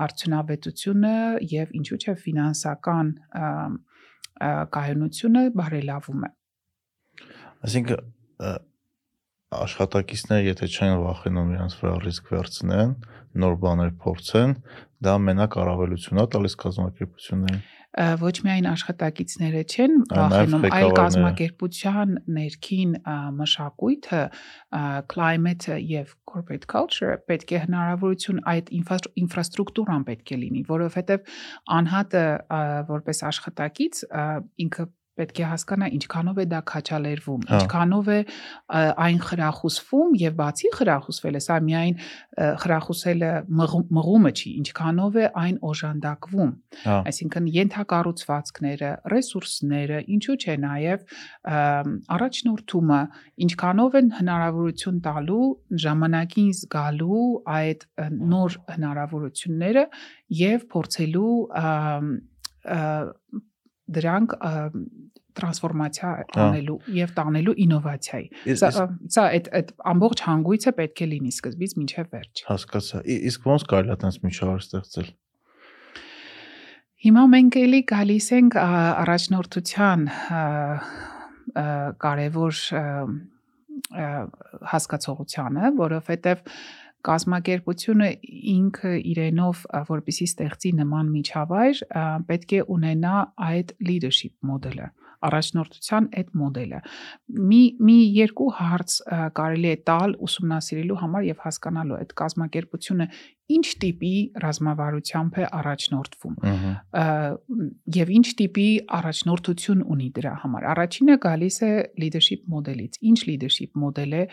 [0.07, 1.15] արդյունավետությունը
[1.53, 3.13] եւ ինչու՞ չէ ֆինանսական
[4.77, 6.31] կայունությունը բարելավում է։
[7.63, 8.71] Այսինքն
[9.63, 12.97] աշխատակիցները եթե չեն վախենում իրենց վրա ռիսկ վերցնեն,
[13.43, 14.57] նոր բաներ փորձեն,
[15.03, 17.63] դա մենակ առավելություն է տալիս կազմակերպություններին։
[17.93, 22.95] ոչ միայն աշխատակիցները չեն վախենում, այլ կազմակերպության ներքին
[23.37, 24.21] մշակույթը,
[25.13, 31.37] climate-ը եւ corporate culture պետք է հնարավորություն այդ ինֆրա- ինֆրաստրուկտուրան պետք է լինի, որովհետեւ
[31.77, 32.25] անհատը
[32.89, 34.03] որպես աշխատակից
[34.65, 34.89] ինքը
[35.19, 38.19] պետք է հասկանա ինչքանով է դա քաչալերվում, Հա։ ինչքանով է
[39.03, 41.95] այն խրախուսվում եւ բացի խրախուսվելը, սա միայն
[42.63, 46.51] խրախուսելը մղու- մղումը չի, ինչքանով է այն օժանդակվում։
[46.83, 53.01] Հա, Այսինքն ենթակառուցվածքները, ռեսուրսները, ինչու՞ չէ ըմ, առաջնորդումը,
[53.45, 55.45] ինչքանով են հնարավորություն տալու
[55.83, 57.23] ժամանակին զգալու
[57.57, 57.85] այդ
[58.33, 59.83] նոր հնարավորությունները
[60.43, 61.33] եւ փորձելու
[63.97, 64.35] դրանք
[65.33, 66.11] տրանսֆորմացիա
[66.43, 68.69] անելու եւ տանելու ինովացիայի։ Սա
[69.15, 73.01] սա այդ այդ ամբողջ հանգույցը պետք է լինի սկզբից մինչև վերջ։ հասկացա։
[73.33, 75.09] Իսկ ոնց կարելի է այդպես միջավայր ստեղծել։
[77.03, 80.05] Հիմա մենք էլի գալիս ենք առաջնորդության
[82.03, 82.61] կարևոր
[84.73, 86.45] հասկացողությանը, որովհետև
[87.07, 88.09] կազմակերպությունը
[88.53, 91.85] ինքը իրենով ա, որպեսի ստեղծի նման միջավայր,
[92.31, 93.15] պետք է ունենա
[93.51, 94.91] այդ leadership մոդելը
[95.23, 96.79] առաջնորդության այդ մոդելը
[97.51, 98.97] մի մի երկու հարց
[99.39, 103.07] կարելի է տալ ուսումնասիրելու համար եւ հասկանալու այդ կազմակերպությունը
[103.53, 104.13] ինչ տիպի
[104.43, 106.37] ռազմավարությամբ է առաջնորդվում
[107.97, 108.67] եւ ինչ տիպի
[108.99, 111.73] առաջնորդություն ունի դրա համար։ Առաջինը գալիս է
[112.03, 114.23] leadership մոդելից։ Ինչ leadership մոդել է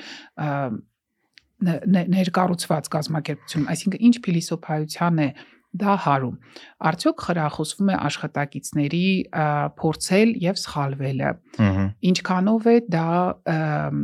[1.60, 5.28] ներկառուցված կազմակերպություն, այսինքն ինչ փիլիսոփայության է
[5.80, 6.38] դա հարում։
[6.90, 9.04] Արդյոք խրախուսվում է աշխատակիցների
[9.80, 11.30] փորձել եւ սխալվելը։
[12.10, 13.06] Ինչքանով է դա
[13.54, 14.00] ըմ,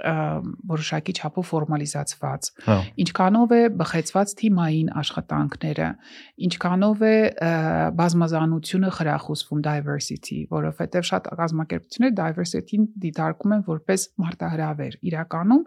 [0.00, 5.88] որոշակի չափով ֆորմալիզացված Հա։ ինչքանով է բխեցված թիմային աշխատանքները,
[6.48, 7.14] ինչքանով է
[8.00, 15.64] բազմազանությունը խրախուսվում diversity, որովհետև շատ կազմակերպություններ diversity-ին դիտարկում են որպես մարտահրավեր։ Իրականում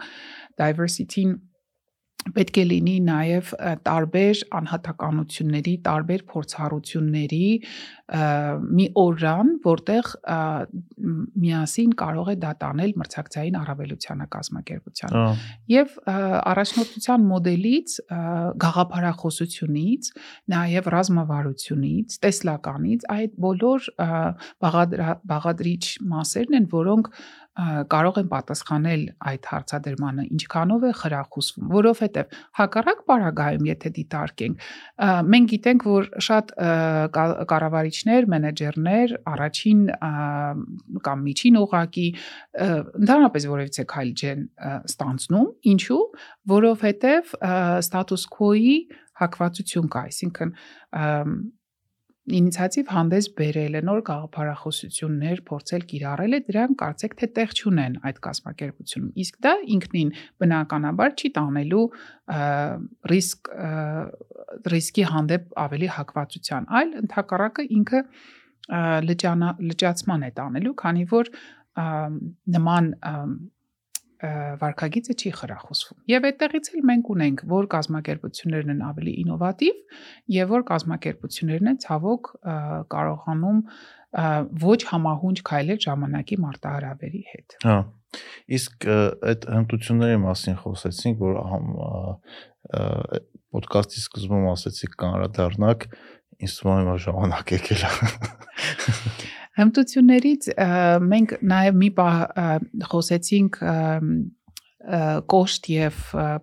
[0.64, 1.34] diversity-ին
[2.36, 3.52] պետք է լինի նաև
[3.88, 7.48] տարբեր անհատականությունների, տարբեր փորձառությունների
[8.14, 10.10] մի օրրան, որտեղ
[11.44, 15.34] միասին կարող է դա տանել մրցակցային առավելությանը կազմակերպության։ Ահա։
[15.74, 16.16] Եւ ը,
[16.54, 17.96] առաջնորդության մոդելից,
[18.64, 20.12] գաղափարախոսությունից,
[20.54, 23.90] նաեւ ռազմավարությունից, տեսլականից այդ բոլոր
[25.34, 25.84] բաղադրիչ
[26.14, 27.12] մասերն են, որոնք
[27.54, 34.66] կարող են պատասխանել այդ հարցադրմանը, ինչքանով է խրախուսվում, որովհետև հակառակ պարագայում, եթե դիտարկենք,
[35.34, 36.54] մենք գիտենք, որ շատ
[37.54, 39.86] կառավարիչներ, մենեջերներ առաջին
[41.06, 42.70] կամ միջին ուղակի ը,
[43.04, 44.46] ընդհանրապես որևիցե քայլ չեն
[44.90, 46.04] ստանցնում, ինչու,
[46.58, 47.36] որովհետև
[47.84, 48.78] ստատուս քոյի
[49.22, 50.56] հակվածություն կա, այսինքն
[52.24, 58.22] ինիցիատիվ հանդես բերել է նոր գաղափարախոսություններ, փորձել կիրառել է, դրանք կարծեք թե տեղ չունեն այդ
[58.28, 60.14] կազմակերպությունում։ Իսկ դա ինքնին
[60.44, 61.84] բնականաբար չի տանելու
[63.14, 63.52] ռիսկ
[64.74, 68.02] ռիսկի հանդեպ ավելի հակվածության, այլ ընդհակառակը ինքը
[69.10, 71.34] լճանա լճացման է տանելու, քանի որ
[72.56, 72.94] նման
[74.24, 79.82] վարկագիծը չի խրախուսվում։ Եվ այդտեղից էլ մենք ունենք, որ կազմակերպություններն են ավելի ինովատիվ
[80.36, 82.32] եւ որ կազմակերպություններն են ցավոք
[82.94, 83.60] կարողանում
[84.64, 87.78] ոչ համահունչ քայլել ժամանակի մարտահրավերի հետ։ Հա։
[88.54, 88.88] Իսկ
[89.34, 91.40] այդ հմտությունների մասին խոսեցինք, որ
[93.58, 95.88] ոդկասթի սկզբում ասեցիք կանրադառնաք,
[96.44, 97.92] ինձ թվում է ժամանակ եկել է։
[99.60, 100.48] Հմտություններից
[101.10, 102.10] մենք նաև մի բա
[102.90, 103.60] խոսեցինք
[105.32, 106.00] կոշտ եւ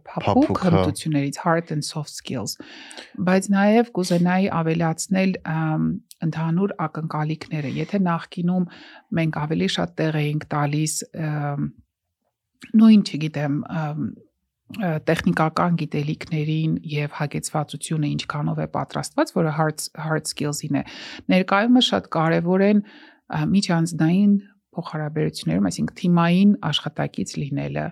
[0.09, 2.55] փափուկ հա։ հմտություններից hard and soft skills
[3.21, 5.35] բայց նաև կուզենայի ավելացնել
[6.25, 8.65] ընդհանուր ակնկալիքները եթե նախկինում
[9.21, 10.97] մենք ավելի շատ տեղ էինք տալիս
[12.81, 13.61] նույն չգիտեմ
[14.79, 20.85] տեխնիկական գիտելիքներին եւ հագեցվածությունը ինչքանով է պատրաստված, որը hard hard skills-ին է։
[21.35, 22.83] Ներկայումս շատ կարեւոր են
[23.51, 24.33] միջանձնային
[24.71, 27.87] փոխհարաբերություններում, այսինքն թիմային աշխատակից լինելը,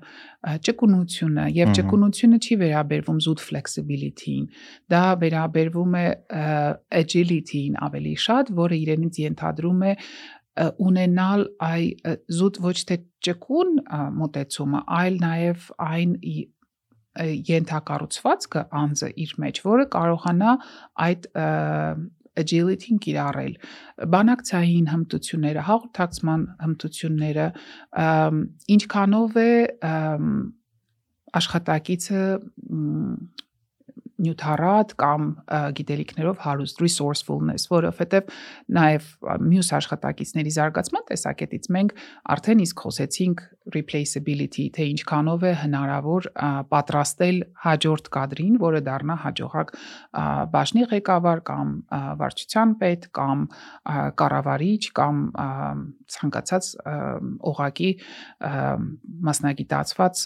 [0.68, 4.44] ճկունությունը եւ ճկունությունը չի վերաբերվում զուտ flexibility-ին։
[4.94, 6.04] Դա վերաբերվում է
[7.02, 9.96] agility-ին ավելի շատ, որը իրենից ենթադրում է
[10.86, 11.82] ունենալ այ
[12.38, 12.96] զուտ ոչ թե
[13.26, 13.74] ճկուն
[14.22, 16.14] մոտեցումը, այլ նաև այն
[17.48, 20.52] ենթակառուցվածքը անձը իր մեջ, որը կարողանա
[21.08, 21.48] այդ ը,
[22.38, 23.54] agility-ին կիրառել
[24.14, 27.48] բանակցային հմտությունները, հաղորդակցման հմտությունները,
[28.76, 29.50] ինչքանով է
[31.38, 33.18] աշխատակիցը մ,
[34.18, 35.26] նյութարատ կամ
[35.78, 38.32] գիտելիքներով հարուստ resourcefulness, որովհետև
[38.74, 39.06] նաև
[39.46, 41.94] մյուս աշխատակիցների զարգացման տեսակետից մենք
[42.34, 46.28] արդեն իսկ խոսեցինք replaceability, թե ինչքանով է հնարավոր
[46.72, 49.72] պատրաստել հաջորդ կադրին, որը դառնա հաջողակ
[50.54, 51.72] բաժնի ղեկավար կամ
[52.22, 53.44] վարչության պետ կամ
[54.22, 55.22] կառավարիչ կամ
[56.16, 56.70] ցանկացած
[57.52, 57.90] օղակի
[59.28, 60.24] մասնագիտացված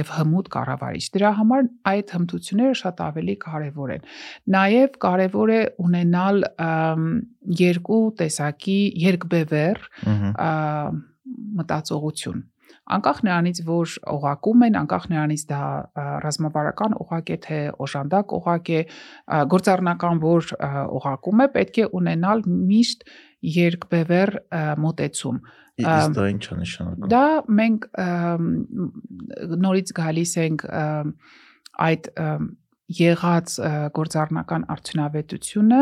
[0.00, 4.08] եւ հմուտ կառավարիչ։ Դրա համար այդ հմտությունները շատ ավելի կարեւոր են։
[4.56, 6.42] Նաեւ կարեւոր է ունենալ
[7.60, 8.80] երկու տեսակի
[9.10, 9.84] երկբևեռ
[11.60, 12.42] մտածողություն
[12.96, 15.62] անկախ նրանից որ օղակում են անկախ նրանից դա
[16.24, 18.80] ռազմավարական օղակ է թե օժանդակ օղակ է
[19.54, 20.52] գործառնական որ
[21.00, 23.10] օղակում է պետք է ունենալ միշտ
[23.60, 24.36] երկբևեռ
[24.84, 25.42] մոտեցում
[25.80, 27.26] Իսկ դա ինչ է նշանակում։ դա
[27.60, 27.86] մենք
[29.64, 30.64] նորից գալիս ենք
[31.86, 32.10] այդ
[32.90, 33.54] եղած
[33.94, 35.80] գործառնական արդյունավետությունը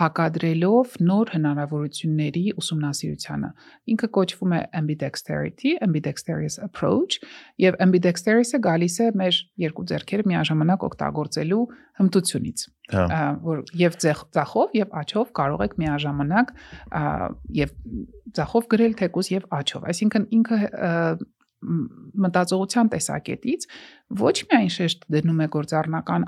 [0.00, 3.50] հակադրելով նոր հնարավորությունների ուսումնասիրությանը։
[3.94, 7.20] Ինքը կոչվում է ambidexterity, ambidextrous approach,
[7.62, 11.62] եւ ambidextrous-ը գալիս է մեր երկու ձեռքերը միաժամանակ օգտագործելու
[11.98, 16.52] հմտությունից Հա։ որ եւ ձախով եւ աչով կարող եք միաժամանակ
[17.58, 17.74] եւ
[18.38, 20.60] ձախով գրել թեկուս եւ աչով այսինքն ինքը
[21.58, 23.66] մտածողության տեսակետից
[24.20, 26.26] ոչ միայն շեշտ դնում է գործառնական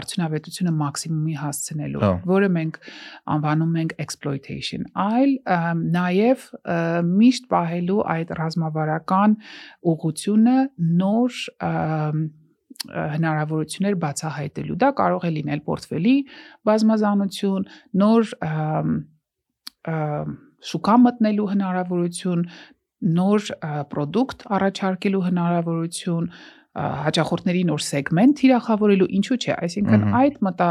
[0.00, 2.78] արդյունավետությունը մաքսիմումի հասցնելու, Հա։ որը մենք
[3.34, 5.34] անվանում ենք exploitation, այլ
[5.96, 6.46] նաև
[7.10, 9.36] միշտ պահելու այդ ռազմավարական
[9.92, 10.56] ուղությունը
[11.02, 11.42] նոր
[12.86, 16.16] հնարավորություններ բացահայտելու։ Դա կարող է լինել պորտֆելի
[16.68, 17.68] բազմազանություն,
[18.02, 18.32] նոր
[20.66, 22.44] շուկա մտնելու հնարավորություն,
[23.06, 23.50] նոր
[23.92, 26.30] product առաջարկելու հնարավորություն,
[26.76, 30.66] հաճախորդների նոր սեգմենտ թիրախավորելու, ինչու՞ չէ, այսինքն այդ մտա,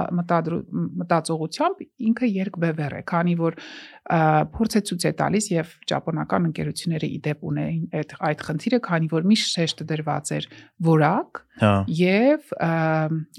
[1.01, 1.79] մտածողությամբ
[2.09, 4.19] ինքը երկբևեռ է, քանի որ ը,
[4.53, 9.27] փորձ է ցույց է տալիս եւ ճապոնական ընկերությունները իդեպ ունեին այդ այդ խնդիրը, քանի որ
[9.33, 10.47] միշտ շեշտը դրված էր
[10.91, 12.53] որակ Հա, եւ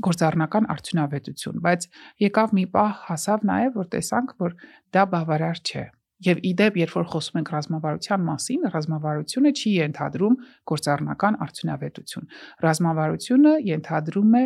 [0.09, 1.87] գործառնական արդյունավետություն, բայց
[2.27, 4.59] եկավ մի պահ հասավ նաեւ որ տեսանք, որ
[4.97, 5.85] դա բավարար չէ։
[6.25, 10.37] Եվ իդեպ, երբ որ խոսում ենք ռազմավարության մասին, ռազմավարությունը չի ենթադրում
[10.73, 12.29] գործառնական արդյունավետություն։
[12.65, 14.45] Ռազմավարությունը ենթադրում է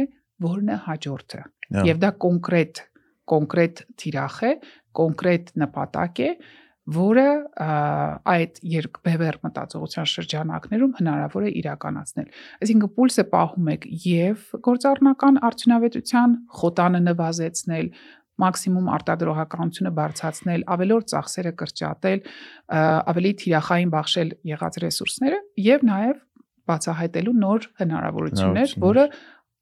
[0.50, 2.82] որն է հաջորդը։ հա, Եվ դա կոնկրետ
[3.30, 4.52] կոնկրետ թիրախ է,
[4.98, 6.30] կոնկրետ նպատակ է,
[6.90, 7.24] որը
[8.32, 12.30] այդ երկբևեռ մտածողության շրջանակներում հնարավոր է իրականացնել։
[12.64, 17.92] Այսինքն պուլսը պահում եք եւ գործառնական արդյունավետության խոտանը նվազեցնել,
[18.40, 22.24] մաքսիմում արտադրողականությունը բարձրացնել, ավելորդ ծախսերը կրճատել,
[23.12, 26.16] ավելի թիրախային բաշխել եղած ռեսուրսները եւ նաեւ
[26.70, 29.06] բացահայտելու նոր Հնարավորություններ։ որը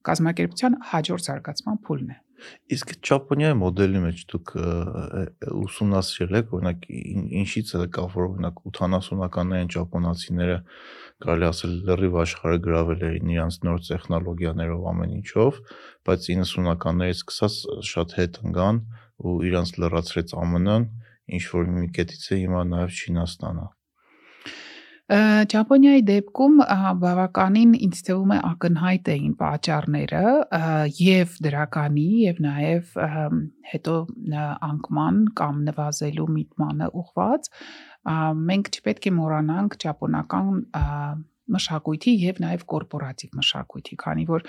[0.09, 2.19] կազմակերպության հաջորդ զարգացման փուլն է։
[2.75, 4.53] Իսկ Ճապոնիայի մոդելի մեջ դուք
[5.59, 10.59] ուսումնասիրել եք, օրինակ ին- ինչից է կա, որ օրինակ 80-ականներին ճապոնացիները
[11.25, 15.63] կարելի ասել լրիվ աշխարհը գրավել էին իրանց նոր տեխնոլոգիաներով ամեն ինչով,
[16.09, 17.59] բայց 90-ականներից սկսած
[17.93, 18.83] շատ հետ ընկան
[19.19, 20.89] ու իրանց լրացրեց ԱՄՆ-ն,
[21.39, 23.67] ինչ որ մի կետից է հիմա նաև Չինաստանը։
[25.09, 26.59] Ճապոնիայի դեպքում
[27.01, 30.25] բավականին ինձ թվում է ակնհայտ էին պատճառները
[31.01, 32.91] եւ դրականի եւ նաեւ
[33.73, 33.95] հետո
[34.69, 37.49] անկման կամ նվազելու միտմանը ուղված
[38.51, 40.61] մենք չպետք է մոռանանք ճապոնական
[41.55, 44.45] մշակույթի եւ նաեւ կորպորատիվ մշակույթի, քանի որ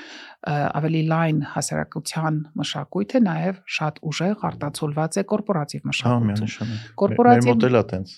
[0.79, 7.83] ավելի լայն հասարակության մշակույթը նաեւ շատ ուժեղ արտացոլված է կորպորատիվ մշակույթում։ միանշանակ։ Կորպորատիվ- Մեր մոդելը
[7.93, 8.09] տենց։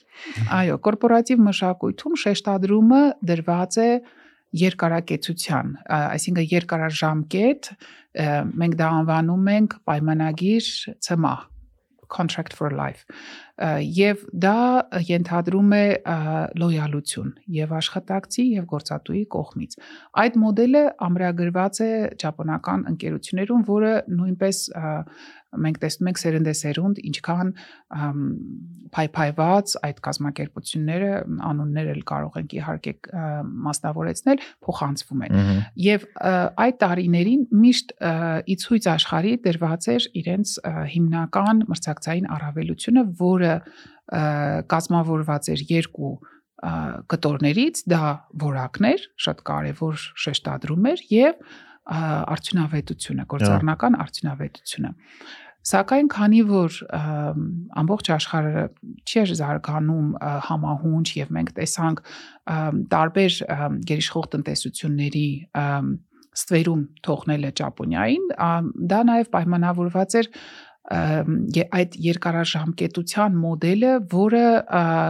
[0.61, 3.91] Այո, կորպորատիվ մշակույթում շեշտադրումը դրված է
[4.51, 7.69] երկարակեցության, այսինքն երկարաժամկետ,
[8.61, 11.50] մենք դա անվանում ենք պայմանագիր ՑՄԱ
[12.13, 13.05] contract for life
[14.01, 14.57] եւ դա
[15.05, 15.83] ենթադրում է
[16.61, 19.75] լոյալություն եւ աշխատակցի եւ գործատուի կողմից
[20.23, 21.91] այդ մոդելը ամրագրված է
[22.23, 24.63] ճապոնական ընկերություններում որը նույնպես
[25.51, 27.51] մենք տեսնում ենք սերնդեսերունդ ինչքան
[28.95, 31.11] փայփայված այդ կազմակերպությունները
[31.49, 32.93] անուններ էլ կարող ենք իհարկե
[33.67, 35.39] մասնավորեցնել փոխանցվում են
[36.01, 36.33] ը,
[36.65, 37.95] այդ տարիներին միշտ
[38.51, 40.55] ի ցույց աշխարհի դրված էր իրենց
[40.95, 43.55] հիմնական մրցակցային առավելությունը, որը
[44.75, 46.13] կազմավորված էր երկու
[47.09, 48.07] կտորներից, դա
[48.37, 54.91] որակներ, շատ կարևոր շեշտադրում էր եւ ը, արդյունավետությունը, գործառնական արդյունավետությունը։
[55.61, 56.77] Սակայն քանի որ
[57.77, 58.63] ամբողջ աշխարհը
[59.05, 60.07] չէր զարգանում
[60.47, 62.01] համահունչ եւ մենք տեսանք
[62.93, 63.35] տարբեր
[63.91, 65.27] գերիշխող տնտեսությունների
[66.31, 70.29] ստվերում թողնելը Ճապոնիային, ամ, դա նաև պայմանավորված էր
[71.77, 74.45] այդ երկարաժամկետության մոդելը, որը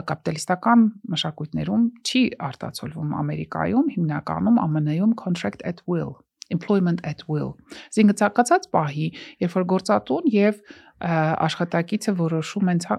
[0.09, 0.83] կապիտալիստական
[1.13, 6.17] մշակույթներում չի արտացոլվում Ամերիկայում, հիմնականում ԱՄՆ-ում contract at will
[6.55, 7.53] employment at will։
[7.89, 9.07] Այսինքն ցանկացած պահի,
[9.43, 10.63] երբ որ գործատուն եւ
[11.01, 12.97] աշխատակիցը որոշում են ցա-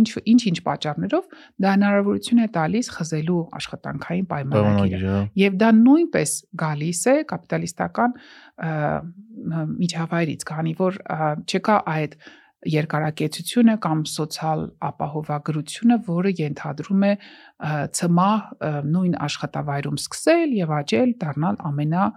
[0.00, 1.24] ինչ ինչ-ինչ պատճառներով,
[1.60, 6.32] դա հնարավորություն է տալիս խզելու աշխատանքային պայմանագիրը։ Պայմանագիր, հա։ Եվ դա նույնպես
[6.64, 8.16] գալիս է կապիտալիստական
[9.84, 10.98] միջավայրից, քանի որ
[11.44, 12.16] չկա այդ
[12.70, 22.08] երկարակեցությունը կամ սոցիալ ապահովագրությունը, որը ենթադրում է ը, նույն աշխատավայրում սկսել եւ աճել, դառնալ ամենա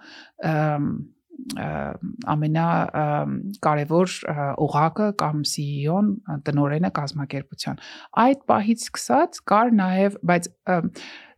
[2.33, 2.67] ամենա
[3.63, 4.13] կարևոր
[4.65, 6.09] օղակը կամ CEO-ն
[6.47, 7.79] տնորենը կազմակերպության։
[8.25, 10.49] Այդ պահից սկսած կար նաև, բայց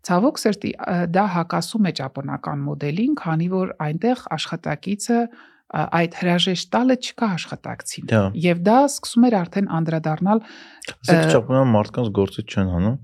[0.07, 0.69] Ցավոք սրտի
[1.11, 5.17] դա հակասում է ճապոնական մոդելին, քանի որ այնտեղ աշխատակիցը
[5.69, 8.13] այդ հրաժեշտ տալը չկա աշխատակցին։
[8.45, 10.41] Եվ դա սկսում էր արդեն անդրադառնալ
[11.09, 12.97] ճապոնական մարդկանց գործից չեն հանում։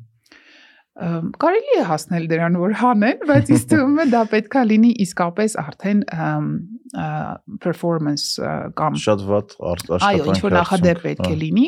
[0.95, 6.03] կարելի է հասնել դրան որ հանեն, բայց ինձ թվում է դա պետքա լինի իսկապես արդեն
[7.59, 8.39] performance
[8.79, 11.65] կամ Շատ ված ար- Այո, ինչ որ նախադեպ պետք է լինի,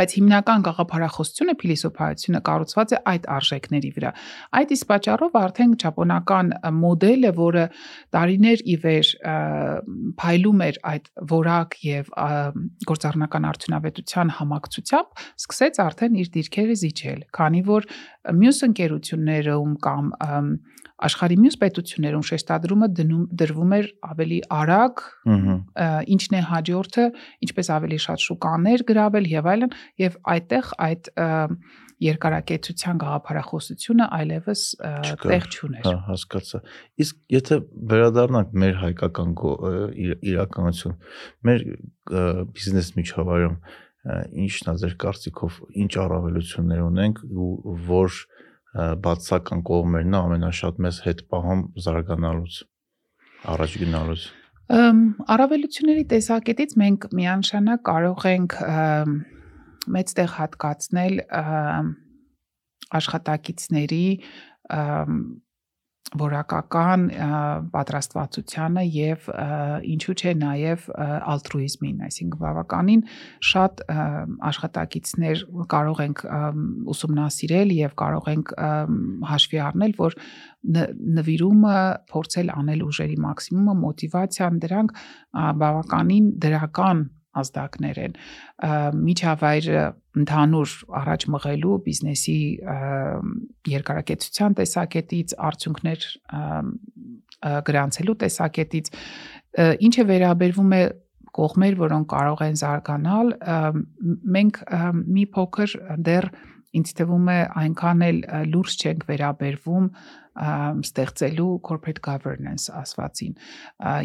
[0.00, 4.12] բայց հիմնական գաղափարախոսությունը, փիլիսոփայությունը կառուցված է այդ արժեքների վրա։
[4.60, 7.64] Այդ իսկ պատճառով արդեն ճապոնական մոդելը, որը
[8.16, 9.12] տարիներ ի վեր
[10.24, 12.10] փայլում էր այդ որակ եւ
[12.90, 17.90] գործառնական արդյունավետության համակցությամբ, սկսեց արդեն իր դիրքերը զիջել, քանի որ
[18.28, 20.08] մյուս ընկերություններում կամ
[21.00, 25.04] աշխարհի մյուս պետություններում շեշտադրումը դնում դրվում էր ավելի արագ
[26.14, 27.06] ինչն է հաջորդը,
[27.46, 31.28] ինչպես ավելի շատ շուկաներ գրավել եւ այլն, եւ այդտեղ այդ ը,
[32.00, 34.62] երկարակեցության գաղափարախոսությունը այլևս
[35.20, 36.60] տեղ չուներ։ Հա, հասկացա։
[37.04, 37.58] Իսկ եթե
[37.92, 39.34] վերադառնանք մեր հայկական
[40.32, 40.96] իրականություն,
[41.48, 41.66] մեր
[42.56, 43.58] բիզնես միջավայրում
[44.06, 48.20] ինչն է ձեր կարծիքով ինչ առավելություններ ունենք ու որ
[49.04, 52.60] բացական կողմերն է ամենաշատ մեզ հետ պահում զարգանալուց
[53.54, 54.24] առաջ գնալուց։
[55.34, 58.56] Առավելությունների տեսակետից մենք միանշանակ կարող ենք
[59.90, 61.14] մեծ տեղ հատկացնել
[63.00, 64.04] աշխատակիցների
[66.18, 67.04] որակական
[67.74, 69.28] պատրաստվածությանը եւ
[69.94, 70.86] ինչու՞ չէ նաեւ
[71.34, 73.04] ալտրուիզմին, այսինքն բավականին
[73.50, 73.84] շատ
[74.50, 76.24] աշխատակիցներ կարող ենք
[76.94, 78.52] ուսումնասիրել եւ կարող ենք
[79.30, 80.18] հաշվի առնել, որ
[81.20, 81.78] նվիրումը
[82.10, 85.00] փորձել անել ուժերի մաքսիմումը, մոտիվացիան դրանք
[85.62, 87.06] բավականին դրական
[87.40, 88.16] ազդակներ են
[89.06, 89.82] միջավայրը
[90.18, 92.38] ընդհանուր առաջ մղելու բիզնեսի
[93.70, 96.06] երկարակեցության տեսակետից արդյունքներ
[97.70, 98.90] գրանցելու տեսակետից
[99.86, 100.82] ինչը վերաբերվում է
[101.40, 103.28] կողմեր, որոնք կարող են զարգանալ,
[104.36, 104.56] մենք
[105.14, 105.74] մի փոքր
[106.10, 106.26] դեռ
[106.80, 108.18] ինձ թվում է այնքան էլ
[108.50, 109.86] լուրջ չենք վերաբերվում
[110.86, 113.34] ստեղծելու corporate governance ասվածին։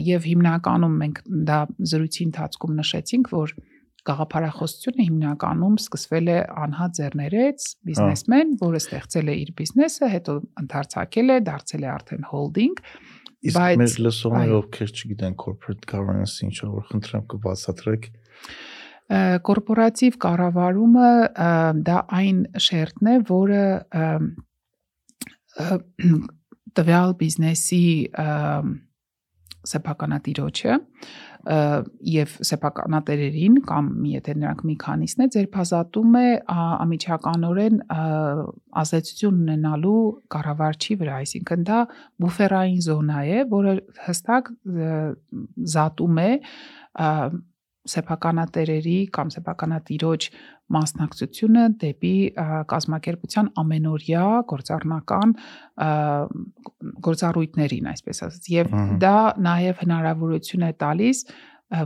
[0.06, 1.60] Եվ հիմնականում մենք դա
[1.92, 3.54] զրույցի ընթացքում նշեցինք, որ
[4.06, 11.38] գաղափարախոսությունը հիմնականում սկսվել է անհատ ձեռներեց բիզնեսմեն, որը ստեղծել է իր բիզնեսը, հետո ընդարձակել է,
[11.50, 12.76] դարձել է արդեն holding,
[13.46, 18.08] Իսկ Բայց- մեր լսողները ովքեր չգիտեն corporate governance ինչ որ խնդրեմ կբացատրեք։
[19.46, 21.10] կորպորատիվ կառավարումը
[21.86, 23.66] դա այն շերտն է, որը
[26.80, 27.84] տվյալ բիզնեսի
[29.72, 30.76] սեփականատիրոջը
[32.10, 37.82] եւ սեփականատերերին կամ եթե նրանք մի քանիսն է ձերբազատում է ամիջականորեն
[38.82, 40.00] ազդեցություն ունենալու
[40.36, 41.82] կառավարչի վրա, այսինքն դա
[42.26, 43.76] բուֆերային զոնա է, որը
[44.08, 44.54] հստակ
[45.76, 46.30] զատում է
[47.94, 50.28] սեփականատերերի կամ սեփականատիրոջ
[50.74, 52.14] մասնակցությունը դեպի
[52.72, 55.34] կազմակերպության ամենօրյա գործառնական
[57.08, 61.26] գործառույթներին, այսպես ասած։ Ահա։ դա նաև հնարավորություն է տալիս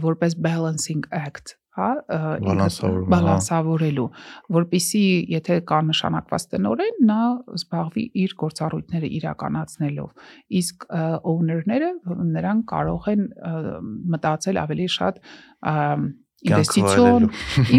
[0.03, 4.07] որպես balancing act, հա, հա։ բալանսավորելու,
[4.55, 5.03] որpիսի
[5.33, 7.19] եթե կա նշանակված տնորեն, նա
[7.59, 10.09] զբաղվի իր գործառույթները իրականացնելով։
[10.61, 10.87] Իսկ
[11.33, 11.91] owner-ները
[12.35, 13.29] նրանք կարող են
[14.15, 15.23] մտածել ավելի շատ
[16.47, 17.27] ինվեստիցիոն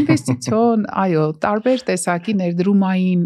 [0.01, 3.23] ինվեստիցիոն, այո, տարբեր տեսակի ներդրումային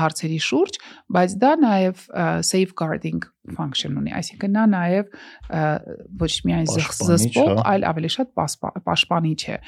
[0.00, 0.78] հարցերի շուրջ,
[1.16, 2.04] բայց դա նաև
[2.50, 3.24] safeguarding
[3.56, 5.10] function ունի, այսինքն նա նաև
[6.20, 8.32] ոչ միայն զսպող, հա։ այլ ավելի շատ
[8.86, 9.58] պաշտպանիչ է։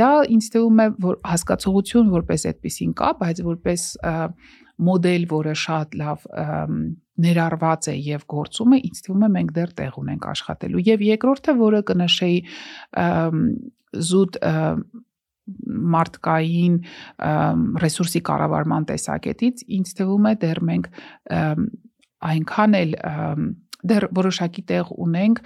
[0.00, 3.86] Դա ինձ թվում է, որ հասկացողություն որպես այդպեսին կա, բայց որպես
[4.80, 6.26] մոդել, որը շատ լավ
[7.24, 11.54] ներառված է եւ գործում է, ինձ թվում է մենք դեռ տեղ ունենք աշխատելու։ Եվ երկրորդը,
[11.60, 12.38] որը կնշեի
[14.10, 14.40] զուտ
[15.94, 16.76] մարդկային
[17.84, 20.90] ռեսուրսի կառավարման տեսակետից ինձ թվում է դեռ մենք
[22.30, 22.94] այնքան էլ
[23.86, 25.40] դեռ որոշակի տեղ ունենք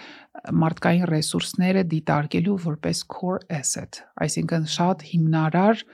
[0.64, 5.84] մարդկային ռեսուրսները դիտարկելու որպես core asset, այսինքն շատ հիմնարար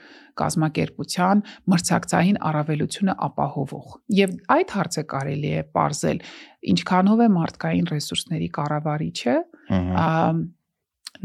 [0.41, 6.23] կազմակերպության մրցակցային առավելությունը ապահովող։ Եվ այդ հարցը կարելի է ողրել
[6.71, 9.35] ինչքանով է մարդկային ռեսուրսների կառավարիչը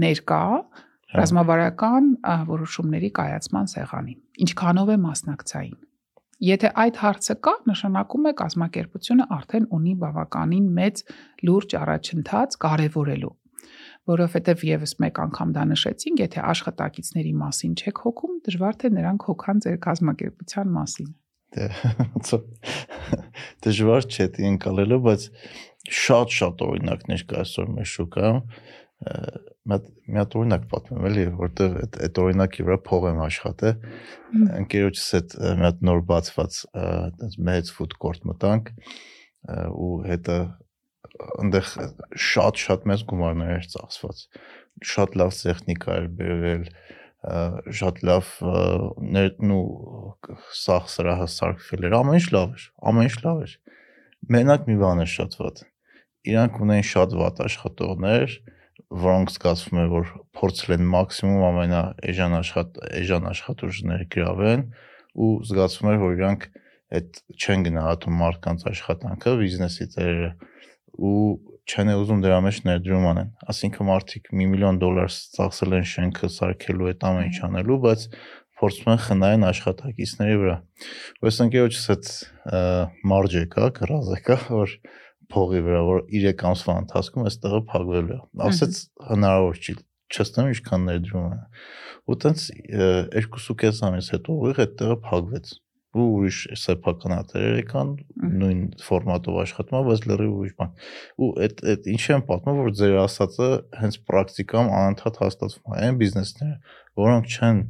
[0.07, 0.43] ներկա
[1.17, 2.09] ռազմավարական
[2.51, 5.77] որոշումների կայացման սեղանին։ Ինչքանով է մասնակցային։
[6.45, 11.03] Եթե այդ հարցը կա, նշանակում է կազմակերպությունը արդեն ունի բավականին մեծ
[11.49, 13.35] լուրջ առաջընթաց կարևորելու
[14.07, 19.63] որովհետև եւս մեկ անգամ դա նշեցինք, եթե աշխատակիցների մասին չեք հոգում, դժվար թե նրանք հոգան
[19.65, 21.09] ձեր կազմակերպության մասին։
[21.57, 21.67] Դե
[23.67, 25.27] դժվար չէ դի ընկալելու, բայց
[26.07, 28.41] շատ-շատ օրինակներ կա այսօր մեր շուկայում։
[29.67, 33.75] մի հատ օրինակ պատմեմ էլի, որտեղ այդ այդ օրինակի վրա փող եմ աշխատել։
[34.61, 38.71] Ընկերոջս հետ մի հատ նոր բացված այդպես մեծ food court մտանք
[39.77, 40.39] ու հետը
[41.27, 41.69] այնտեղ
[42.27, 44.23] շատ-շատ մեծ գումարներ էր ծախսված։
[44.97, 46.65] Շատ լավ տեխնիկա էր բերվել,
[47.81, 48.33] շատ լավ
[49.17, 49.63] ներնու
[50.57, 53.55] սախ սրահը սարքվել էր, ամեն ինչ լավ էր, ամեն ինչ լավ էր։
[54.37, 55.65] Մենակ մի բան էր շատ վատ։
[56.27, 58.37] Իրանք ունեն շատ վատ աշխատողներ,
[59.07, 61.81] որոնք զգացվում է որ փորձել են մաքսիմում ամենա
[62.13, 64.63] էժան աշխատ էժան աշխատուժներ գրավեն
[65.27, 66.47] ու զգացվում է որ իրանք
[66.97, 70.31] այդ չեն գնահատում մարդկանց աշխատանքը, բիզնեսի ծերերը
[70.97, 71.21] ու
[71.67, 76.91] չեն ուզում դրա մեջ ներդրում անեն։ Այսինքն մարդիկ 1 միլիոն դոլար ծախսել են շենքը սարքելու
[76.93, 78.05] այդ ամեն ինչ անելու, բայց
[78.57, 80.57] փորձում են խնայեն աշխատակիցների վրա։
[81.21, 82.13] Ու այս ընկերոջս այդ
[83.13, 84.77] մարջը կա, գրազը կա, որ
[85.33, 88.81] փողի վրա, որ 3 ամսվա ընթացքում այստեղը փակվելու է։ Ասեց
[89.11, 89.77] հնարավոր չի,
[90.17, 91.39] չստեմ ինչքան ներդրում է։
[92.07, 92.43] Ու տենց
[93.17, 95.55] 2.5 ամիս հետո ուղիղ այդտեղը փակվեց
[95.97, 97.93] ու ուրիշ սեփականատերեր եկան
[98.41, 100.75] նույն ֆորմատով աշխատում, բայց լրիվ ուրիշ բան։
[101.25, 103.49] Ու այդ այդ ինչ եմ պատմում, որ ձեր ասածը
[103.81, 106.57] հենց պրակտիկայում անընդհատ հաստատվում է։ Այն բիզնեսները,
[107.01, 107.63] որոնք չեն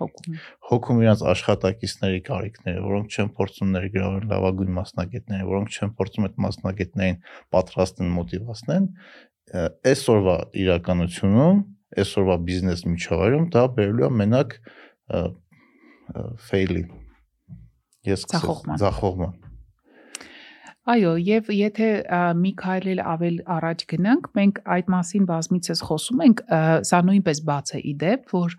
[0.00, 0.36] հոգում
[0.70, 7.18] հոգում իրաց աշխատակիցների կարիքները, որոնք չեն փորձում ներգրավել լավագույն մասնագետները, որոնք չեն փորձում այդ մասնագետներին
[7.56, 8.90] պատրաստեն մոտիվացնեն,
[9.92, 10.36] այսօրվա
[10.66, 11.64] իրականությունում,
[12.02, 14.56] այսօրվա բիզնես միջավայրում դա բերելու է մենակ
[16.50, 16.86] fail-ի։
[18.06, 19.45] Ես Ձախողման։ Ձախողման։
[20.86, 21.86] Այո, եւ եթե
[22.38, 26.42] մի քայլ էլ ավել առաջ գնանք, մենք այդ մասին բազմիցս խոսում ենք,
[26.86, 28.54] սա նույնպես բաց է իդեպ, որ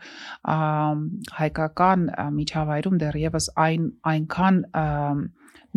[1.40, 2.04] հայկական
[2.42, 4.60] միջավայրում դեռևս այն այնքան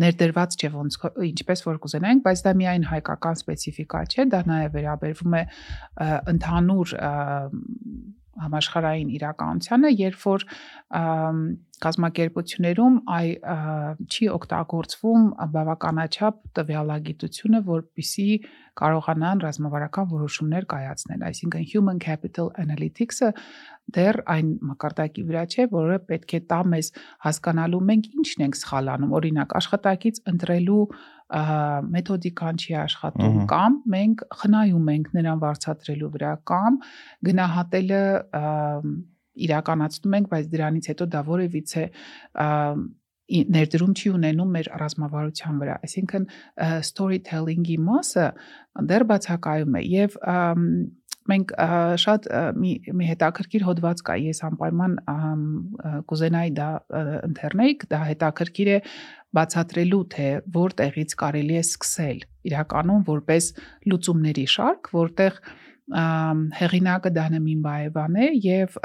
[0.01, 0.99] ներդրված չէ ոնց
[1.31, 5.43] ինչպես որ կուզենայինք, բայց դա միայն հայկական սպეციფიკա չէ, դա նաև վերաբերվում է
[6.35, 6.95] ընդհանուր
[8.39, 10.45] համաշխարհային իրականությանը, երբ որ
[11.81, 13.27] կազմակերպություններում այ
[14.05, 15.23] չի օգտագործվում
[15.55, 18.27] բավականաչափ տվյալագիտությունը, որպիսի
[18.81, 23.31] կարողանան ռազմավարական որոշումներ կայացնել։ Այսինքն human capital analytics-ը
[23.97, 26.91] դեռ այն մակարդակի վրա չէ, որը պետք է տա մեզ
[27.25, 30.83] հասկանալու մենք ինչն ենք սխալանում։ Օրինակ, աշխատակից ընտրելու
[31.31, 36.79] մեթոդիկան չի աշխատում կամ մենք խնայում ենք նրան վարձատրելու վրա կամ
[37.27, 38.01] գնահատելը
[39.47, 41.83] իրականացնում ենք, բայց դրանից հետո դա որևիցե
[43.31, 46.25] ներդրում չի ունենում մեր ռազմավարության վրա։ Այսինքն
[46.87, 48.25] storytelling-ի մասը
[48.91, 50.17] դեռ բացակայում է եւ
[51.31, 51.53] մենք
[52.03, 52.27] շատ
[52.59, 54.95] մի, մի հետաքրքիր հոդված կա ես անպայման
[56.11, 56.69] կուզենայի դա
[57.31, 58.77] ընթերնեի դա հետաքրքիր է
[59.37, 63.49] բացատրելու թե որտեղից կարելի է սկսել իրականում որպես
[63.91, 65.41] լուծումների շարք որտեղ
[65.91, 68.77] հեղինակը Դանեմին Բայևան է եւ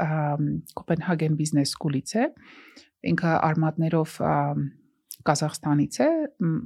[0.79, 2.25] Կոպենհագեն բիզնես սկուլից է
[3.11, 4.17] ինքը արմատներով
[5.27, 6.09] Կազախստանից է,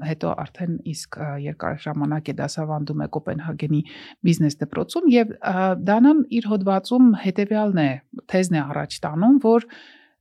[0.09, 3.81] հետո արդեն իսկ երկար ժամանակ է դասավանդում է Կոպենհագենի
[4.27, 5.33] բիզնես դպրոցում եւ
[5.91, 7.89] Դանան իր հոդվածում հետեւյալն է,
[8.31, 9.67] թեզն է առաջ տանում, որ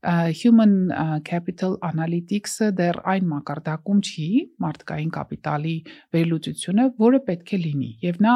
[0.02, 0.74] human
[1.24, 4.28] capital analytics-ը դեռ այն մակարդակում չի
[4.64, 5.76] մարդկային կապիտալի
[6.16, 8.34] վերլուծությունը, որը պետք է լինի։ Եվ նա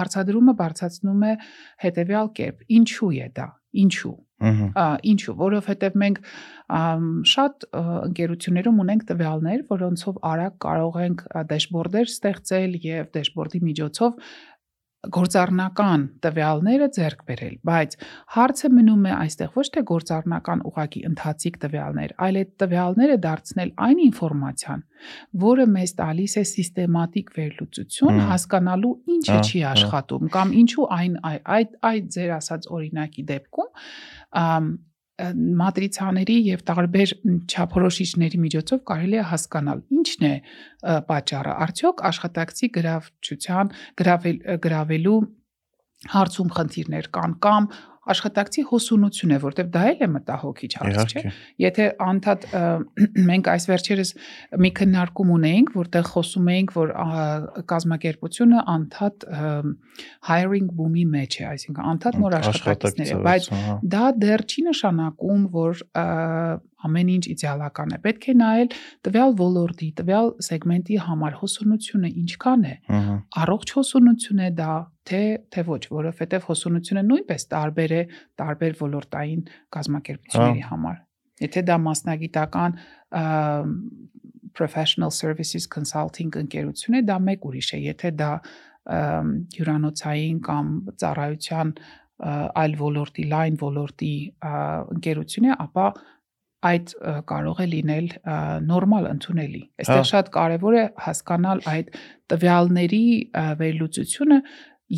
[0.00, 1.34] հարցադրումը բարձրացնում է
[1.86, 2.64] հետեւյալ կերպ.
[2.78, 3.48] ինչու է դա?
[3.78, 4.16] Ինչու?
[4.38, 5.34] Ինչու?
[5.38, 6.20] Որովհետև մենք
[7.32, 14.22] շատ ընկերություններում ունենք տվյալներ որոնցով արագ կարող ենք դեշբորդեր ստեղծել եւ դեշբորդի միջոցով
[15.14, 17.96] գործառնական տվյալները ձեռք բերել, բայց
[18.34, 24.02] հարցը մնում է այստեղ ոչ թե գործառնական ուղակի ընթացիկ տվյալներ, այլ այդ տվյալները դարձնել այն
[24.08, 24.82] ինֆորմացիան,
[25.44, 32.12] որը մեզ տալիս է սիստեմատիկ վերլուծություն հասկանալու ինչը չի աշխատում կամ ինչու այն այդ այդ
[32.18, 33.72] ձեր ասած օրինակի դեպքում
[35.18, 37.12] մատրիցաների եւ տարբեր
[37.50, 40.34] չափորոշիչների միջոցով կարելի է հասկանալ ինչն է
[41.08, 45.18] պատճառը արդյոք աշխատակցի գրավչության գրավել գրավելու
[46.14, 47.70] հարցում խնդիրներ կան կամ
[48.12, 51.22] աշխատակցի հոսունություն է, որտեվ դա էլ է մտահոգիչ հարց, չէ։
[51.64, 52.46] Եթե անդադ
[53.30, 54.12] մենք այս վերջերս
[54.64, 56.94] մի քննարկում ունեինք, որտեղ խոսում էինք, որ
[57.74, 59.28] կազմակերպությունը անդադ
[60.28, 63.50] hiring boom-ի մեջ է, այսինքն անդադ նոր աշխատակիցներ է, բայց
[63.96, 65.84] դա դեռ չի նշանակում, որ
[66.86, 68.68] ամեն ինչ իդեալական է։ Պետք է նայել
[69.08, 72.74] տվյալ ոլորտի, տվյալ սեգմենտի համար հոսունությունը ինչքան է։
[73.42, 74.76] Առողջ հոսունություն է դա,
[75.08, 75.22] թե
[75.54, 78.02] թե ոչ, որովհետև հոսունությունը նույնպես տարբեր է
[78.42, 79.42] տարբեր ոլորտային
[79.78, 80.96] կազմակերպությունների համար։
[81.38, 82.78] Եթե դա մասնագիտական
[84.58, 88.32] professional services consulting ընկերություն է, դա մեկ ուրիշ է։ Եթե դա
[88.88, 91.72] հյուրանոցային կամ ծառայության
[92.58, 94.14] այլ ոլորտի, լայն ոլորտի
[94.96, 95.86] ընկերություն է, ապա
[96.66, 96.92] այդ
[97.30, 98.06] կարող է լինել
[98.66, 101.92] նորմալ ընդունելի։ Այստեղ Հա։ շատ կարևոր է հասկանալ այդ
[102.32, 103.04] տվյալների
[103.60, 104.38] վերլուծությունը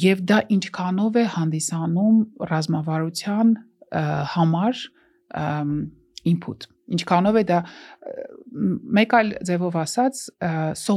[0.01, 2.19] եւ դա ինչքանով է հանդիսանում
[2.53, 3.55] ռազմավարության
[4.35, 4.85] համար
[6.31, 7.61] input ինչքանով է դա
[8.99, 10.23] մեկ այլ ձևով ասած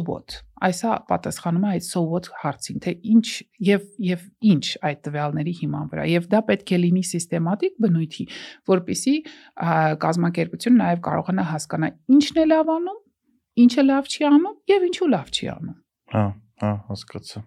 [0.07, 3.27] what այսա պատասխանում է այդ what հարցին թե ինչ
[3.67, 8.27] եւ եւ ինչ այդ տվյալների հիման վրա եւ դա պետք է լինի սիստեմատիկ բնույթի
[8.73, 12.99] որpիսի ա, կազմակերպությունը նաեւ կարողանա հասկանալ ինչն է լավ անում
[13.63, 15.79] ինչը լավ չի անում եւ ինչու լավ չի անում
[16.13, 16.23] Հա,
[16.61, 17.39] հա, հասկացա։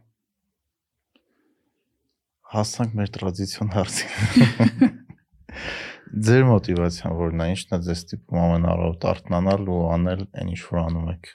[2.51, 4.89] Հասանք մեր տրադիցիոն հարցին։
[6.07, 10.79] Ձեր մոտիվացիան որն է, ինչն է ձեզ ստիպում ամենառավտ արթնանալ ու անել այն ինչ որ
[10.83, 11.31] անում եք։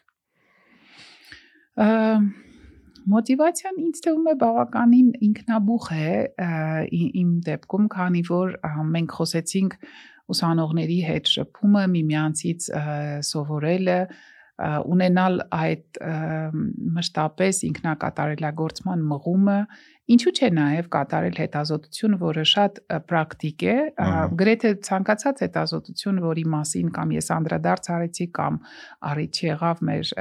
[3.12, 6.10] մոտիվացիան ինձ թվում է բավականին ինքնաբուխ է
[7.22, 8.56] իմ դեպքում, քանի որ
[8.96, 9.78] մենք խոսեցինք
[10.32, 12.68] ուսանողների հետ շփումը, միմյանցից
[13.28, 14.31] սովորելը, ա,
[14.92, 16.00] ունենալ այդ
[16.98, 19.58] մշտապես ինքնակատարելագործման մղումը,
[20.12, 22.80] ինչու՞ չէ նաև կատարել հետազոտություն, որը շատ
[23.10, 23.76] պրակտիկ է,
[24.42, 28.58] գրեթե ցանկացած հետազոտություն, որի մասին կամ ես անդրադարձ արեցի կամ
[29.12, 30.12] առիթ եղավ մեր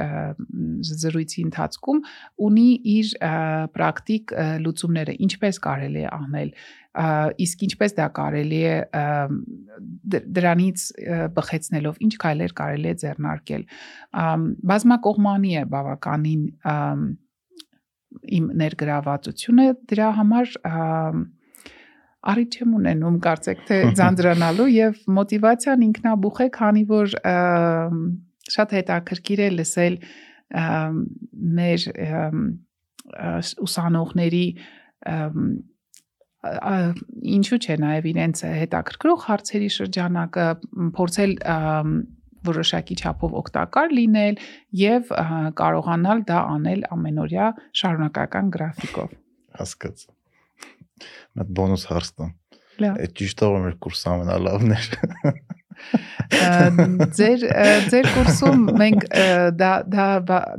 [0.91, 2.03] զրույցի ընթացքում,
[2.47, 3.11] ունի իր
[3.75, 4.35] պրակտիկ
[4.65, 6.55] լուծումները, ինչպես կարելի է անել,
[6.91, 8.77] իսկ ինչպես դա կարելի է
[10.37, 10.85] դրանից
[11.37, 13.63] բխեցնելով ինչ քայլեր կարելի է ձեռնարկել։
[14.71, 16.41] Բազմակողմանի է բավականին
[18.37, 21.21] իմ ներգրավվածությունը դրա համար ամ,
[22.31, 27.15] առիթ չեմ ունենում կարծեք թե ձանձրանալու եւ մոտիվացիան ինքնաբուխ է, քանի որ
[28.51, 29.97] շատ հետաքրքիր է լսել
[31.61, 31.87] մեր
[33.65, 34.45] ուսանողների
[36.41, 40.45] ինչու՞ չէ նաև իրենց հետաքրքրող հարցերի շրջանակը
[40.97, 41.35] փորձել
[42.47, 44.39] որոշակի չափով օգտակար լինել
[44.81, 45.11] եւ
[45.61, 47.49] կարողանալ դա անել ամենօրյա
[47.81, 49.13] շարունակական գրաֆիկով։
[49.61, 50.09] Հասկացա։
[51.37, 52.31] Մատ բոնուս հարց տամ։
[52.81, 54.89] Լավ։ Այդ ճիշտ է որ մեր կուրսը ամենալավն էր։
[56.31, 57.45] Ձեր
[57.91, 59.07] ձեր կուրսում մենք
[59.59, 60.05] դա դա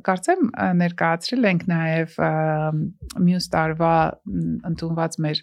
[0.09, 0.49] կարծեմ
[0.81, 2.17] ներկայացրել ենք նաև
[3.27, 3.95] մյուս տարվա
[4.73, 5.43] ընդունված մեր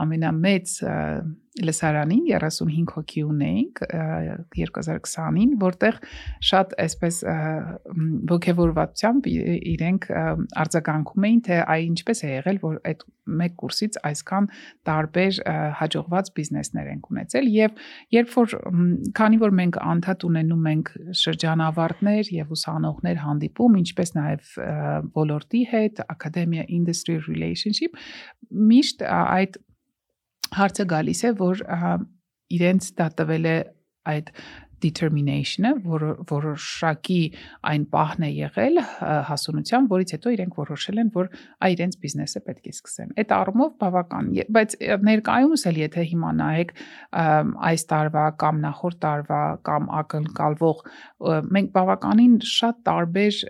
[0.00, 0.96] ամենամեծ ա,
[1.62, 4.04] լսարանին 35 հոգի ունեինք ա,
[4.56, 5.98] 2020-ին, որտեղ
[6.48, 7.18] շատ այսպես
[9.28, 10.06] ի- իրենք
[10.62, 13.04] արձագանքում էին, թե այ ինչպես է եղել, որ այդ
[13.42, 14.46] մեկ կուրսից այսքան
[14.88, 15.36] տարբեր
[15.78, 17.82] հաջողված բիզնեսներ ենք ունեցել եւ
[18.16, 18.54] երբ որ
[19.18, 20.90] քանի որ մենք անդադ ունենում ենք
[21.22, 24.56] շրջանավարտներ եւ ուսանողներ հանդիպում, ինչպես նաեւ
[25.20, 27.94] ոլորտի հետ, academia industry relationship,
[28.50, 29.60] միշտ այդ
[30.56, 31.62] հարցը գալիս է, որ
[32.52, 33.56] իրենց դա տվել է
[34.12, 34.30] այդ
[34.82, 37.20] determination-ը, որ որոշակի
[37.72, 38.80] այն պահն է եղել
[39.28, 41.30] հասունության, որից հետո իրենք որոշել են, որ
[41.62, 44.76] այ իրենց բիզնեսը պետք է սկսեն։ Այդ առումով բավական, բայց
[45.08, 46.74] ներկայումս էլ եթե հիմա նայեք
[47.72, 50.84] այս տարվա կամ նախորդ տարվա կամ ակնկալվող
[51.56, 53.42] մենք բավականին շատ տարբեր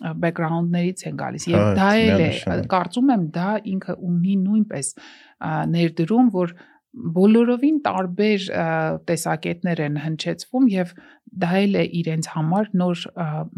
[0.00, 2.30] background-ներից են գալիս եւ դա էլ է
[2.72, 4.92] կարծում եմ դա ինքը ունի նույնպես
[5.74, 6.54] ներդրում որ
[6.90, 8.44] բոլորովին տարբեր
[9.06, 10.94] տեսակետներ են հնչեցվում եւ
[11.30, 13.02] դա էլ է իրենց համար նոր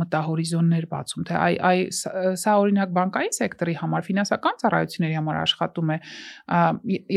[0.02, 1.78] մտահորիզոններ բացում թե այ այ
[2.42, 5.98] սա օրինակ բանկային սեկտորի համար ֆինանսական ծառայությունների համար աշխատում է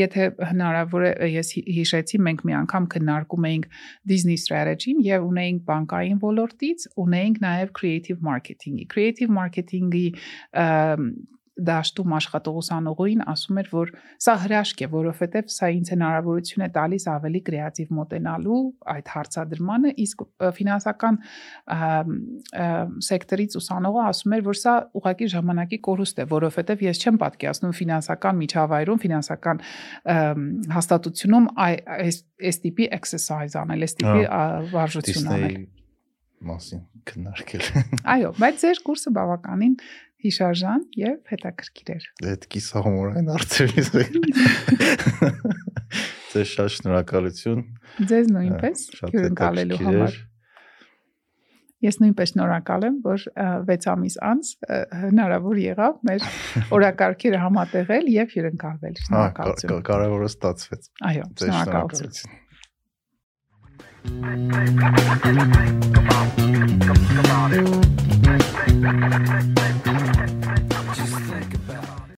[0.00, 3.68] եթե հնարավոր է ես հի- հիշեցի մենք մի անգամ քննարկում էինք
[4.08, 10.06] Disney strategy-ին եւ ունեինք բանկային ոլորտից, ունեինք նաեւ creative marketing-ի։ Creative marketing-ի
[11.56, 13.92] դաշտում աշխատող ուսանողին ասում էր, որ
[14.26, 18.58] սա հրաշք է, որովհետև սա ինձ հնարավորություն է տալիս ավելի կրեատիվ մոտենալու
[18.92, 20.24] այդ հարցադրմանը, իսկ
[20.58, 21.18] ֆինանսական
[23.08, 28.40] սեկտորից ուսանողը ասում էր, որ սա ուղղակի ժամանակի կորուստ է, որովհետև ես չեմ պատկերացնում ֆինանսական
[28.44, 29.64] միջավայրում, ֆինանսական
[30.76, 34.22] հաստատությունում այ- այս այս տիպի exercise անել, այս տիպի
[34.76, 35.56] վարժություն անել։
[36.46, 37.62] մասին քննարկել։
[38.12, 39.74] Այո, բայց ձեր կուրսը բավականին
[40.24, 44.14] հիշարժան եւ հետաքրքիր էր։ Այդ կիսահումորային հարցերից էր։
[46.36, 47.60] Ձեզ շատ շնորհակալություն։
[48.10, 50.16] Ձեզ նույնպես հյուրընկալելու համար։
[51.84, 53.24] Ես նույնպես շնորհակալ եմ, որ
[53.68, 54.52] 6 ամիս անց
[55.02, 56.24] հնարավոր եղավ մեր
[56.76, 62.42] օրակարգերը համատեղել եւ հյուրընկալվել։ Շնորհակալություն։ Կարևորը ստացվեց։ Այո, շնորհակալություն։
[64.06, 65.50] Come on, come on,
[65.92, 66.30] come on,
[66.78, 67.30] come
[69.92, 70.05] on.